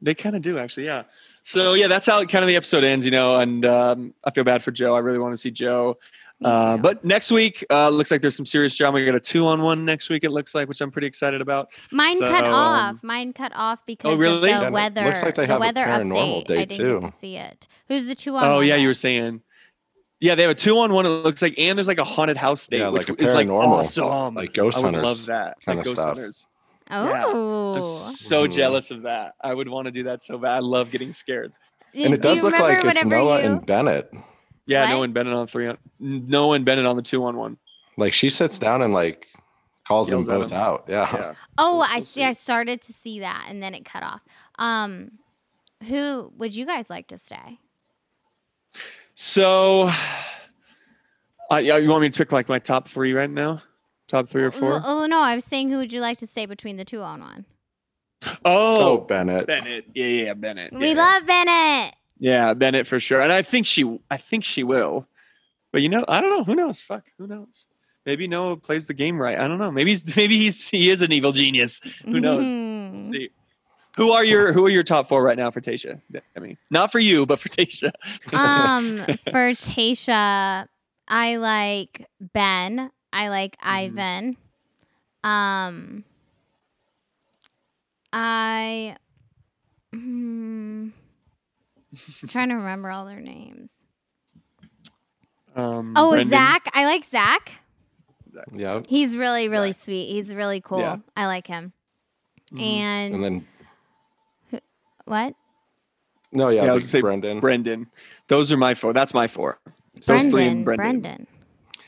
They 0.00 0.14
kind 0.14 0.34
of 0.34 0.42
do 0.42 0.58
actually, 0.58 0.86
yeah. 0.86 1.04
So 1.44 1.74
yeah, 1.74 1.86
that's 1.86 2.06
how 2.06 2.24
kind 2.24 2.42
of 2.44 2.48
the 2.48 2.56
episode 2.56 2.82
ends, 2.84 3.04
you 3.04 3.12
know. 3.12 3.38
And 3.38 3.64
um, 3.64 4.14
I 4.24 4.30
feel 4.32 4.42
bad 4.44 4.62
for 4.62 4.70
Joe. 4.72 4.94
I 4.94 4.98
really 4.98 5.18
want 5.18 5.32
to 5.32 5.36
see 5.36 5.50
Joe. 5.50 5.98
Uh, 6.44 6.76
but 6.76 7.04
next 7.04 7.30
week, 7.30 7.64
uh, 7.70 7.88
looks 7.88 8.10
like 8.10 8.20
there's 8.20 8.34
some 8.34 8.46
serious 8.46 8.74
drama. 8.74 8.96
We 8.96 9.04
got 9.04 9.14
a 9.14 9.20
two 9.20 9.46
on 9.46 9.62
one 9.62 9.84
next 9.84 10.08
week. 10.10 10.24
It 10.24 10.32
looks 10.32 10.56
like, 10.56 10.68
which 10.68 10.80
I'm 10.80 10.90
pretty 10.90 11.06
excited 11.06 11.40
about. 11.40 11.68
mine 11.92 12.18
cut 12.18 12.40
so, 12.40 12.46
um, 12.46 12.52
off. 12.52 13.02
Mine 13.04 13.32
cut 13.32 13.52
off 13.54 13.84
because 13.86 14.18
really? 14.18 14.52
of 14.52 14.60
the 14.60 14.66
it 14.66 14.72
weather. 14.72 15.04
looks 15.04 15.22
like 15.22 15.36
they 15.36 15.46
the 15.46 15.52
have 15.52 15.58
a 15.58 15.60
weather 15.60 15.84
paranormal 15.84 16.42
update. 16.42 16.46
day, 16.46 16.58
I 16.62 16.64
didn't 16.64 17.00
get 17.00 17.00
too. 17.02 17.08
to 17.08 17.16
see 17.16 17.36
it. 17.36 17.68
Who's 17.86 18.06
the 18.06 18.16
two 18.16 18.34
on? 18.36 18.44
Oh 18.44 18.56
one 18.56 18.66
yeah, 18.66 18.74
you 18.76 18.88
were 18.88 18.94
saying. 18.94 19.40
Yeah, 20.22 20.36
they 20.36 20.42
have 20.42 20.52
a 20.52 20.54
two 20.54 20.78
on 20.78 20.92
one. 20.92 21.04
It 21.04 21.08
looks 21.08 21.42
like, 21.42 21.58
and 21.58 21.76
there's 21.76 21.88
like 21.88 21.98
a 21.98 22.04
haunted 22.04 22.36
house 22.36 22.68
date, 22.68 22.78
Yeah, 22.78 22.88
which 22.90 23.08
like 23.08 23.18
a 23.20 23.22
is 23.22 23.34
like 23.34 23.48
awesome. 23.48 24.34
like 24.34 24.54
ghost 24.54 24.80
I 24.80 24.84
would 24.86 24.94
hunters 24.94 25.04
love 25.04 25.26
that. 25.26 25.60
kinda 25.60 25.78
like 25.78 25.84
ghost 25.84 25.96
stuff. 25.96 26.06
hunters. 26.16 26.46
Oh. 26.90 27.74
I'm 27.76 27.82
so 27.82 28.46
Mhm. 28.46 28.52
jealous 28.52 28.90
of 28.92 29.02
that. 29.02 29.34
I 29.40 29.52
would 29.52 29.68
want 29.68 29.86
to 29.86 29.90
do 29.90 30.04
that 30.04 30.22
so 30.22 30.38
bad. 30.38 30.52
I 30.52 30.58
love 30.60 30.90
getting 30.90 31.12
scared. 31.12 31.52
And 31.94 32.14
it 32.14 32.22
Do 32.22 32.28
does 32.28 32.42
look 32.44 32.58
like 32.58 32.84
it's 32.84 33.04
Noah 33.04 33.40
you- 33.40 33.46
and 33.46 33.66
Bennett. 33.66 34.12
Yeah, 34.66 34.82
What? 34.84 34.90
no 34.90 34.98
one 35.00 35.12
Bennett 35.12 35.32
on 35.34 35.46
three 35.48 35.66
on 35.66 35.76
no 35.98 36.46
one 36.46 36.62
Bennett 36.64 36.86
on 36.86 36.94
the 36.96 37.02
two 37.02 37.24
on 37.24 37.36
one. 37.36 37.56
Like 37.96 38.12
she 38.12 38.30
sits 38.30 38.58
down 38.60 38.80
and 38.80 38.94
like 38.94 39.26
calls 39.88 40.08
them 40.08 40.20
Yells 40.20 40.28
at 40.28 40.38
both 40.38 40.48
them. 40.50 40.60
out. 40.60 40.84
Yeah. 40.88 41.08
Yeah. 41.12 41.34
Oh, 41.58 41.78
We'll- 41.78 41.82
I 41.82 41.96
we'll 41.96 42.04
see. 42.04 42.22
I 42.24 42.32
started 42.32 42.80
to 42.82 42.92
see 42.92 43.18
that, 43.20 43.46
and 43.48 43.60
then 43.62 43.74
it 43.74 43.84
cut 43.84 44.02
off. 44.04 44.22
Um, 44.58 45.18
who 45.88 46.32
would 46.36 46.54
you 46.54 46.64
guys 46.64 46.88
like 46.88 47.08
to 47.08 47.18
stay? 47.18 47.58
So, 49.24 49.88
uh, 51.48 51.56
yeah, 51.58 51.76
you 51.76 51.88
want 51.88 52.02
me 52.02 52.10
to 52.10 52.18
pick 52.18 52.32
like 52.32 52.48
my 52.48 52.58
top 52.58 52.88
three 52.88 53.12
right 53.12 53.30
now? 53.30 53.62
Top 54.08 54.28
three 54.28 54.42
or 54.42 54.50
four? 54.50 54.72
Oh, 54.74 55.02
oh, 55.04 55.06
no, 55.06 55.20
I 55.20 55.36
was 55.36 55.44
saying 55.44 55.70
who 55.70 55.76
would 55.76 55.92
you 55.92 56.00
like 56.00 56.18
to 56.18 56.26
stay 56.26 56.44
between 56.44 56.76
the 56.76 56.84
two 56.84 57.02
on 57.02 57.20
one? 57.20 57.46
Oh, 58.44 58.94
Oh, 58.94 58.98
Bennett. 58.98 59.46
Bennett. 59.46 59.86
Yeah, 59.94 60.06
yeah, 60.06 60.34
Bennett. 60.34 60.72
We 60.72 60.88
yeah. 60.90 60.94
love 60.96 61.26
Bennett. 61.26 61.94
Yeah, 62.18 62.52
Bennett 62.54 62.88
for 62.88 62.98
sure. 62.98 63.20
And 63.20 63.30
I 63.30 63.42
think 63.42 63.64
she 63.64 63.96
I 64.10 64.16
think 64.16 64.44
she 64.44 64.64
will. 64.64 65.06
But 65.72 65.82
you 65.82 65.88
know, 65.88 66.04
I 66.08 66.20
don't 66.20 66.30
know. 66.30 66.42
Who 66.42 66.56
knows? 66.56 66.80
Fuck. 66.80 67.06
Who 67.18 67.28
knows? 67.28 67.66
Maybe 68.04 68.26
Noah 68.26 68.56
plays 68.56 68.88
the 68.88 68.94
game 68.94 69.22
right. 69.22 69.38
I 69.38 69.46
don't 69.46 69.58
know. 69.58 69.70
Maybe 69.70 69.90
he's 69.92 70.16
maybe 70.16 70.36
he's 70.36 70.68
he 70.68 70.90
is 70.90 71.00
an 71.00 71.12
evil 71.12 71.30
genius. 71.30 71.80
Who 72.04 72.18
knows? 72.18 72.44
Mhm. 72.44 72.94
Let's 72.94 73.08
see. 73.10 73.30
Who 73.96 74.10
are 74.12 74.24
your 74.24 74.52
who 74.52 74.64
are 74.66 74.70
your 74.70 74.82
top 74.82 75.06
four 75.08 75.22
right 75.22 75.36
now 75.36 75.50
for 75.50 75.60
Tayshia? 75.60 76.00
I 76.36 76.40
mean, 76.40 76.56
not 76.70 76.90
for 76.92 76.98
you, 76.98 77.26
but 77.26 77.38
for 77.40 77.48
Tayshia. 77.50 77.92
um, 78.32 78.98
for 79.30 79.50
Tayshia, 79.52 80.66
I 81.08 81.36
like 81.36 82.06
Ben. 82.20 82.90
I 83.12 83.28
like 83.28 83.56
Mm-hmm. 83.58 83.68
Ivan. 83.68 84.36
Um, 85.24 86.04
I. 88.12 88.96
Hmm, 89.92 90.88
I'm 92.22 92.28
trying 92.28 92.48
to 92.48 92.54
remember 92.54 92.90
all 92.90 93.04
their 93.04 93.20
names. 93.20 93.72
Um, 95.54 95.92
Oh, 95.96 96.12
Brendan. 96.12 96.30
Zach. 96.30 96.70
I 96.72 96.86
like 96.86 97.04
Zach. 97.04 97.52
Yeah. 98.54 98.80
He's 98.88 99.14
really, 99.14 99.50
really 99.50 99.72
Zach. 99.72 99.82
sweet. 99.84 100.06
He's 100.08 100.34
really 100.34 100.62
cool. 100.62 100.78
Yeah. 100.80 100.96
I 101.14 101.26
like 101.26 101.46
him. 101.46 101.74
Mhm. 102.54 102.62
And, 102.62 103.14
And 103.16 103.24
then 103.24 103.46
what? 105.04 105.34
no, 106.32 106.48
yeah, 106.48 106.64
Yeah, 106.64 106.70
I 106.70 106.74
was 106.74 106.82
gonna 106.84 106.88
say 106.90 107.00
Brendan. 107.00 107.40
Brendan. 107.40 107.86
Those 108.28 108.50
are 108.52 108.56
my 108.56 108.74
four. 108.74 108.92
That's 108.92 109.12
my 109.14 109.28
four. 109.28 109.58
Those 109.94 110.22
three 110.22 110.30
Brendan. 110.30 110.48
and 110.56 110.64
Brendan. 110.64 111.00
Brendan. 111.02 111.26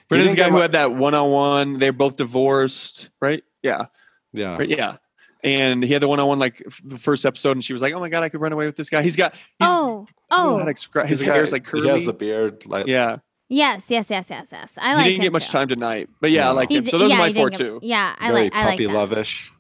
Brendan's 0.09 0.33
the 0.33 0.37
guy 0.43 0.51
who 0.51 0.59
had 0.59 0.73
that 0.73 0.93
one 0.93 1.15
on 1.15 1.31
one. 1.31 1.79
They're 1.79 1.93
both 1.93 2.17
divorced, 2.17 3.09
right? 3.23 3.43
Yeah. 3.63 3.87
Yeah. 4.33 4.57
Right, 4.59 4.69
yeah. 4.69 4.97
And 5.43 5.83
he 5.83 5.93
had 5.93 6.03
the 6.03 6.09
one 6.09 6.21
on 6.21 6.27
one 6.29 6.39
like 6.39 6.63
f- 6.67 6.81
the 6.85 6.99
first 6.99 7.25
episode, 7.27 7.53
and 7.53 7.65
she 7.65 7.73
was 7.75 7.83
like, 7.83 7.93
"Oh 7.95 8.01
my 8.01 8.09
god, 8.09 8.23
I 8.23 8.29
could 8.31 8.41
run 8.41 8.53
away 8.53 8.65
with 8.67 8.77
this 8.77 8.89
guy." 8.89 9.03
He's 9.03 9.15
got, 9.17 9.35
he's, 9.35 9.43
oh, 9.63 10.07
I 10.31 10.37
don't 10.37 10.47
know 10.47 10.55
oh, 10.55 10.59
how 10.59 10.65
to 10.65 10.73
describe- 10.73 11.07
his 11.07 11.21
He's 11.21 11.27
got- 11.27 11.35
hair 11.35 11.45
is 11.45 11.53
like 11.53 11.65
curly. 11.65 11.83
He 11.85 11.89
has 11.91 12.07
the 12.07 12.15
beard. 12.15 12.65
Like, 12.65 12.87
yeah, 12.87 13.17
yes, 13.51 13.91
yes, 13.91 14.09
yes, 14.11 14.31
yes, 14.31 14.51
yes. 14.53 14.79
I 14.81 14.95
like. 14.95 14.97
he 14.97 14.97
like 14.97 15.05
didn't 15.05 15.17
him 15.17 15.23
get 15.25 15.33
much 15.33 15.47
too. 15.47 15.53
time 15.53 15.69
tonight, 15.69 16.09
but 16.21 16.31
yeah, 16.31 16.49
I 16.49 16.53
like 16.53 16.71
He 16.71 16.77
him. 16.79 16.87
So 16.87 16.97
those 16.97 17.11
yeah, 17.11 17.17
are 17.17 17.19
my 17.19 17.33
four 17.35 17.51
get- 17.51 17.59
too. 17.59 17.79
Yeah, 17.83 18.15
I 18.19 18.29
very 18.31 18.45
like. 18.45 18.55
I 18.55 18.65
like 18.65 18.71
puppy 18.73 18.87
that. 18.87 18.93
lovish. 18.93 19.51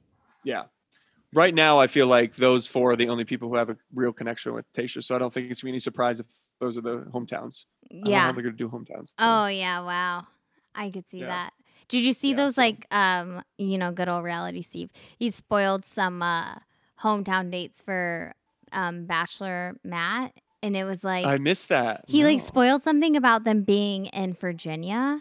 Yeah. 0.42 0.62
Right 1.34 1.54
now, 1.54 1.78
I 1.80 1.86
feel 1.88 2.06
like 2.06 2.36
those 2.36 2.66
four 2.66 2.92
are 2.92 2.96
the 2.96 3.08
only 3.08 3.24
people 3.24 3.48
who 3.48 3.56
have 3.56 3.68
a 3.70 3.76
real 3.94 4.12
connection 4.12 4.54
with 4.54 4.70
Tayshia. 4.72 5.02
So 5.02 5.14
I 5.14 5.18
don't 5.18 5.32
think 5.32 5.50
it's 5.50 5.60
gonna 5.60 5.70
be 5.70 5.72
any 5.72 5.78
surprise 5.80 6.20
if 6.20 6.26
those 6.60 6.78
are 6.78 6.80
the 6.80 6.98
hometowns. 7.12 7.64
I 7.90 7.94
don't 7.94 8.04
know 8.04 8.10
Yeah. 8.10 8.32
they're 8.32 8.42
gonna 8.42 8.56
do 8.56 8.68
hometowns. 8.68 9.08
so. 9.08 9.14
Oh 9.18 9.46
yeah, 9.48 9.80
wow. 9.80 10.26
I 10.74 10.90
could 10.90 11.08
see 11.08 11.18
Yeah. 11.20 11.26
that. 11.28 11.52
Did 11.88 12.02
you 12.04 12.12
see 12.14 12.30
Yeah, 12.30 12.36
those 12.36 12.54
so- 12.54 12.62
like 12.62 12.86
um 12.90 13.42
you 13.58 13.78
know 13.78 13.90
good 13.92 14.08
old 14.08 14.24
reality 14.24 14.62
Steve? 14.62 14.90
He 15.18 15.30
spoiled 15.30 15.84
some 15.84 16.22
uh 16.22 16.56
hometown 17.02 17.50
dates 17.50 17.82
for 17.82 18.34
um 18.72 19.06
Bachelor 19.06 19.76
Matt 19.84 20.32
and 20.62 20.76
it 20.76 20.84
was 20.84 21.04
like 21.04 21.26
I 21.26 21.36
missed 21.38 21.68
that. 21.68 22.04
he 22.08 22.24
like 22.24 22.40
spoiled 22.40 22.82
something 22.82 23.16
about 23.16 23.44
them 23.44 23.62
being 23.62 24.06
in 24.06 24.34
Virginia 24.34 25.20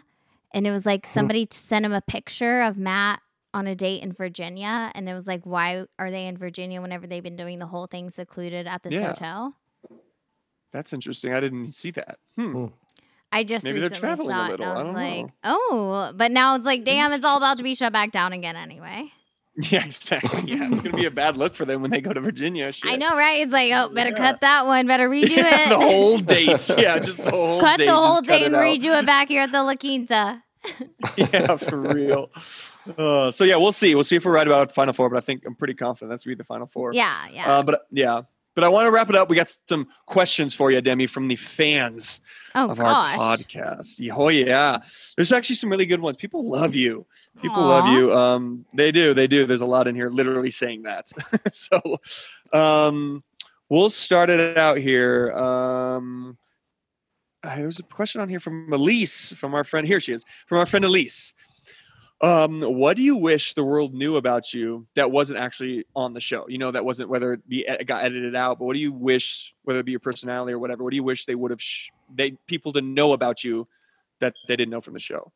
and 0.52 0.66
it 0.66 0.70
was 0.70 0.86
like 0.86 1.06
somebody 1.06 1.46
sent 1.50 1.84
him 1.84 1.92
a 1.92 2.00
picture 2.00 2.62
of 2.62 2.78
Matt 2.78 3.20
on 3.54 3.66
a 3.66 3.74
date 3.74 4.02
in 4.02 4.12
Virginia 4.12 4.90
and 4.94 5.08
it 5.08 5.14
was 5.14 5.26
like 5.26 5.44
why 5.44 5.86
are 5.98 6.10
they 6.10 6.26
in 6.26 6.36
Virginia 6.36 6.82
whenever 6.82 7.06
they've 7.06 7.22
been 7.22 7.36
doing 7.36 7.58
the 7.58 7.66
whole 7.66 7.86
thing 7.86 8.10
secluded 8.10 8.66
at 8.66 8.82
this 8.82 8.92
Yeah. 8.92 9.06
hotel? 9.08 9.54
That's 10.72 10.92
interesting. 10.92 11.32
I 11.32 11.40
didn't 11.40 11.72
see 11.72 11.90
that. 11.92 12.18
Hmm. 12.36 12.52
Hmm. 12.52 12.66
I 13.32 13.42
just 13.44 13.64
Maybe 13.64 13.80
they're 13.80 13.88
recently 13.90 14.00
traveling 14.08 14.30
a 14.30 14.32
saw 14.32 14.46
it 14.46 14.50
little. 14.50 14.66
and 14.66 14.72
I 14.72 14.74
I 14.74 14.78
was 14.78 14.86
don't 14.86 14.94
like, 14.94 15.24
know. 15.26 15.30
oh, 15.44 16.12
but 16.14 16.30
now 16.30 16.54
it's 16.54 16.64
like, 16.66 16.84
damn, 16.84 17.12
it's 17.12 17.24
all 17.24 17.36
about 17.36 17.56
to 17.58 17.64
be 17.64 17.74
shut 17.74 17.92
back 17.92 18.12
down 18.12 18.32
again 18.32 18.56
anyway. 18.56 19.10
Yeah, 19.56 19.84
exactly. 19.84 20.50
Yeah, 20.52 20.68
it's 20.72 20.80
gonna 20.80 20.96
be 20.96 21.04
a 21.06 21.12
bad 21.12 21.36
look 21.36 21.54
for 21.54 21.64
them 21.64 21.80
when 21.80 21.92
they 21.92 22.00
go 22.00 22.12
to 22.12 22.20
Virginia. 22.20 22.72
Shit. 22.72 22.90
I 22.90 22.96
know, 22.96 23.16
right? 23.16 23.40
It's 23.40 23.52
like, 23.52 23.70
oh, 23.72 23.88
better 23.94 24.10
Yeah. 24.10 24.16
cut 24.16 24.40
that 24.40 24.66
one, 24.66 24.88
better 24.88 25.08
redo 25.08 25.30
Yeah, 25.30 25.66
it. 25.66 25.68
the 25.68 25.76
whole 25.78 26.18
date. 26.18 26.70
Yeah, 26.76 26.98
just 26.98 27.22
the 27.22 27.30
whole 27.30 27.60
cut 27.60 27.76
date. 27.76 27.86
the 27.86 27.94
whole 27.94 28.16
just 28.20 28.26
cut 28.26 28.38
date 28.38 28.46
and 28.46 28.54
redo 28.56 28.98
it 29.00 29.06
back 29.06 29.28
here 29.28 29.42
at 29.42 29.52
the 29.52 29.62
La 29.62 29.76
Quinta. 29.76 30.42
yeah, 31.16 31.56
for 31.56 31.76
real. 31.76 32.30
Uh, 32.96 33.30
so 33.30 33.44
yeah, 33.44 33.56
we'll 33.56 33.72
see. 33.72 33.94
We'll 33.94 34.04
see 34.04 34.16
if 34.16 34.24
we're 34.24 34.32
right 34.32 34.46
about 34.46 34.72
Final 34.72 34.94
Four, 34.94 35.10
but 35.10 35.16
I 35.16 35.20
think 35.20 35.44
I'm 35.46 35.54
pretty 35.54 35.74
confident 35.74 36.10
that's 36.10 36.24
gonna 36.24 36.36
be 36.36 36.38
the 36.38 36.44
Final 36.44 36.66
Four. 36.66 36.92
Yeah, 36.92 37.26
yeah. 37.32 37.46
Uh, 37.46 37.62
but 37.62 37.86
yeah, 37.90 38.22
but 38.54 38.64
I 38.64 38.68
want 38.68 38.86
to 38.86 38.92
wrap 38.92 39.10
it 39.10 39.16
up. 39.16 39.28
We 39.28 39.36
got 39.36 39.52
some 39.66 39.88
questions 40.06 40.54
for 40.54 40.70
you, 40.70 40.80
Demi, 40.80 41.06
from 41.06 41.28
the 41.28 41.36
fans 41.36 42.20
oh 42.54 42.70
of 42.70 42.78
gosh. 42.78 43.18
our 43.18 43.36
podcast. 43.36 44.10
Oh 44.14 44.28
yeah, 44.28 44.78
there's 45.16 45.32
actually 45.32 45.56
some 45.56 45.70
really 45.70 45.86
good 45.86 46.00
ones. 46.00 46.16
People 46.16 46.48
love 46.48 46.74
you. 46.74 47.06
People 47.42 47.58
Aw. 47.58 47.68
love 47.68 47.88
you. 47.88 48.14
Um, 48.14 48.64
they 48.74 48.92
do. 48.92 49.12
They 49.12 49.26
do. 49.26 49.44
There's 49.44 49.60
a 49.60 49.66
lot 49.66 49.88
in 49.88 49.94
here, 49.94 50.08
literally 50.08 50.52
saying 50.52 50.82
that. 50.82 51.08
so, 51.52 51.80
um, 52.52 53.24
we'll 53.68 53.90
start 53.90 54.30
it 54.30 54.56
out 54.56 54.78
here. 54.78 55.32
Um, 55.32 56.38
uh, 57.44 57.56
there's 57.56 57.78
a 57.78 57.82
question 57.82 58.20
on 58.20 58.28
here 58.28 58.40
from 58.40 58.72
Elise, 58.72 59.32
from 59.34 59.54
our 59.54 59.64
friend. 59.64 59.86
Here 59.86 60.00
she 60.00 60.12
is, 60.12 60.24
from 60.46 60.58
our 60.58 60.66
friend 60.66 60.84
Elise. 60.84 61.34
Um, 62.20 62.62
what 62.62 62.96
do 62.96 63.02
you 63.02 63.16
wish 63.16 63.52
the 63.52 63.64
world 63.64 63.92
knew 63.92 64.16
about 64.16 64.54
you 64.54 64.86
that 64.94 65.10
wasn't 65.10 65.38
actually 65.38 65.84
on 65.94 66.14
the 66.14 66.20
show? 66.20 66.46
You 66.48 66.58
know, 66.58 66.70
that 66.70 66.84
wasn't 66.84 67.10
whether 67.10 67.34
it 67.34 67.46
be 67.46 67.66
it 67.68 67.86
got 67.86 68.04
edited 68.04 68.34
out, 68.34 68.58
but 68.58 68.64
what 68.64 68.74
do 68.74 68.80
you 68.80 68.92
wish, 68.92 69.54
whether 69.64 69.80
it 69.80 69.84
be 69.84 69.92
your 69.92 70.00
personality 70.00 70.52
or 70.54 70.58
whatever, 70.58 70.84
what 70.84 70.90
do 70.90 70.96
you 70.96 71.02
wish 71.02 71.26
they 71.26 71.34
would 71.34 71.50
have 71.50 71.60
sh- 71.60 71.90
they 72.14 72.32
people 72.46 72.72
to 72.72 72.80
know 72.80 73.12
about 73.12 73.44
you 73.44 73.68
that 74.20 74.34
they 74.48 74.56
didn't 74.56 74.70
know 74.70 74.80
from 74.80 74.94
the 74.94 75.00
show? 75.00 75.32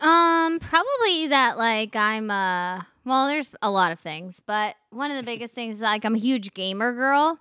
Um, 0.00 0.58
probably 0.58 1.28
that 1.28 1.56
like 1.58 1.94
I'm 1.94 2.30
uh 2.30 2.80
well, 3.04 3.28
there's 3.28 3.52
a 3.62 3.70
lot 3.70 3.92
of 3.92 4.00
things, 4.00 4.40
but 4.44 4.74
one 4.90 5.10
of 5.10 5.16
the 5.16 5.22
biggest 5.22 5.54
things 5.54 5.76
is 5.76 5.80
like 5.82 6.04
I'm 6.04 6.14
a 6.14 6.18
huge 6.18 6.54
gamer 6.54 6.92
girl. 6.92 7.38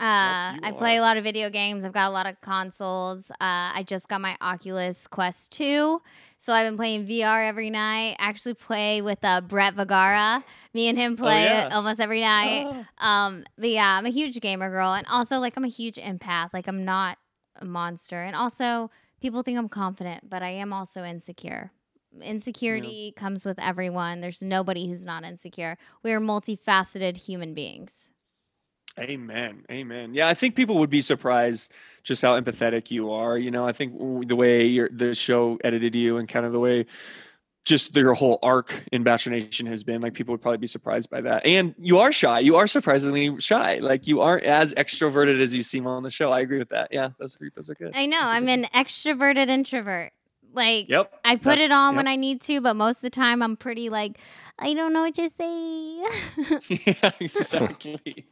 Uh, 0.00 0.58
I 0.60 0.74
play 0.76 0.96
a 0.96 1.00
lot 1.00 1.16
of 1.16 1.22
video 1.22 1.50
games. 1.50 1.84
I've 1.84 1.92
got 1.92 2.08
a 2.08 2.10
lot 2.10 2.26
of 2.26 2.40
consoles. 2.40 3.30
Uh, 3.30 3.36
I 3.40 3.84
just 3.86 4.08
got 4.08 4.20
my 4.20 4.36
Oculus 4.40 5.06
Quest 5.06 5.52
2, 5.52 6.02
so 6.36 6.52
I've 6.52 6.66
been 6.66 6.76
playing 6.76 7.06
VR 7.06 7.48
every 7.48 7.70
night. 7.70 8.16
I 8.18 8.28
actually 8.28 8.54
play 8.54 9.02
with 9.02 9.24
uh, 9.24 9.40
Brett 9.40 9.74
Vagara. 9.74 10.42
Me 10.74 10.88
and 10.88 10.98
him 10.98 11.16
play 11.16 11.44
yeah. 11.44 11.68
almost 11.70 12.00
every 12.00 12.20
night. 12.20 12.86
Um, 12.98 13.44
but 13.56 13.70
yeah, 13.70 13.96
I'm 13.96 14.04
a 14.04 14.10
huge 14.10 14.40
gamer 14.40 14.68
girl, 14.68 14.94
and 14.94 15.06
also 15.08 15.38
like 15.38 15.56
I'm 15.56 15.64
a 15.64 15.68
huge 15.68 15.96
empath. 15.96 16.52
Like 16.52 16.66
I'm 16.66 16.84
not 16.84 17.16
a 17.60 17.64
monster, 17.64 18.20
and 18.20 18.34
also 18.34 18.90
people 19.20 19.44
think 19.44 19.58
I'm 19.58 19.68
confident, 19.68 20.28
but 20.28 20.42
I 20.42 20.50
am 20.50 20.72
also 20.72 21.04
insecure. 21.04 21.70
Insecurity 22.20 23.12
comes 23.16 23.44
with 23.44 23.60
everyone. 23.60 24.20
There's 24.20 24.42
nobody 24.42 24.88
who's 24.88 25.06
not 25.06 25.24
insecure. 25.24 25.78
We 26.02 26.12
are 26.12 26.20
multifaceted 26.20 27.16
human 27.16 27.54
beings. 27.54 28.10
Amen. 28.98 29.64
Amen. 29.70 30.14
Yeah, 30.14 30.28
I 30.28 30.34
think 30.34 30.54
people 30.54 30.78
would 30.78 30.90
be 30.90 31.02
surprised 31.02 31.72
just 32.04 32.22
how 32.22 32.38
empathetic 32.40 32.90
you 32.90 33.10
are. 33.10 33.36
You 33.36 33.50
know, 33.50 33.66
I 33.66 33.72
think 33.72 34.28
the 34.28 34.36
way 34.36 34.66
your 34.66 34.88
the 34.88 35.14
show 35.14 35.58
edited 35.64 35.94
you 35.94 36.18
and 36.18 36.28
kind 36.28 36.46
of 36.46 36.52
the 36.52 36.60
way 36.60 36.86
just 37.64 37.96
your 37.96 38.14
whole 38.14 38.38
arc 38.42 38.84
in 38.92 39.02
Bachelor 39.02 39.32
Nation 39.32 39.66
has 39.66 39.82
been, 39.82 40.02
like 40.02 40.14
people 40.14 40.32
would 40.32 40.42
probably 40.42 40.58
be 40.58 40.66
surprised 40.66 41.08
by 41.08 41.22
that. 41.22 41.46
And 41.46 41.74
you 41.78 41.98
are 41.98 42.12
shy. 42.12 42.40
You 42.40 42.56
are 42.56 42.66
surprisingly 42.66 43.40
shy. 43.40 43.78
Like 43.78 44.06
you 44.06 44.20
aren't 44.20 44.44
as 44.44 44.74
extroverted 44.74 45.40
as 45.40 45.54
you 45.54 45.62
seem 45.62 45.86
on 45.86 46.02
the 46.02 46.10
show. 46.10 46.30
I 46.30 46.40
agree 46.40 46.58
with 46.58 46.68
that. 46.68 46.88
Yeah, 46.92 47.10
those 47.18 47.36
are 47.40 47.50
those 47.56 47.70
are 47.70 47.74
good. 47.74 47.92
I 47.94 48.06
know. 48.06 48.20
I'm 48.20 48.48
an 48.48 48.64
extroverted 48.74 49.48
introvert. 49.48 50.12
Like 50.54 50.88
Yep. 50.88 51.12
I 51.24 51.36
put 51.36 51.58
it 51.58 51.70
on 51.70 51.94
yep. 51.94 51.98
when 51.98 52.08
I 52.08 52.16
need 52.16 52.40
to, 52.42 52.60
but 52.60 52.74
most 52.74 52.98
of 52.98 53.02
the 53.02 53.10
time 53.10 53.42
I'm 53.42 53.56
pretty 53.56 53.88
like 53.88 54.18
I 54.58 54.74
don't 54.74 54.92
know 54.92 55.02
what 55.02 55.14
to 55.14 55.30
say. 55.36 56.04
yeah, 56.86 57.10
exactly. 57.18 58.26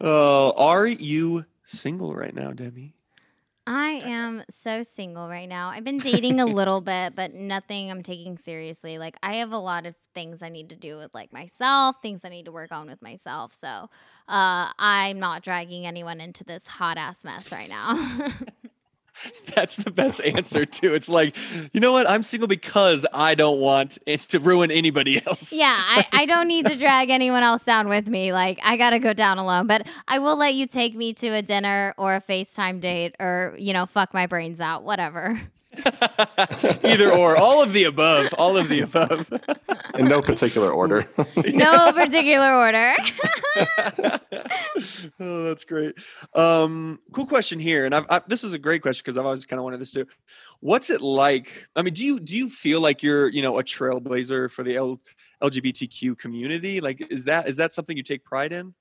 Uh, 0.00 0.50
are 0.50 0.86
you 0.86 1.44
single 1.64 2.14
right 2.14 2.34
now, 2.34 2.52
Demi? 2.52 2.94
I 3.70 4.00
am 4.02 4.44
so 4.48 4.82
single 4.82 5.28
right 5.28 5.48
now. 5.48 5.68
I've 5.68 5.84
been 5.84 5.98
dating 5.98 6.40
a 6.40 6.46
little 6.46 6.80
bit, 6.80 7.14
but 7.14 7.34
nothing 7.34 7.90
I'm 7.90 8.02
taking 8.02 8.38
seriously. 8.38 8.96
Like 8.96 9.18
I 9.22 9.34
have 9.34 9.52
a 9.52 9.58
lot 9.58 9.84
of 9.84 9.94
things 10.14 10.42
I 10.42 10.48
need 10.48 10.70
to 10.70 10.74
do 10.74 10.96
with 10.96 11.12
like 11.12 11.34
myself, 11.34 11.96
things 12.00 12.24
I 12.24 12.30
need 12.30 12.46
to 12.46 12.52
work 12.52 12.72
on 12.72 12.86
with 12.86 13.02
myself. 13.02 13.52
So 13.52 13.68
uh, 13.68 14.72
I'm 14.78 15.18
not 15.20 15.42
dragging 15.42 15.86
anyone 15.86 16.18
into 16.18 16.44
this 16.44 16.66
hot 16.66 16.96
ass 16.96 17.24
mess 17.24 17.52
right 17.52 17.68
now. 17.68 17.98
That's 19.54 19.76
the 19.76 19.90
best 19.90 20.20
answer 20.22 20.64
too. 20.64 20.94
It's 20.94 21.08
like, 21.08 21.36
you 21.72 21.80
know 21.80 21.92
what? 21.92 22.08
I'm 22.08 22.22
single 22.22 22.48
because 22.48 23.06
I 23.12 23.34
don't 23.34 23.60
want 23.60 23.98
it 24.06 24.20
to 24.28 24.38
ruin 24.40 24.70
anybody 24.70 25.24
else. 25.26 25.52
yeah, 25.52 25.74
I, 25.76 26.06
I 26.12 26.26
don't 26.26 26.48
need 26.48 26.66
to 26.66 26.76
drag 26.76 27.10
anyone 27.10 27.42
else 27.42 27.64
down 27.64 27.88
with 27.88 28.08
me. 28.08 28.32
Like 28.32 28.58
I 28.62 28.76
gotta 28.76 28.98
go 28.98 29.12
down 29.12 29.38
alone. 29.38 29.66
But 29.66 29.86
I 30.06 30.18
will 30.18 30.36
let 30.36 30.54
you 30.54 30.66
take 30.66 30.94
me 30.94 31.12
to 31.14 31.28
a 31.28 31.42
dinner 31.42 31.94
or 31.96 32.14
a 32.14 32.20
FaceTime 32.20 32.80
date 32.80 33.14
or, 33.18 33.54
you 33.58 33.72
know, 33.72 33.86
fuck 33.86 34.14
my 34.14 34.26
brains 34.26 34.60
out, 34.60 34.84
whatever. 34.84 35.40
Either 36.84 37.12
or, 37.12 37.36
all 37.36 37.62
of 37.62 37.72
the 37.72 37.84
above, 37.84 38.32
all 38.38 38.56
of 38.56 38.68
the 38.68 38.80
above. 38.80 39.30
In 39.94 40.06
no 40.06 40.22
particular 40.22 40.70
order. 40.70 41.04
No 41.48 41.92
particular 41.92 42.54
order. 42.54 42.94
oh, 45.20 45.44
that's 45.44 45.64
great. 45.64 45.94
Um, 46.34 47.00
cool 47.12 47.26
question 47.26 47.58
here, 47.58 47.86
and 47.86 47.94
I've, 47.94 48.06
I, 48.08 48.20
this 48.26 48.44
is 48.44 48.54
a 48.54 48.58
great 48.58 48.82
question 48.82 49.02
because 49.04 49.18
I've 49.18 49.24
always 49.24 49.44
kind 49.44 49.58
of 49.58 49.64
wanted 49.64 49.80
this 49.80 49.92
too. 49.92 50.06
What's 50.60 50.90
it 50.90 51.02
like? 51.02 51.66
I 51.74 51.82
mean, 51.82 51.94
do 51.94 52.04
you 52.04 52.20
do 52.20 52.36
you 52.36 52.48
feel 52.48 52.80
like 52.80 53.02
you're 53.02 53.28
you 53.28 53.42
know 53.42 53.58
a 53.58 53.64
trailblazer 53.64 54.50
for 54.50 54.62
the 54.62 54.76
L, 54.76 55.00
LGBTQ 55.42 56.18
community? 56.18 56.80
Like, 56.80 57.06
is 57.10 57.24
that 57.24 57.48
is 57.48 57.56
that 57.56 57.72
something 57.72 57.96
you 57.96 58.02
take 58.02 58.24
pride 58.24 58.52
in? 58.52 58.74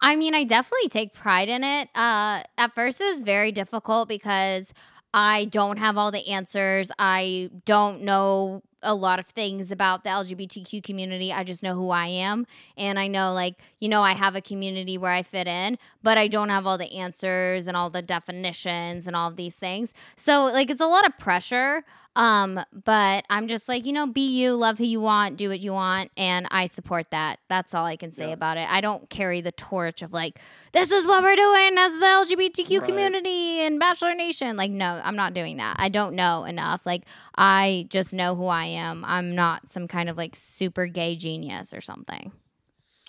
I 0.00 0.16
mean, 0.16 0.34
I 0.34 0.44
definitely 0.44 0.88
take 0.88 1.14
pride 1.14 1.48
in 1.48 1.64
it. 1.64 1.88
Uh, 1.94 2.42
at 2.58 2.74
first, 2.74 3.00
it 3.00 3.14
was 3.14 3.24
very 3.24 3.52
difficult 3.52 4.08
because 4.08 4.72
I 5.16 5.44
don't 5.44 5.76
have 5.76 5.96
all 5.96 6.10
the 6.10 6.26
answers. 6.26 6.90
I 6.98 7.48
don't 7.64 8.02
know 8.02 8.62
a 8.82 8.94
lot 8.94 9.20
of 9.20 9.26
things 9.28 9.70
about 9.70 10.02
the 10.02 10.10
LGBTQ 10.10 10.82
community. 10.82 11.32
I 11.32 11.44
just 11.44 11.62
know 11.62 11.74
who 11.74 11.90
I 11.90 12.06
am. 12.06 12.48
And 12.76 12.98
I 12.98 13.06
know, 13.06 13.32
like, 13.32 13.62
you 13.80 13.88
know, 13.88 14.02
I 14.02 14.12
have 14.12 14.34
a 14.34 14.40
community 14.40 14.98
where 14.98 15.12
I 15.12 15.22
fit 15.22 15.46
in, 15.46 15.78
but 16.02 16.18
I 16.18 16.26
don't 16.26 16.48
have 16.48 16.66
all 16.66 16.76
the 16.78 16.92
answers 16.98 17.68
and 17.68 17.76
all 17.76 17.90
the 17.90 18.02
definitions 18.02 19.06
and 19.06 19.14
all 19.14 19.30
these 19.30 19.56
things. 19.56 19.94
So, 20.16 20.46
like, 20.46 20.68
it's 20.68 20.80
a 20.80 20.86
lot 20.86 21.06
of 21.06 21.16
pressure. 21.16 21.84
Um, 22.16 22.60
but 22.84 23.24
I'm 23.28 23.48
just 23.48 23.68
like, 23.68 23.86
you 23.86 23.92
know, 23.92 24.06
be 24.06 24.20
you, 24.40 24.54
love 24.54 24.78
who 24.78 24.84
you 24.84 25.00
want, 25.00 25.36
do 25.36 25.48
what 25.48 25.60
you 25.60 25.72
want, 25.72 26.12
and 26.16 26.46
I 26.50 26.66
support 26.66 27.10
that. 27.10 27.40
That's 27.48 27.74
all 27.74 27.84
I 27.84 27.96
can 27.96 28.12
say 28.12 28.28
Yeah. 28.28 28.34
about 28.34 28.56
it. 28.56 28.70
I 28.70 28.80
don't 28.80 29.10
carry 29.10 29.40
the 29.40 29.50
torch 29.52 30.00
of 30.02 30.12
like, 30.12 30.38
this 30.72 30.92
is 30.92 31.06
what 31.06 31.22
we're 31.22 31.34
doing 31.36 31.76
as 31.76 31.92
the 31.98 32.06
LGBTQ 32.06 32.78
Right. 32.80 32.88
community 32.88 33.60
and 33.60 33.80
Bachelor 33.80 34.14
Nation. 34.14 34.56
Like, 34.56 34.70
no, 34.70 35.00
I'm 35.02 35.16
not 35.16 35.34
doing 35.34 35.56
that. 35.56 35.76
I 35.78 35.88
don't 35.88 36.14
know 36.14 36.44
enough. 36.44 36.86
Like, 36.86 37.02
I 37.36 37.86
just 37.90 38.12
know 38.12 38.34
who 38.36 38.46
I 38.46 38.66
am. 38.66 39.04
I'm 39.04 39.34
not 39.34 39.68
some 39.70 39.88
kind 39.88 40.08
of 40.08 40.16
like 40.16 40.36
super 40.36 40.86
gay 40.86 41.16
genius 41.16 41.74
or 41.74 41.80
something. 41.80 42.30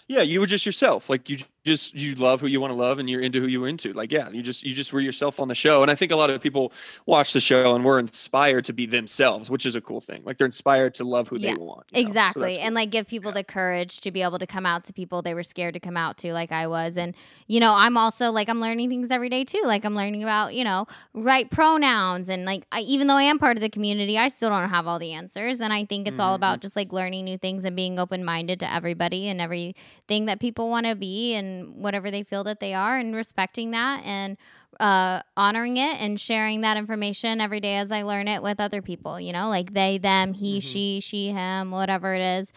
Yeah, 0.08 0.22
you 0.22 0.40
were 0.40 0.46
just 0.48 0.66
yourself. 0.66 1.10
Like 1.10 1.30
you 1.30 1.38
just 1.66 1.96
you 1.96 2.16
love 2.16 2.40
who 2.42 2.48
you 2.48 2.62
want 2.62 2.72
to 2.72 2.76
love, 2.78 3.00
and 3.00 3.10
you're 3.10 3.22
into 3.22 3.42
who 3.42 3.48
you're 3.48 3.68
into. 3.68 3.92
Like 3.92 4.12
yeah, 4.12 4.30
you 4.30 4.42
just 4.44 4.64
you 4.64 4.74
just 4.74 4.94
were 4.94 5.00
yourself 5.00 5.40
on 5.40 5.48
the 5.48 5.56
show. 5.56 5.82
And 5.82 5.92
I 5.92 5.96
think 5.96 6.12
a 6.12 6.16
lot 6.16 6.30
of 6.30 6.40
people 6.42 6.72
watch 7.06 7.34
the 7.34 7.40
show 7.40 7.76
and 7.76 7.84
were 7.84 8.00
inspired 8.00 8.66
to 8.66 8.74
be 8.74 8.86
themselves, 8.86 9.50
which 9.50 9.66
is 9.66 9.76
a 9.76 9.82
cool 9.82 10.00
thing. 10.02 10.22
Like 10.24 10.38
they're 10.38 10.46
inspired 10.46 10.94
to 10.96 11.04
love 11.04 11.28
who 11.28 11.38
Yeah, 11.38 11.54
they 11.54 11.58
want. 11.58 11.92
know? 11.92 11.98
So 11.98 12.02
Exactly. 12.02 12.60
and 12.60 12.76
like 12.76 12.92
give 12.92 13.08
people 13.08 13.32
the 13.32 13.44
courage 13.44 14.00
to 14.02 14.12
be 14.12 14.22
able 14.22 14.40
to 14.40 14.48
come 14.48 14.66
out 14.66 14.84
to 14.86 14.94
people 14.94 15.22
they 15.22 15.34
were 15.34 15.44
scared 15.44 15.74
to 15.74 15.80
come 15.80 15.98
out 15.98 16.18
to, 16.20 16.34
like 16.34 16.52
I 16.52 16.68
was. 16.68 16.98
And, 16.98 17.16
you 17.48 17.60
know, 17.60 17.74
I'm 17.74 17.98
also 17.98 18.30
like, 18.32 18.48
I'm 18.50 18.62
learning 18.62 18.90
things 18.90 19.10
every 19.10 19.30
day 19.30 19.44
too. 19.44 19.62
Like 19.64 19.86
I'm 19.86 19.96
learning 19.96 20.22
about, 20.24 20.54
you 20.54 20.64
know, 20.64 20.86
right 21.14 21.50
pronouns. 21.50 22.30
And 22.30 22.46
like, 22.46 22.66
I, 22.72 22.82
even 22.82 23.08
though 23.08 23.16
I 23.16 23.24
am 23.24 23.40
part 23.40 23.58
of 23.58 23.62
the 23.62 23.70
community, 23.70 24.18
I 24.18 24.28
still 24.28 24.50
don't 24.50 24.70
have 24.70 24.86
all 24.88 25.00
the 25.00 25.14
answers. 25.14 25.62
And 25.62 25.74
I 25.74 25.86
think 25.86 26.08
it's 26.08 26.20
all 26.20 26.34
Mhm. 26.34 26.36
about 26.36 26.60
just 26.62 26.76
like 26.76 26.92
learning 26.94 27.26
new 27.26 27.38
things 27.38 27.66
and 27.66 27.76
being 27.76 27.98
open 27.98 28.24
minded 28.24 28.60
to 28.60 28.72
everybody 28.72 29.28
and 29.28 29.40
everything 29.42 30.26
that 30.28 30.40
people 30.40 30.70
want 30.70 30.86
to 30.86 30.96
be 30.96 31.34
and 31.34 31.55
whatever 31.76 32.12
they 32.12 32.24
feel 32.24 32.44
that 32.46 32.60
they 32.60 32.74
are 32.74 32.98
and 32.98 33.16
respecting 33.16 33.72
that 33.72 34.04
and 34.06 34.38
uh, 34.80 35.22
honoring 35.38 35.78
it 35.78 36.02
and 36.02 36.20
sharing 36.20 36.62
that 36.62 36.78
information 36.78 37.40
every 37.40 37.60
day 37.60 37.78
as 37.78 37.92
I 37.92 38.02
learn 38.04 38.28
it 38.28 38.44
with 38.44 38.60
other 38.60 38.82
people, 38.82 39.20
you 39.20 39.32
know, 39.34 39.48
like 39.50 39.74
they, 39.74 39.98
them, 39.98 40.34
he, 40.34 40.60
Mhm. 40.60 40.64
she, 40.64 41.00
she, 41.00 41.30
him, 41.30 41.72
whatever 41.72 42.14
it 42.14 42.22
is. 42.22 42.52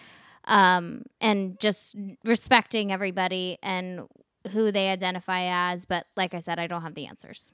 Um, 0.44 1.02
and 1.20 1.60
just 1.60 1.94
respecting 2.24 2.90
everybody 2.90 3.58
and 3.62 4.08
who 4.52 4.72
they 4.72 4.88
identify 4.88 5.70
as. 5.70 5.84
But 5.84 6.06
like 6.16 6.32
I 6.34 6.40
said, 6.40 6.58
I 6.58 6.66
don't 6.66 6.82
have 6.82 6.94
the 6.94 7.06
answers. 7.06 7.52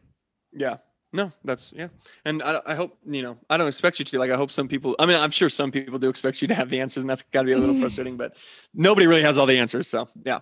Yeah. 0.52 0.76
No, 1.12 1.30
that's 1.44 1.72
yeah. 1.76 1.88
And 2.24 2.42
I, 2.42 2.60
I 2.66 2.74
hope, 2.74 2.98
you 3.06 3.22
know, 3.22 3.36
I 3.48 3.56
don't 3.56 3.68
expect 3.68 4.00
you 4.00 4.04
to. 4.04 4.18
Like, 4.18 4.32
I 4.32 4.36
hope 4.36 4.50
some 4.50 4.66
people, 4.66 4.96
I 4.98 5.06
mean, 5.06 5.16
I'm 5.16 5.30
sure 5.30 5.48
some 5.48 5.70
people 5.70 5.96
do 5.98 6.08
expect 6.08 6.42
you 6.42 6.48
to 6.48 6.54
have 6.54 6.70
the 6.70 6.80
answers, 6.80 7.04
and 7.04 7.10
that's 7.10 7.22
got 7.22 7.42
to 7.42 7.46
be 7.46 7.52
a 7.52 7.58
little 7.58 7.78
frustrating, 7.80 8.16
but 8.16 8.34
nobody 8.74 9.06
really 9.06 9.22
has 9.22 9.38
all 9.38 9.46
the 9.46 9.56
answers. 9.58 9.86
So, 9.86 10.08
yeah. 10.24 10.40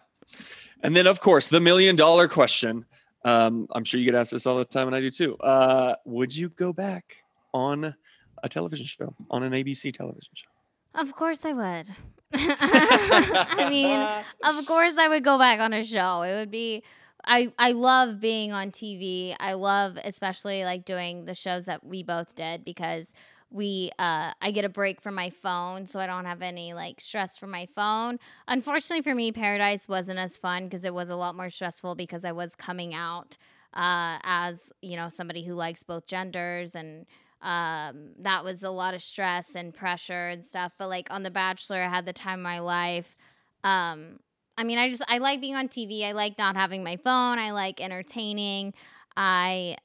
And 0.83 0.97
then, 0.97 1.07
of 1.07 1.20
course, 1.20 1.49
the 1.49 1.61
million 1.61 1.97
dollar 1.97 2.28
question. 2.28 2.85
Um, 3.24 3.68
I'm 3.70 3.85
sure 3.85 4.01
you 4.01 4.07
get 4.07 4.16
asked 4.16 4.33
this 4.33 4.47
all 4.47 4.59
the 4.59 4.64
time, 4.64 4.89
and 4.89 4.97
I 4.97 5.01
do 5.01 5.11
too. 5.11 5.37
Uh, 5.39 5.95
would 6.05 6.35
you 6.35 6.49
go 6.49 6.72
back 6.72 7.16
on 7.55 7.95
a 8.43 8.49
television 8.49 8.87
show, 8.87 9.14
on 9.30 9.43
an 9.45 9.53
ABC 9.53 9.95
television 9.95 10.30
show? 10.35 10.49
Of 10.95 11.14
course 11.14 11.45
I 11.45 11.53
would. 11.53 11.87
I 12.35 13.66
mean, 13.70 13.99
of 14.45 14.66
course 14.66 14.95
I 14.99 15.09
would 15.09 15.24
go 15.24 15.39
back 15.39 15.61
on 15.61 15.72
a 15.72 15.83
show. 15.83 16.22
It 16.22 16.35
would 16.35 16.51
be 16.51 16.83
I 17.24 17.53
I 17.59 17.72
love 17.72 18.20
being 18.20 18.53
on 18.53 18.70
TV. 18.70 19.37
I 19.39 19.53
love 19.55 19.97
especially 20.05 20.64
like 20.64 20.85
doing 20.85 21.24
the 21.24 21.35
shows 21.35 21.66
that 21.66 21.85
we 21.85 22.03
both 22.03 22.35
did 22.35 22.64
because 22.64 23.12
we 23.53 23.90
uh 23.98 24.32
I 24.40 24.50
get 24.50 24.64
a 24.64 24.68
break 24.68 25.00
from 25.00 25.14
my 25.14 25.30
phone 25.30 25.86
so 25.86 26.00
I 26.00 26.07
don't 26.07 26.24
have 26.24 26.42
any 26.42 26.74
like 26.74 27.00
stress 27.00 27.36
from 27.38 27.50
my 27.50 27.66
phone. 27.66 28.18
Unfortunately 28.48 29.03
for 29.03 29.14
me 29.14 29.30
Paradise 29.32 29.88
wasn't 29.88 30.18
as 30.18 30.36
fun 30.36 30.64
because 30.64 30.84
it 30.84 30.94
was 30.94 31.11
a 31.11 31.16
lot 31.16 31.36
more 31.36 31.50
stressful 31.50 31.94
because 31.94 32.24
I 32.24 32.32
was 32.32 32.55
coming 32.55 32.94
out 32.94 33.36
uh 33.74 34.18
as, 34.24 34.72
you 34.80 34.96
know, 34.96 35.09
somebody 35.09 35.44
who 35.44 35.55
likes 35.55 35.82
both 35.82 36.07
genders 36.07 36.74
and 36.74 37.07
um 37.42 38.11
that 38.18 38.44
was 38.44 38.62
a 38.62 38.70
lot 38.70 38.94
of 38.94 39.03
stress 39.03 39.55
and 39.55 39.74
pressure 39.74 40.28
and 40.28 40.44
stuff 40.46 40.72
but 40.78 40.88
like 40.88 41.09
on 41.11 41.24
the 41.24 41.30
bachelor 41.30 41.82
i 41.82 41.88
had 41.88 42.07
the 42.07 42.12
time 42.12 42.38
of 42.38 42.44
my 42.44 42.61
life. 42.61 43.16
Um 43.64 44.20
i 44.57 44.64
mean 44.64 44.78
i 44.78 44.88
just 44.88 45.03
i 45.09 45.18
like 45.18 45.40
being 45.40 45.55
on 45.57 45.68
tv 45.68 46.05
i 46.05 46.12
like 46.12 46.38
not 46.38 46.57
having 46.57 46.82
my 46.82 46.96
phone. 46.96 47.38
I 47.38 47.50
like 47.53 47.80
entertaining. 47.80 48.74
I 49.16 49.76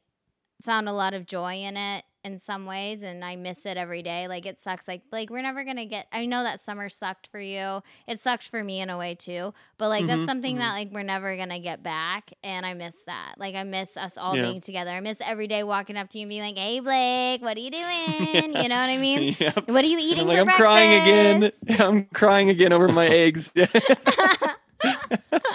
found 0.64 0.88
a 0.90 0.94
lot 0.94 1.14
of 1.14 1.26
joy 1.26 1.56
in 1.56 1.78
it 1.78 2.04
in 2.24 2.38
some 2.40 2.66
ways 2.66 3.04
and 3.04 3.24
i 3.24 3.36
miss 3.36 3.66
it 3.66 3.78
every 3.78 4.02
day 4.02 4.28
like 4.28 4.46
it 4.46 4.60
sucks 4.60 4.88
like 4.88 5.02
like 5.12 5.30
we're 5.30 5.42
never 5.42 5.64
gonna 5.64 5.86
get 5.86 6.08
i 6.12 6.26
know 6.26 6.44
that 6.44 6.60
summer 6.60 6.90
sucked 6.90 7.28
for 7.32 7.40
you 7.40 7.82
it 8.08 8.20
sucked 8.20 8.50
for 8.50 8.64
me 8.64 8.82
in 8.82 8.90
a 8.90 8.98
way 8.98 9.16
too 9.16 9.54
but 9.78 9.88
like 9.90 10.06
that's 10.08 10.22
Mhm, 10.22 10.26
something 10.26 10.56
mhm. 10.56 10.60
that 10.60 10.72
like 10.74 10.90
we're 10.92 11.04
never 11.04 11.38
gonna 11.38 11.60
get 11.60 11.84
back 11.84 12.34
and 12.44 12.66
i 12.66 12.74
miss 12.74 13.04
that 13.04 13.36
like 13.38 13.56
i 13.56 13.64
miss 13.64 13.96
us 13.98 14.18
all 14.18 14.36
Yeah. 14.36 14.44
being 14.44 14.62
together 14.62 14.92
i 14.92 15.00
miss 15.00 15.22
every 15.22 15.48
day 15.48 15.64
walking 15.64 15.96
up 15.96 16.10
to 16.10 16.18
you 16.18 16.24
and 16.24 16.30
being 16.30 16.42
like 16.42 16.58
hey 16.58 16.80
blake 16.80 17.42
what 17.42 17.56
are 17.56 17.62
you 17.62 17.72
doing 17.72 18.54
you 18.56 18.68
know 18.70 18.76
what 18.76 18.90
i 18.90 18.98
mean 19.02 19.36
yeah. 19.40 19.52
what 19.68 19.84
are 19.84 19.88
you 19.88 19.98
eating 20.00 20.28
like, 20.28 20.38
I'm 20.40 20.46
breakfast? 20.46 20.58
crying 20.62 21.02
again. 21.02 21.52
I'm 21.80 22.06
crying 22.06 22.50
again 22.50 22.74
over 22.74 22.88
my 22.90 23.08
eggs. 23.08 23.54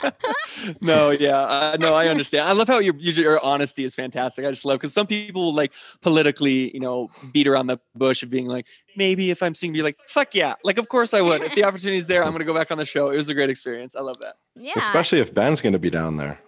no, 0.81 1.11
yeah, 1.11 1.39
uh, 1.39 1.77
no, 1.81 1.95
I 1.95 2.09
understand. 2.09 2.49
I 2.49 2.53
love 2.53 2.69
how 2.69 2.79
your 2.79 2.95
your 2.97 3.45
honesty 3.45 3.85
is 3.85 3.95
fantastic. 3.95 4.45
I 4.45 4.51
just 4.51 4.65
love 4.65 4.79
because 4.79 4.93
some 4.93 5.07
people 5.07 5.43
will 5.47 5.55
like 5.55 5.73
politically, 6.01 6.73
you 6.75 6.81
know, 6.81 7.09
beat 7.33 7.47
around 7.47 7.67
the 7.69 7.79
bush 7.95 8.23
of 8.23 8.31
being 8.31 8.47
like, 8.47 8.67
maybe 8.97 9.31
if 9.31 9.43
I'm 9.43 9.55
seeing, 9.55 9.73
be 9.73 9.83
like, 9.83 9.97
fuck 10.07 10.35
yeah, 10.35 10.55
like 10.65 10.79
of 10.79 10.89
course 10.89 11.15
I 11.15 11.21
would. 11.21 11.43
If 11.43 11.55
the 11.55 11.65
opportunity 11.65 11.99
is 11.99 12.07
there, 12.07 12.25
I'm 12.25 12.33
gonna 12.33 12.45
go 12.45 12.55
back 12.55 12.71
on 12.71 12.79
the 12.79 12.85
show. 12.85 13.11
It 13.11 13.17
was 13.17 13.29
a 13.29 13.35
great 13.35 13.51
experience. 13.51 13.95
I 13.97 14.01
love 14.01 14.19
that. 14.21 14.37
yeah 14.57 14.75
Especially 14.77 15.21
if 15.21 15.33
Ben's 15.35 15.61
going 15.61 15.73
to 15.75 15.79
be 15.79 15.91
down 15.91 16.17
there. 16.17 16.39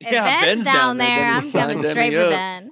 if 0.00 0.12
yeah, 0.12 0.40
ben's, 0.42 0.64
down, 0.64 0.96
there, 0.98 1.18
then 1.18 1.34
i'm 1.34 1.42
he's 1.42 1.52
coming 1.52 1.82
signed 1.82 1.90
straight 1.90 2.12
for 2.14 2.28
ben 2.30 2.70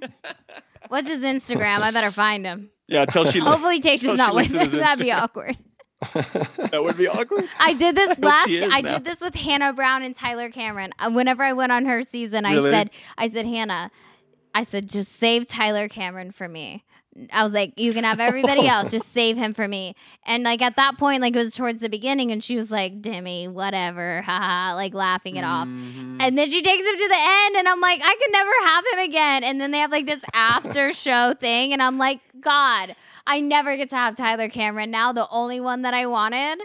what's 0.87 1.07
his 1.09 1.23
instagram 1.25 1.79
i 1.81 1.91
better 1.91 2.11
find 2.11 2.45
him 2.45 2.69
Yeah, 2.87 3.03
tell 3.05 3.25
she 3.25 3.39
hopefully 3.39 3.81
tell 3.81 3.91
Tayshia's 3.95 4.17
not 4.17 4.33
with 4.33 4.53
us. 4.55 4.71
that'd 4.71 5.03
be 5.03 5.11
awkward 5.11 5.57
that 6.13 6.79
would 6.83 6.97
be 6.97 7.07
awkward. 7.07 7.45
I 7.59 7.73
did 7.73 7.95
this 7.95 8.09
hope 8.15 8.19
last. 8.19 8.49
I 8.49 8.81
now. 8.81 8.93
did 8.93 9.03
this 9.03 9.19
with 9.21 9.35
Hannah 9.35 9.73
Brown 9.73 10.03
and 10.03 10.15
Tyler 10.15 10.49
Cameron. 10.49 10.91
Uh, 10.99 11.11
Whenever 11.11 11.43
I 11.43 11.53
went 11.53 11.71
on 11.71 11.85
her 11.85 12.03
season, 12.03 12.43
Really? 12.43 12.69
I 12.69 12.71
said, 12.71 12.89
"I 13.17 13.29
said 13.29 13.45
Hannah, 13.45 13.91
I 14.53 14.63
said 14.63 14.87
just 14.89 15.13
save 15.13 15.47
Tyler 15.47 15.87
Cameron 15.87 16.31
for 16.31 16.47
me." 16.47 16.83
I 17.33 17.43
was 17.43 17.51
like, 17.51 17.73
"You 17.79 17.93
can 17.93 18.03
have 18.03 18.19
everybody 18.19 18.67
else, 18.67 18.91
just 18.91 19.11
save 19.11 19.37
him 19.37 19.53
for 19.53 19.67
me." 19.67 19.95
And 20.27 20.43
like 20.43 20.61
at 20.61 20.75
that 20.75 20.99
point, 20.99 21.21
like 21.23 21.35
it 21.35 21.39
was 21.39 21.55
towards 21.55 21.81
the 21.81 21.89
beginning, 21.89 22.31
and 22.31 22.43
she 22.43 22.55
was 22.57 22.69
like, 22.69 23.01
"Demi, 23.01 23.47
whatever," 23.47 24.21
haha, 24.21 24.75
like 24.75 24.93
laughing 24.93 25.35
it 25.35 25.43
off. 25.43 25.67
Mhm. 25.67 26.17
And 26.21 26.37
then 26.37 26.51
she 26.51 26.61
takes 26.61 26.83
him 26.85 26.95
to 26.95 27.07
the 27.07 27.17
end, 27.17 27.55
and 27.55 27.67
I'm 27.67 27.81
like, 27.81 28.01
I 28.03 28.15
could 28.21 28.31
never 28.31 28.51
have 28.65 28.83
him 28.93 28.99
again. 29.09 29.43
And 29.43 29.59
then 29.59 29.71
they 29.71 29.79
have 29.79 29.91
like 29.91 30.05
this 30.05 30.21
after 30.35 30.93
show 30.93 31.33
thing, 31.33 31.73
and 31.73 31.81
I'm 31.81 31.97
like, 31.97 32.19
God, 32.47 32.95
I 33.25 33.41
never 33.41 33.75
get 33.75 33.89
to 33.89 33.97
have 33.97 34.15
Tyler 34.15 34.47
Cameron 34.47 34.89
now, 34.89 35.11
the 35.11 35.27
only 35.29 35.59
one 35.59 35.81
that 35.81 35.93
I 35.93 36.05
wanted. 36.05 36.61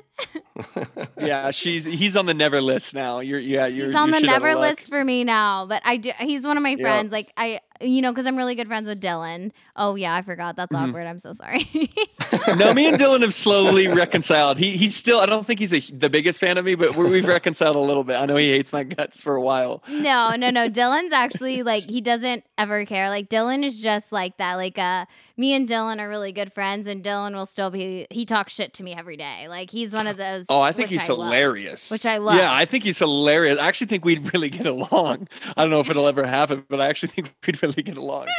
yeah, 1.19 1.51
she's 1.51 1.85
he's 1.85 2.15
on 2.17 2.27
the 2.27 2.35
never 2.35 2.61
list 2.61 2.95
now. 2.95 3.19
You're 3.19 3.41
yeah, 3.41 3.67
you're 3.67 3.89
he's 3.89 3.97
on 3.97 4.11
you're 4.11 4.21
the 4.21 4.21
shit 4.21 4.29
out 4.31 4.37
of 4.37 4.43
never 4.43 4.55
list 4.61 4.89
for 4.89 5.05
me 5.05 5.25
now. 5.25 5.67
But 5.67 5.83
I 5.85 5.97
do. 5.97 6.13
He's 6.21 6.45
one 6.45 6.57
of 6.57 6.63
my 6.63 6.77
friends. 6.77 7.11
Like 7.11 7.33
I, 7.37 7.59
you 7.81 8.01
know, 8.01 8.13
because 8.13 8.27
I'm 8.27 8.37
really 8.37 8.55
good 8.55 8.69
friends 8.69 8.87
with 8.87 9.01
Dylan. 9.01 9.51
Oh 9.75 9.97
yeah, 9.97 10.15
I 10.15 10.23
forgot. 10.23 10.55
That's 10.55 10.73
Mhm. 10.73 10.89
awkward. 10.91 11.07
I'm 11.09 11.19
so 11.19 11.33
sorry. 11.33 11.69
no, 12.57 12.73
me 12.73 12.87
and 12.87 12.97
Dylan 12.97 13.23
have 13.23 13.35
slowly 13.35 13.89
reconciled. 13.89 14.59
He 14.59 14.77
he's 14.77 14.95
still. 14.95 15.19
I 15.19 15.27
don't 15.27 15.45
think 15.45 15.59
he's 15.59 15.75
a, 15.75 15.81
the 15.93 16.11
biggest 16.11 16.39
fan 16.39 16.59
of 16.59 16.65
me, 16.65 16.77
but 16.77 16.95
we're, 16.95 17.09
we've 17.09 17.27
reconciled 17.27 17.75
a 17.75 17.81
little 17.81 18.05
bit. 18.05 18.15
I 18.17 18.27
know 18.27 18.37
he 18.37 18.51
hates 18.53 18.73
my 18.73 18.85
guts 18.85 19.21
for 19.21 19.35
a 19.35 19.43
while. 19.43 19.83
no, 19.89 20.37
no, 20.37 20.51
no. 20.51 20.69
Dylan's 20.71 21.13
actually 21.13 21.65
like 21.65 21.91
he 21.91 22.01
doesn't 22.01 22.45
ever 22.57 22.85
care. 22.85 23.09
Like 23.09 23.29
Dylan 23.29 23.65
is 23.65 23.81
just 23.83 24.13
like 24.13 24.37
that. 24.37 24.55
Like 24.55 24.79
uh, 24.79 25.07
me 25.43 25.55
and 25.55 25.69
Dylan 25.69 25.99
are 25.99 26.09
really 26.09 26.31
good 26.31 26.53
friends, 26.53 26.87
and 26.87 27.03
Dylan 27.03 27.35
will 27.35 27.47
still 27.47 27.69
be. 27.69 28.07
He 28.11 28.25
talks 28.25 28.53
shit 28.55 28.73
to 28.75 28.85
me 28.85 28.95
every 28.95 29.17
day. 29.17 29.49
Like 29.49 29.71
he's 29.71 29.93
one 29.93 30.07
of 30.07 30.17
those. 30.17 30.47
Oh, 30.49 30.61
I 30.61 30.71
think 30.71 30.89
he's 30.89 31.09
love, 31.09 31.19
hilarious. 31.19 31.91
which 31.91 32.07
I 32.07 32.19
love. 32.19 32.37
Yeah, 32.37 32.55
I 32.55 32.65
think 32.65 32.85
he's 32.85 33.01
hilarious. 33.01 33.59
I 33.59 33.67
actually 33.67 33.89
think 33.89 34.05
we'd 34.05 34.33
really 34.33 34.51
get 34.51 34.67
along. 34.67 35.27
I 35.57 35.63
don't 35.63 35.71
know 35.71 35.81
if 35.81 35.91
it'll 35.91 36.07
ever 36.07 36.25
happen, 36.25 36.65
but 36.69 36.81
I 36.81 36.87
actually 36.87 37.09
think 37.09 37.35
we'd 37.45 37.61
really 37.61 37.83
get 37.83 37.97
along. 37.97 38.29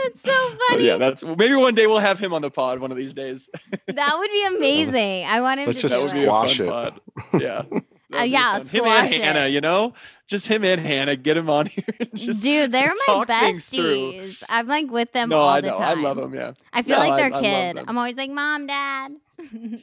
It's 0.00 0.22
so 0.22 0.30
But 0.50 0.58
funny. 0.74 0.86
yeah, 0.86 0.96
that's 0.96 1.24
maybe 1.24 1.54
one 1.54 1.74
day 1.74 1.86
we'll 1.86 1.98
have 1.98 2.18
him 2.18 2.32
on 2.32 2.40
the 2.42 2.50
pod 2.50 2.78
one 2.78 2.90
of 2.92 2.96
these 2.96 3.12
days. 3.12 3.50
that 3.86 4.16
would 4.18 4.30
be 4.30 4.44
amazing. 4.56 5.24
I 5.26 5.40
want 5.40 5.60
him 5.60 5.66
Let's 5.66 5.80
to 5.80 5.88
just 5.88 6.14
do 6.14 6.20
that 6.20 6.30
would 6.38 6.56
be 6.56 6.60
it. 6.60 6.60
a 6.60 6.60
Squash 6.60 6.60
it. 6.60 6.68
pod. 6.68 7.00
Yeah. 7.42 7.62
Uh, 7.70 7.80
That'd 8.10 8.30
yeah, 8.32 8.52
fun. 8.52 8.60
him 8.60 8.66
squash 8.66 9.04
and 9.06 9.14
it. 9.14 9.22
Hannah, 9.22 9.46
you 9.48 9.60
know, 9.60 9.92
just 10.28 10.46
him 10.46 10.62
and 10.62 10.80
Hannah. 10.80 11.16
Get 11.16 11.36
him 11.36 11.50
on 11.50 11.66
here. 11.66 11.84
and 11.98 12.14
just 12.16 12.42
Dude, 12.44 12.70
they're 12.70 12.88
my 12.88 13.04
talk 13.06 13.26
things 13.26 13.68
besties. 13.70 14.42
I'm 14.48 14.68
like 14.68 14.88
with 14.90 15.10
them 15.12 15.30
no, 15.30 15.38
all 15.38 15.48
I 15.48 15.60
the 15.60 15.70
know. 15.72 15.78
I 15.78 15.94
love 15.94 16.16
them. 16.18 16.34
Yeah. 16.34 16.52
I 16.72 16.82
feel 16.82 16.96
No, 16.98 17.02
like 17.02 17.12
I- 17.12 17.16
their 17.16 17.34
I 17.34 17.40
kid. 17.40 17.76
them. 17.78 17.84
I'm 17.88 17.98
always 17.98 18.16
like, 18.16 18.30
Mom, 18.30 18.66
Dad. 18.68 19.16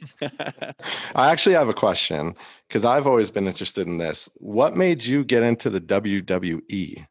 I 1.14 1.30
actually 1.30 1.54
have 1.54 1.68
a 1.68 1.74
question 1.74 2.34
because 2.68 2.84
I've 2.84 3.06
always 3.06 3.30
been 3.30 3.46
interested 3.46 3.86
in 3.86 3.98
this. 3.98 4.28
What 4.36 4.76
made 4.76 5.04
you 5.04 5.24
get 5.24 5.42
into 5.42 5.70
the 5.70 5.80
WWE? 5.80 7.06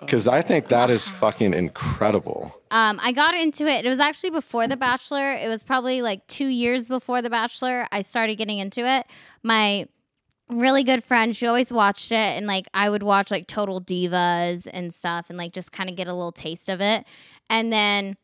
Because 0.00 0.28
I 0.28 0.42
think 0.42 0.68
that 0.68 0.90
is 0.90 1.08
fucking 1.08 1.54
incredible. 1.54 2.54
Um, 2.70 2.98
I 3.02 3.12
got 3.12 3.34
into 3.34 3.66
it. 3.66 3.86
It 3.86 3.88
was 3.88 4.00
actually 4.00 4.30
before 4.30 4.68
The 4.68 4.76
Bachelor. 4.76 5.32
It 5.32 5.48
was 5.48 5.62
probably 5.62 6.02
like 6.02 6.26
two 6.26 6.48
years 6.48 6.88
before 6.88 7.22
The 7.22 7.30
Bachelor. 7.30 7.86
I 7.90 8.02
started 8.02 8.36
getting 8.36 8.58
into 8.58 8.86
it. 8.86 9.06
My 9.42 9.88
really 10.48 10.84
good 10.84 11.02
friend, 11.02 11.34
she 11.34 11.46
always 11.46 11.72
watched 11.72 12.12
it, 12.12 12.16
and 12.16 12.46
like 12.46 12.66
I 12.74 12.90
would 12.90 13.02
watch 13.02 13.30
like 13.30 13.46
Total 13.46 13.80
Divas 13.80 14.68
and 14.72 14.92
stuff, 14.92 15.30
and 15.30 15.38
like 15.38 15.52
just 15.52 15.72
kind 15.72 15.88
of 15.90 15.96
get 15.96 16.08
a 16.08 16.14
little 16.14 16.32
taste 16.32 16.68
of 16.68 16.80
it. 16.80 17.04
And 17.50 17.72
then 17.72 18.16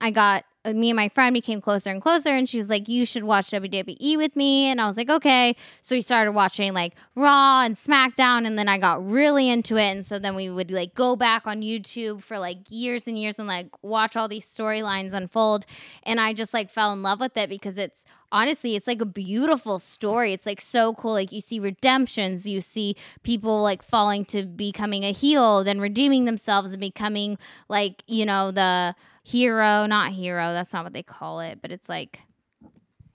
I 0.00 0.10
got 0.10 0.44
me 0.72 0.90
and 0.90 0.96
my 0.96 1.08
friend 1.08 1.34
became 1.34 1.60
closer 1.60 1.90
and 1.90 2.00
closer, 2.00 2.30
and 2.30 2.48
she 2.48 2.58
was 2.58 2.70
like, 2.70 2.88
"You 2.88 3.04
should 3.04 3.24
watch 3.24 3.50
WWE 3.50 4.16
with 4.16 4.34
me." 4.36 4.66
And 4.66 4.80
I 4.80 4.86
was 4.86 4.96
like, 4.96 5.10
"Okay." 5.10 5.56
So 5.82 5.94
we 5.94 6.00
started 6.00 6.32
watching 6.32 6.72
like 6.72 6.94
Raw 7.14 7.62
and 7.62 7.76
SmackDown, 7.76 8.46
and 8.46 8.58
then 8.58 8.68
I 8.68 8.78
got 8.78 9.06
really 9.06 9.50
into 9.50 9.76
it. 9.76 9.90
And 9.90 10.06
so 10.06 10.18
then 10.18 10.34
we 10.34 10.48
would 10.48 10.70
like 10.70 10.94
go 10.94 11.16
back 11.16 11.46
on 11.46 11.60
YouTube 11.60 12.22
for 12.22 12.38
like 12.38 12.58
years 12.70 13.06
and 13.06 13.18
years 13.18 13.38
and 13.38 13.48
like 13.48 13.68
watch 13.82 14.16
all 14.16 14.28
these 14.28 14.46
storylines 14.46 15.12
unfold. 15.12 15.66
And 16.04 16.20
I 16.20 16.32
just 16.32 16.54
like 16.54 16.70
fell 16.70 16.92
in 16.92 17.02
love 17.02 17.20
with 17.20 17.36
it 17.36 17.48
because 17.48 17.76
it's 17.76 18.06
honestly, 18.32 18.74
it's 18.74 18.86
like 18.86 19.00
a 19.00 19.06
beautiful 19.06 19.78
story. 19.78 20.32
It's 20.32 20.46
like 20.46 20.60
so 20.60 20.94
cool. 20.94 21.12
Like 21.12 21.30
you 21.30 21.40
see 21.40 21.60
redemptions, 21.60 22.46
you 22.46 22.60
see 22.60 22.96
people 23.22 23.62
like 23.62 23.82
falling 23.82 24.24
to 24.26 24.44
becoming 24.44 25.04
a 25.04 25.12
heel, 25.12 25.62
then 25.62 25.80
redeeming 25.80 26.24
themselves 26.24 26.72
and 26.72 26.80
becoming 26.80 27.38
like, 27.68 28.02
you 28.08 28.26
know, 28.26 28.50
the 28.50 28.96
hero, 29.24 29.86
not 29.86 30.12
hero, 30.12 30.52
that's 30.52 30.72
not 30.72 30.84
what 30.84 30.92
they 30.92 31.02
call 31.02 31.40
it, 31.40 31.58
but 31.60 31.72
it's 31.72 31.88
like 31.88 32.20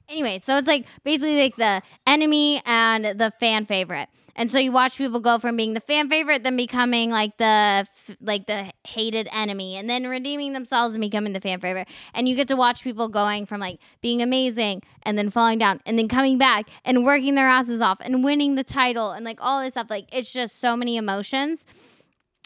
Anyway, 0.09 0.39
so 0.39 0.57
it's 0.57 0.67
like 0.67 0.87
basically 1.03 1.37
like 1.39 1.55
the 1.55 1.83
enemy 2.07 2.63
and 2.65 3.05
the 3.05 3.31
fan 3.39 3.67
favorite. 3.67 4.09
And 4.35 4.49
so 4.49 4.57
you 4.57 4.71
watch 4.71 4.97
people 4.97 5.19
go 5.19 5.37
from 5.37 5.55
being 5.55 5.75
the 5.75 5.79
fan 5.81 6.09
favorite 6.09 6.43
then 6.43 6.57
becoming 6.57 7.11
like 7.11 7.37
the 7.37 7.85
like 8.19 8.47
the 8.47 8.71
hated 8.87 9.27
enemy 9.31 9.75
and 9.75 9.87
then 9.87 10.07
redeeming 10.07 10.53
themselves 10.53 10.95
and 10.95 11.01
becoming 11.01 11.33
the 11.33 11.41
fan 11.41 11.59
favorite. 11.59 11.87
And 12.15 12.27
you 12.27 12.35
get 12.35 12.47
to 12.47 12.55
watch 12.55 12.83
people 12.83 13.07
going 13.07 13.45
from 13.45 13.59
like 13.59 13.79
being 14.01 14.21
amazing 14.21 14.81
and 15.03 15.15
then 15.15 15.29
falling 15.29 15.59
down 15.59 15.79
and 15.85 15.99
then 15.99 16.07
coming 16.07 16.39
back 16.39 16.67
and 16.83 17.05
working 17.05 17.35
their 17.35 17.47
asses 17.47 17.81
off 17.81 17.99
and 18.01 18.23
winning 18.23 18.55
the 18.55 18.63
title 18.63 19.11
and 19.11 19.23
like 19.25 19.37
all 19.41 19.61
this 19.61 19.73
stuff. 19.73 19.91
Like 19.91 20.07
it's 20.11 20.33
just 20.33 20.59
so 20.59 20.75
many 20.75 20.97
emotions. 20.97 21.67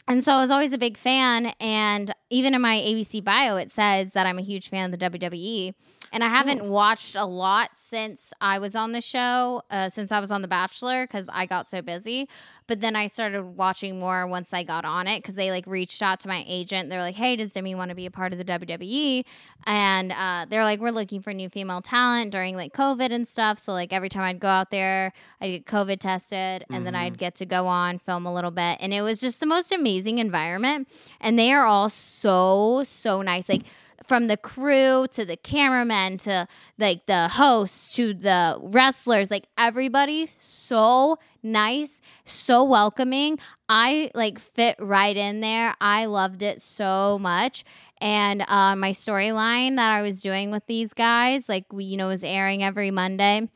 And 0.06 0.22
so 0.22 0.32
I 0.32 0.40
was 0.40 0.50
always 0.50 0.72
a 0.72 0.78
big 0.78 0.96
fan. 0.98 1.52
And 1.60 2.14
even 2.30 2.54
in 2.54 2.60
my 2.60 2.76
ABC 2.76 3.24
bio, 3.24 3.56
it 3.56 3.70
says 3.70 4.12
that 4.12 4.26
I'm 4.26 4.38
a 4.38 4.42
huge 4.42 4.68
fan 4.68 4.92
of 4.92 4.98
the 4.98 5.10
WWE. 5.10 5.74
And 6.12 6.22
I 6.22 6.28
haven't 6.28 6.64
watched 6.64 7.16
a 7.16 7.24
lot 7.24 7.70
since 7.74 8.32
I 8.40 8.58
was 8.58 8.76
on 8.76 8.92
the 8.92 9.00
show, 9.00 9.62
uh, 9.70 9.88
since 9.88 10.12
I 10.12 10.20
was 10.20 10.30
on 10.30 10.42
The 10.42 10.48
Bachelor, 10.48 11.06
because 11.06 11.28
I 11.32 11.46
got 11.46 11.66
so 11.66 11.82
busy. 11.82 12.28
But 12.66 12.80
then 12.80 12.96
I 12.96 13.08
started 13.08 13.42
watching 13.42 13.98
more 13.98 14.26
once 14.26 14.54
I 14.54 14.62
got 14.62 14.84
on 14.84 15.06
it 15.06 15.18
because 15.18 15.34
they 15.34 15.50
like 15.50 15.66
reached 15.66 16.02
out 16.02 16.20
to 16.20 16.28
my 16.28 16.44
agent. 16.46 16.88
They're 16.88 17.00
like, 17.00 17.14
"Hey, 17.14 17.36
does 17.36 17.52
Demi 17.52 17.74
want 17.74 17.90
to 17.90 17.94
be 17.94 18.06
a 18.06 18.10
part 18.10 18.32
of 18.32 18.38
the 18.38 18.44
WWE?" 18.44 19.24
And 19.66 20.12
uh, 20.12 20.46
they're 20.48 20.64
like, 20.64 20.80
"We're 20.80 20.90
looking 20.90 21.20
for 21.20 21.34
new 21.34 21.48
female 21.48 21.82
talent 21.82 22.32
during 22.32 22.56
like 22.56 22.72
COVID 22.72 23.10
and 23.12 23.28
stuff." 23.28 23.58
So 23.58 23.72
like 23.72 23.92
every 23.92 24.08
time 24.08 24.22
I'd 24.22 24.40
go 24.40 24.48
out 24.48 24.70
there, 24.70 25.12
I'd 25.40 25.50
get 25.50 25.66
COVID 25.66 25.98
tested, 26.00 26.64
and 26.70 26.86
then 26.86 26.94
I'd 26.94 27.18
get 27.18 27.34
to 27.36 27.46
go 27.46 27.66
on 27.66 27.98
film 27.98 28.26
a 28.26 28.32
little 28.32 28.50
bit, 28.50 28.78
and 28.80 28.94
it 28.94 29.02
was 29.02 29.20
just 29.20 29.40
the 29.40 29.46
most 29.46 29.70
amazing 29.70 30.18
environment. 30.18 30.88
And 31.20 31.38
they 31.38 31.52
are 31.52 31.64
all 31.64 31.88
so 31.90 32.82
so 32.84 33.22
nice, 33.22 33.48
like 33.48 33.64
from 34.04 34.28
the 34.28 34.36
crew 34.36 35.06
to 35.10 35.24
the 35.24 35.36
cameramen 35.36 36.18
to 36.18 36.46
like 36.78 37.06
the 37.06 37.28
hosts 37.28 37.94
to 37.94 38.14
the 38.14 38.58
wrestlers 38.62 39.30
like 39.30 39.46
everybody 39.56 40.28
so 40.40 41.16
nice 41.42 42.00
so 42.24 42.64
welcoming 42.64 43.38
i 43.68 44.10
like 44.14 44.38
fit 44.38 44.76
right 44.78 45.16
in 45.16 45.40
there 45.40 45.74
i 45.80 46.06
loved 46.06 46.42
it 46.42 46.60
so 46.60 47.18
much 47.20 47.64
and 47.98 48.42
uh, 48.48 48.74
my 48.74 48.90
storyline 48.90 49.76
that 49.76 49.90
i 49.90 50.02
was 50.02 50.20
doing 50.20 50.50
with 50.50 50.66
these 50.66 50.92
guys 50.92 51.48
like 51.48 51.72
we 51.72 51.84
you 51.84 51.96
know 51.96 52.08
was 52.08 52.24
airing 52.24 52.62
every 52.62 52.90
monday 52.90 53.48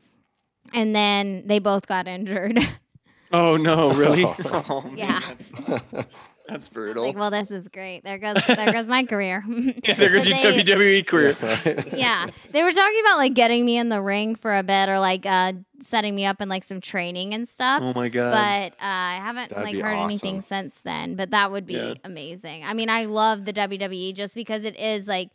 and 0.73 0.95
then 0.95 1.43
they 1.47 1.59
both 1.59 1.87
got 1.87 2.07
injured 2.07 2.57
Oh 3.31 3.57
no, 3.57 3.91
really? 3.91 4.23
Oh. 4.45 4.81
Man, 4.81 4.97
Yeah. 4.97 5.21
that's, 6.51 6.65
that's 6.65 6.69
brutal. 6.69 7.05
like 7.05 7.15
well 7.15 7.31
this 7.31 7.51
is 7.51 7.67
great 7.69 8.03
there 8.03 8.17
goes 8.17 8.35
there 8.47 8.71
goes 8.73 8.87
my 8.87 9.03
career 9.05 9.43
yeah, 9.47 9.93
there 9.95 10.09
goes 10.11 10.27
your 10.27 10.37
They- 10.37 10.63
WWE 10.63 11.05
career. 11.07 11.35
yeah 11.95 12.25
they 12.51 12.63
were 12.63 12.71
talking 12.71 12.99
about 13.01 13.17
like 13.17 13.33
getting 13.33 13.65
me 13.65 13.77
in 13.77 13.89
the 13.89 14.01
ring 14.01 14.35
for 14.35 14.55
a 14.57 14.63
bit 14.63 14.89
or 14.89 14.99
like 14.99 15.25
uh 15.25 15.53
setting 15.81 16.13
me 16.13 16.25
up 16.25 16.41
in 16.41 16.49
like 16.49 16.63
some 16.65 16.81
training 16.81 17.33
and 17.33 17.47
stuff 17.47 17.81
Oh 17.81 17.93
my 17.93 18.09
god. 18.09 18.31
but 18.31 18.73
uh, 18.83 18.85
I 18.85 19.15
haven't 19.21 19.49
That'd 19.49 19.63
like 19.63 19.73
be 19.75 19.79
heard 19.79 19.95
anything 19.95 20.41
since 20.41 20.81
then. 20.81 21.15
But 21.15 21.31
that 21.31 21.51
would 21.51 21.65
be 21.65 21.75
Yeah. 21.75 21.93
amazing. 22.03 22.65
I 22.65 22.73
mean, 22.73 22.89
I 22.89 23.05
love 23.05 23.45
the 23.45 23.53
WWE 23.53 24.13
just 24.13 24.35
because 24.35 24.65
it 24.65 24.77
is 24.77 25.07
like 25.07 25.29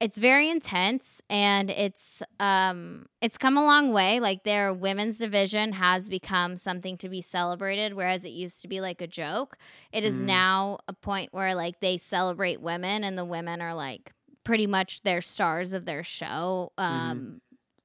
it's 0.00 0.18
very 0.18 0.50
intense 0.50 1.22
and 1.30 1.70
it's 1.70 2.22
um 2.38 3.06
it's 3.22 3.38
come 3.38 3.56
a 3.56 3.64
long 3.64 3.92
way. 3.92 4.20
Like 4.20 4.44
their 4.44 4.74
women's 4.74 5.18
division 5.18 5.72
has 5.72 6.08
become 6.08 6.58
something 6.58 6.98
to 6.98 7.08
be 7.08 7.22
celebrated, 7.22 7.94
whereas 7.94 8.24
it 8.24 8.30
used 8.30 8.60
to 8.62 8.68
be 8.68 8.80
like 8.80 9.00
a 9.00 9.06
joke. 9.06 9.56
It 9.92 10.04
is 10.04 10.20
Mm. 10.20 10.24
now 10.26 10.78
a 10.86 10.92
point 10.92 11.32
where 11.32 11.54
like 11.54 11.80
they 11.80 11.96
celebrate 11.96 12.60
women 12.60 13.04
and 13.04 13.16
the 13.16 13.24
women 13.24 13.60
are 13.62 13.74
like 13.74 14.12
pretty 14.44 14.66
much 14.66 15.02
their 15.02 15.20
stars 15.20 15.72
of 15.72 15.84
their 15.86 16.02
show. 16.02 16.72
Um 16.78 17.40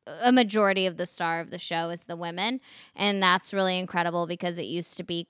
a 0.08 0.32
majority 0.32 0.88
of 0.88 0.98
the 0.98 1.06
star 1.06 1.40
of 1.40 1.52
the 1.52 1.60
show 1.60 1.90
is 1.90 2.04
the 2.04 2.18
women 2.18 2.60
and 2.96 3.22
that's 3.22 3.54
really 3.54 3.78
incredible 3.78 4.26
because 4.28 4.58
it 4.58 4.66
used 4.66 4.98
to 4.98 5.04
be 5.04 5.28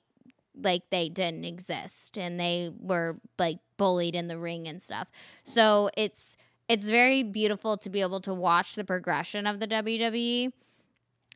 like 0.64 0.84
they 0.90 1.10
didn't 1.10 1.46
exist 1.46 2.18
and 2.18 2.40
they 2.40 2.72
were 2.80 3.18
like 3.38 3.60
bullied 3.78 4.16
in 4.16 4.28
the 4.28 4.38
ring 4.38 4.68
and 4.68 4.82
stuff 4.82 5.08
so 5.44 5.90
it's 5.98 6.38
it's 6.72 6.88
very 6.88 7.24
beautiful 7.24 7.78
to 7.78 7.90
be 7.90 8.02
able 8.02 8.22
to 8.22 8.34
watch 8.34 8.76
the 8.76 8.84
progression 8.84 9.46
of 9.46 9.60
the 9.60 9.68
WWE 9.68 10.52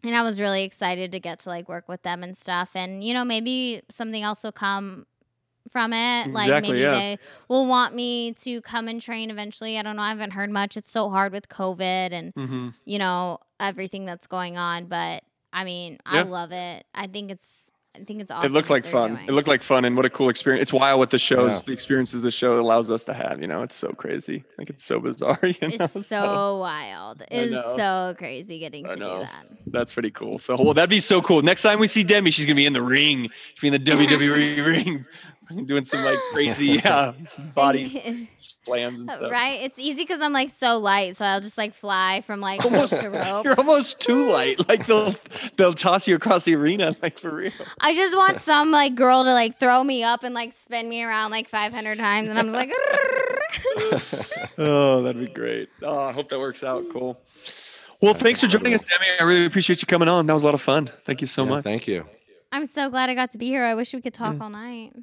and 0.04 0.16
I 0.16 0.22
was 0.22 0.40
really 0.40 0.64
excited 0.64 1.12
to 1.14 1.20
get 1.20 1.40
to 1.40 1.50
like 1.50 1.68
work 1.68 1.90
with 1.90 2.04
them 2.04 2.24
and 2.24 2.38
stuff. 2.38 2.76
And 2.76 3.04
you 3.04 3.14
know 3.14 3.26
maybe 3.26 3.82
something 3.90 4.22
else 4.22 4.44
will 4.44 4.52
come 4.52 5.06
from 5.72 5.94
it. 5.94 6.32
Like 6.32 6.48
Exactly, 6.48 6.72
maybe 6.72 6.82
yeah. 6.82 6.92
they 6.92 7.20
will 7.48 7.66
want 7.66 7.96
me 7.96 8.34
to 8.34 8.62
come 8.62 8.88
and 8.88 9.02
train 9.02 9.32
eventually. 9.32 9.78
I 9.78 9.82
don't 9.82 9.96
know. 9.96 10.04
I 10.04 10.10
haven't 10.10 10.32
heard 10.32 10.50
much. 10.50 10.78
It's 10.78 10.92
so 10.92 11.10
hard 11.10 11.32
with 11.32 11.50
covid 11.50 12.12
and 12.12 12.34
hmm 12.36 12.70
you 12.86 13.00
know 13.00 13.40
everything 13.60 14.06
that's 14.06 14.28
going 14.28 14.58
on. 14.58 14.86
But 14.86 15.24
i 15.52 15.64
mean 15.64 15.98
i 16.06 16.22
love 16.22 16.52
it. 16.52 16.86
I 16.94 17.08
think 17.08 17.32
it's 17.32 17.72
i 18.00 18.04
think 18.04 18.22
it's 18.22 18.32
awesome 18.32 18.46
It 18.46 18.52
looked 18.54 18.70
like 18.70 18.86
fun. 18.86 19.16
doing. 19.16 19.28
It 19.28 19.32
looked 19.32 19.48
like 19.48 19.64
fun, 19.64 19.86
and 19.86 19.96
what 19.96 20.06
a 20.06 20.10
cool 20.10 20.30
experience! 20.30 20.62
It's 20.64 20.74
wild 20.74 21.00
what 21.00 21.10
the 21.12 21.20
shows, 21.20 21.52
Yeah. 21.54 21.60
the 21.68 21.74
experiences 21.74 22.22
the 22.22 22.32
show 22.32 22.60
allows 22.60 22.92
us 22.92 23.06
to 23.06 23.14
have. 23.14 23.42
You 23.42 23.48
know, 23.48 23.64
it's 23.64 23.76
so 23.76 23.90
crazy. 23.90 24.44
Like 24.58 24.70
it's 24.70 24.84
so 24.84 25.00
bizarre. 25.00 25.40
You 25.44 25.54
know, 25.62 25.76
it's 25.76 26.06
so 26.08 26.58
wild 26.60 27.24
it's 27.32 27.76
so 27.76 28.14
crazy 28.18 28.60
getting 28.60 28.84
to 28.86 28.96
do 28.96 29.00
that 29.06 29.46
that's 29.68 29.94
pretty 29.94 30.12
cool. 30.12 30.38
So, 30.40 30.56
well, 30.62 30.74
that'd 30.74 30.90
be 30.90 31.00
so 31.00 31.22
cool. 31.22 31.42
Next 31.42 31.62
time 31.64 31.80
we 31.80 31.88
see 31.88 32.04
Demi, 32.04 32.32
she's 32.32 32.46
gonna 32.46 32.56
be 32.56 32.66
in 32.66 32.74
the 32.74 32.82
ring. 32.82 33.30
She's 33.56 33.62
be 33.62 33.68
in 33.68 33.74
the 33.74 33.80
WWE 33.92 34.66
ring, 34.66 35.06
doing 35.66 35.84
some 35.84 36.04
like 36.04 36.18
crazy 36.34 36.82
uh, 36.84 37.14
body 37.56 38.30
slams 38.36 39.02
and 39.02 39.12
stuff. 39.12 39.32
Right? 39.32 39.62
It's 39.64 39.80
easy 39.80 40.04
because 40.04 40.22
I'm 40.22 40.34
like 40.34 40.50
so 40.50 40.78
light, 40.78 41.16
so 41.16 41.26
I'll 41.26 41.42
just 41.42 41.58
like 41.58 41.74
fly 41.74 42.22
from 42.22 42.40
like 42.42 42.64
rope 42.64 42.90
to 42.90 43.10
rope. 43.10 43.46
You're 43.46 43.58
almost 43.60 44.00
too 44.00 44.32
light. 44.32 44.68
Like 44.68 44.86
they'll 44.88 45.16
they'll 45.58 45.74
toss 45.74 46.08
you 46.08 46.16
across 46.16 46.46
the 46.46 46.56
arena, 46.56 46.96
like 47.02 47.20
for 47.20 47.34
real. 47.34 47.52
I 47.80 47.94
just 47.94 48.16
want 48.16 48.38
some 48.38 48.72
like 48.72 48.96
girl 48.96 49.24
to 49.24 49.34
like 49.34 49.60
throw 49.60 49.84
me 49.84 50.04
up 50.04 50.24
and 50.24 50.34
like 50.34 50.54
spin 50.54 50.90
me 50.90 51.04
around 51.04 51.32
like 51.32 51.48
500 51.48 51.98
times, 51.98 52.30
and 52.30 52.40
I'm 52.40 52.46
just 52.46 52.56
like. 52.56 52.72
oh, 54.58 55.02
that'd 55.04 55.20
be 55.20 55.32
great. 55.32 55.70
Oh, 55.82 55.98
I 56.00 56.12
hope 56.12 56.30
that 56.30 56.40
works 56.40 56.64
out. 56.64 56.86
Cool. 56.92 57.20
Well, 58.02 58.14
thanks 58.14 58.42
for 58.42 58.48
joining 58.48 58.74
us, 58.74 58.84
Demi. 58.84 59.06
I 59.20 59.24
really 59.24 59.46
appreciate 59.46 59.82
you 59.82 59.86
coming 59.86 60.08
on. 60.08 60.26
That 60.26 60.34
was 60.34 60.44
a 60.44 60.46
lot 60.46 60.54
of 60.56 60.62
fun. 60.62 60.92
Thank 61.06 61.22
you 61.22 61.28
so 61.28 61.44
Yeah, 61.44 61.50
much. 61.50 61.64
Thank 61.64 61.88
you. 61.88 62.06
I'm 62.52 62.68
so 62.68 62.90
glad 62.90 63.10
I 63.10 63.16
got 63.16 63.32
to 63.32 63.38
be 63.38 63.48
here. 63.48 63.64
I 63.64 63.74
wish 63.76 63.94
we 63.94 64.02
could 64.02 64.14
talk 64.14 64.40
all 64.40 64.50
night. 64.50 64.94